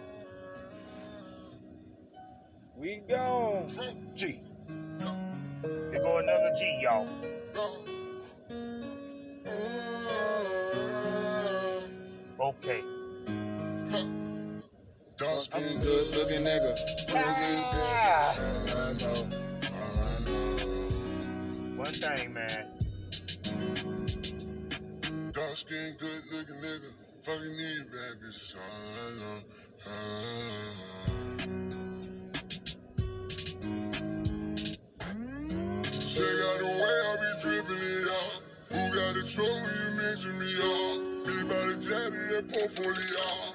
We 2.75 2.97
gone. 3.09 3.67
G. 4.15 4.39
Here 5.91 6.01
go 6.01 6.17
another 6.17 6.51
G, 6.57 6.79
y'all. 6.83 7.07
Okay. 12.39 12.83
Dark 15.17 15.39
skin, 15.39 15.79
good 15.79 16.07
looking 16.15 16.43
nigga. 16.45 16.77
Ah. 17.15 18.37
All 18.37 18.69
I 18.77 18.93
know, 19.01 19.17
all 19.73 19.97
I 20.05 20.21
know. 20.29 21.73
One 21.75 21.89
thing, 21.89 22.33
man. 22.33 22.69
Dark 25.33 25.55
skin, 25.57 25.95
good 25.97 26.21
looking 26.31 26.61
nigga. 26.61 26.93
Fucking 27.23 27.55
need 27.57 27.89
bad 27.89 28.21
bitches, 28.21 28.57
ah, 28.57 28.61
ah, 28.61 29.41
ah. 29.87 29.89
all 29.89 30.05
I 35.01 35.13
know. 35.17 35.81
Check 35.97 36.37
out 36.45 36.57
the 36.61 36.69
way 36.77 36.95
I 37.01 37.17
be 37.17 37.29
dripping 37.41 37.83
it 37.89 38.05
out. 38.05 38.37
Who 38.69 38.81
got 38.93 39.11
the 39.17 39.23
trouble 39.25 39.69
you 39.81 39.89
mention 39.97 40.33
me, 40.37 40.49
y'all? 40.61 40.97
Me 41.25 41.35
by 41.49 41.61
the 41.65 41.75
daddy 41.89 42.21
that 42.35 42.45
portfolio. 42.53 43.46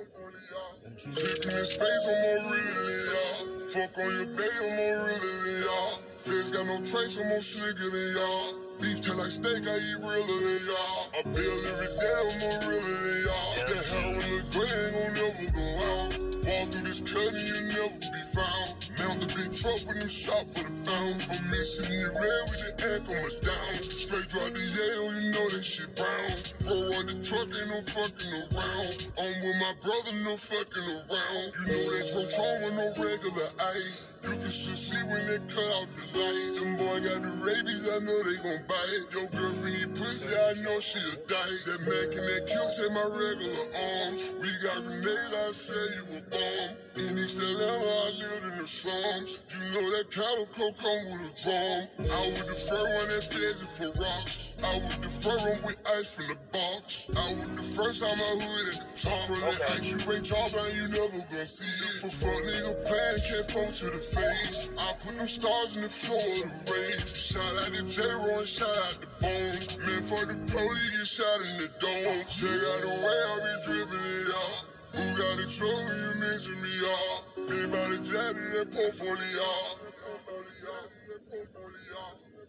Clipping 0.00 1.58
in 1.58 1.66
space, 1.66 2.08
I'm 2.08 2.16
more 2.22 2.52
realer 2.52 2.84
than 2.88 3.04
y'all. 3.12 3.60
Fuck 3.68 3.98
on 3.98 4.10
your 4.16 4.26
bay, 4.32 4.48
I'm 4.64 4.76
more 4.76 4.96
realer 5.04 5.40
than 5.44 5.62
y'all. 5.62 5.92
Feds 6.16 6.50
got 6.50 6.66
no 6.66 6.78
trace, 6.78 7.18
I'm 7.18 7.28
more 7.28 7.40
slicker 7.40 7.90
than 7.90 8.16
y'all. 8.16 8.80
Beef 8.80 9.00
till 9.00 9.16
like 9.16 9.28
steak, 9.28 9.60
I 9.68 9.76
eat 9.76 10.00
realer 10.00 10.40
than 10.40 10.60
y'all. 10.64 11.12
I 11.12 11.22
bill 11.28 11.60
every 11.68 11.92
day, 12.00 12.16
I'm 12.16 12.40
more 12.40 12.60
realer 12.64 12.96
than 13.04 13.18
y'all. 13.28 13.52
That 13.68 13.84
heroin 13.92 14.24
look 14.24 14.46
great, 14.56 14.72
ain't 14.72 14.96
gon' 14.96 15.12
never 15.20 15.46
go 15.52 15.66
out. 15.84 16.10
Walk 16.48 16.72
through 16.72 16.86
this 16.88 17.00
cutting, 17.04 17.44
you 17.44 17.60
never 17.76 18.00
be 18.00 18.22
found. 18.32 18.79
Mount 19.00 19.20
the 19.20 19.28
big 19.32 19.50
truck 19.56 19.80
with 19.88 19.96
them 19.96 20.12
shot 20.12 20.44
for 20.52 20.64
the 20.68 20.74
pound. 20.84 21.16
I'm 21.32 21.42
missing 21.48 21.88
it 21.88 22.12
red 22.20 22.42
with 22.52 22.60
the 22.60 22.72
ankle 22.92 23.16
on 23.16 23.24
my 23.24 23.32
down. 23.40 23.72
Straight 23.80 24.28
drop 24.28 24.52
the 24.52 24.60
Yale, 24.60 25.08
you 25.16 25.32
know 25.32 25.46
that 25.48 25.64
shit 25.64 25.88
brown. 25.96 26.32
Bro, 26.68 26.76
on 27.00 27.04
the 27.08 27.16
truck, 27.24 27.48
ain't 27.48 27.72
no 27.72 27.80
fucking 27.88 28.34
around. 28.52 28.92
I'm 29.16 29.36
with 29.40 29.58
my 29.64 29.72
brother, 29.80 30.12
no 30.20 30.34
fucking 30.36 30.88
around. 31.00 31.46
You 31.56 31.64
know 31.72 31.84
that 31.96 32.04
Trotron 32.12 32.56
with 32.60 32.76
no 32.76 32.86
regular 33.00 33.48
ice. 33.72 34.20
You 34.24 34.36
can 34.36 34.52
still 34.52 34.76
see 34.76 35.00
when 35.08 35.22
they 35.24 35.40
cut 35.48 35.68
out 35.80 35.88
the 35.96 36.04
lights. 36.12 36.60
Them 36.60 36.70
boy 36.76 36.98
got 37.00 37.20
the 37.24 37.32
rabies, 37.40 37.88
I 37.88 38.04
know 38.04 38.18
they 38.28 38.38
gon' 38.44 38.62
bite. 38.68 39.04
Your 39.16 39.28
girlfriend 39.32 39.76
eat 39.80 39.92
pussy, 39.96 40.36
I 40.36 40.60
know 40.60 40.76
she'll 40.76 41.16
die. 41.24 41.56
That 41.72 41.80
Mac 41.88 42.12
and 42.12 42.26
that 42.28 42.42
kill 42.52 42.68
take 42.76 42.92
my 42.92 43.06
regular 43.16 43.64
arms. 43.72 44.36
We 44.36 44.50
got 44.60 44.84
grenades, 44.84 45.32
I 45.32 45.48
say 45.56 45.84
you 45.96 46.04
a 46.16 46.20
bomb. 46.28 46.70
In 47.00 47.16
East 47.16 47.38
Atlanta, 47.40 47.88
I 47.88 48.10
lived 48.18 48.44
in 48.52 48.58
the 48.58 48.66
slums. 48.90 49.42
You 49.50 49.82
know 49.82 49.90
that 49.96 50.10
calico 50.10 50.72
come 50.72 51.02
with 51.10 51.30
a 51.30 51.32
bomb. 51.46 51.88
I 52.10 52.20
the 52.36 52.58
first 52.58 52.72
one 52.72 53.08
that 53.08 53.24
fed 53.30 53.56
for 53.76 54.02
rocks. 54.02 54.56
I 54.60 54.74
was 54.74 54.98
the 54.98 55.12
first 55.24 55.64
with 55.64 55.78
ice 55.88 56.14
from 56.16 56.28
the 56.28 56.38
box. 56.52 57.10
I 57.16 57.26
was 57.32 57.48
the 57.50 57.62
first 57.62 58.02
time 58.04 58.18
I 58.18 58.32
hood 58.44 58.66
at 58.74 58.78
the 58.82 59.08
top. 59.08 59.24
From 59.26 59.40
that 59.40 59.56
Okay. 59.56 59.72
ice 59.72 59.90
you 59.90 59.98
ain't 60.12 60.24
job 60.24 60.50
and 60.52 60.74
you 60.76 60.86
never 60.88 61.20
gonna 61.30 61.46
see 61.46 61.70
it. 61.70 62.00
For 62.02 62.10
fuck 62.10 62.40
nigga 62.44 62.72
playing, 62.84 63.20
can't 63.24 63.48
phone 63.50 63.72
to 63.72 63.86
the 63.90 64.02
face. 64.02 64.68
I 64.80 64.92
put 65.00 65.16
them 65.16 65.26
stars 65.26 65.76
in 65.76 65.82
the 65.82 65.88
floor 65.88 66.20
of 66.20 66.48
the 66.66 66.72
rave. 66.72 67.08
Shout 67.08 67.56
out 67.62 67.72
to 67.72 67.82
J-Ro 67.84 68.38
and 68.38 68.48
shout 68.48 68.68
out 68.68 68.96
to 69.00 69.08
Bone. 69.20 69.56
Man, 69.86 70.02
for 70.04 70.22
the 70.28 70.36
police 70.50 70.90
get 70.92 71.08
shot 71.08 71.40
in 71.40 71.54
the 71.62 71.68
dome. 71.80 72.20
Check 72.28 72.52
out 72.52 72.80
the 72.84 72.94
way 73.04 73.18
I 73.30 73.34
be 73.44 73.52
dripping 73.64 74.06
it 74.20 74.34
out. 74.34 74.69
Who 74.92 75.04
got 75.16 75.36
the 75.38 75.46
trouble 75.46 75.94
you 76.02 76.12
mention 76.20 76.56
me, 76.62 76.72
y'all? 76.82 77.48
Big 77.48 77.70
body 77.70 77.98
daddy, 78.10 78.44
that 78.58 78.68
portfolio. 78.74 79.48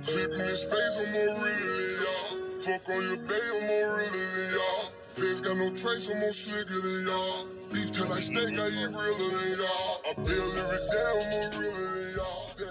Clipping 0.01 0.41
in 0.41 0.55
space, 0.57 0.97
I'm 0.99 1.11
more 1.13 1.37
realer 1.37 1.77
than 1.77 1.93
y'all. 2.01 2.49
Fuck 2.49 2.89
on 2.89 3.01
your 3.03 3.17
bay, 3.29 3.45
I'm 3.55 3.67
more 3.67 3.97
realer 3.97 4.09
than 4.09 4.49
y'all. 4.57 4.85
Feds 5.09 5.41
got 5.41 5.57
no 5.57 5.69
trace, 5.69 6.09
I'm 6.09 6.19
more 6.19 6.33
slicker 6.33 6.81
than 6.81 7.07
y'all. 7.07 7.45
Beef 7.73 7.91
till 7.91 8.07
like 8.09 8.21
steak, 8.25 8.57
I 8.57 8.67
eat 8.69 8.89
realer 8.89 9.31
than 9.37 9.53
y'all. 9.61 10.01
I 10.09 10.13
bill 10.25 10.49
every 10.61 10.81
day, 10.89 11.07
I'm 11.13 11.29
more 11.29 11.49
realer 11.61 11.89
than 11.93 12.15
y'all. 12.17 12.30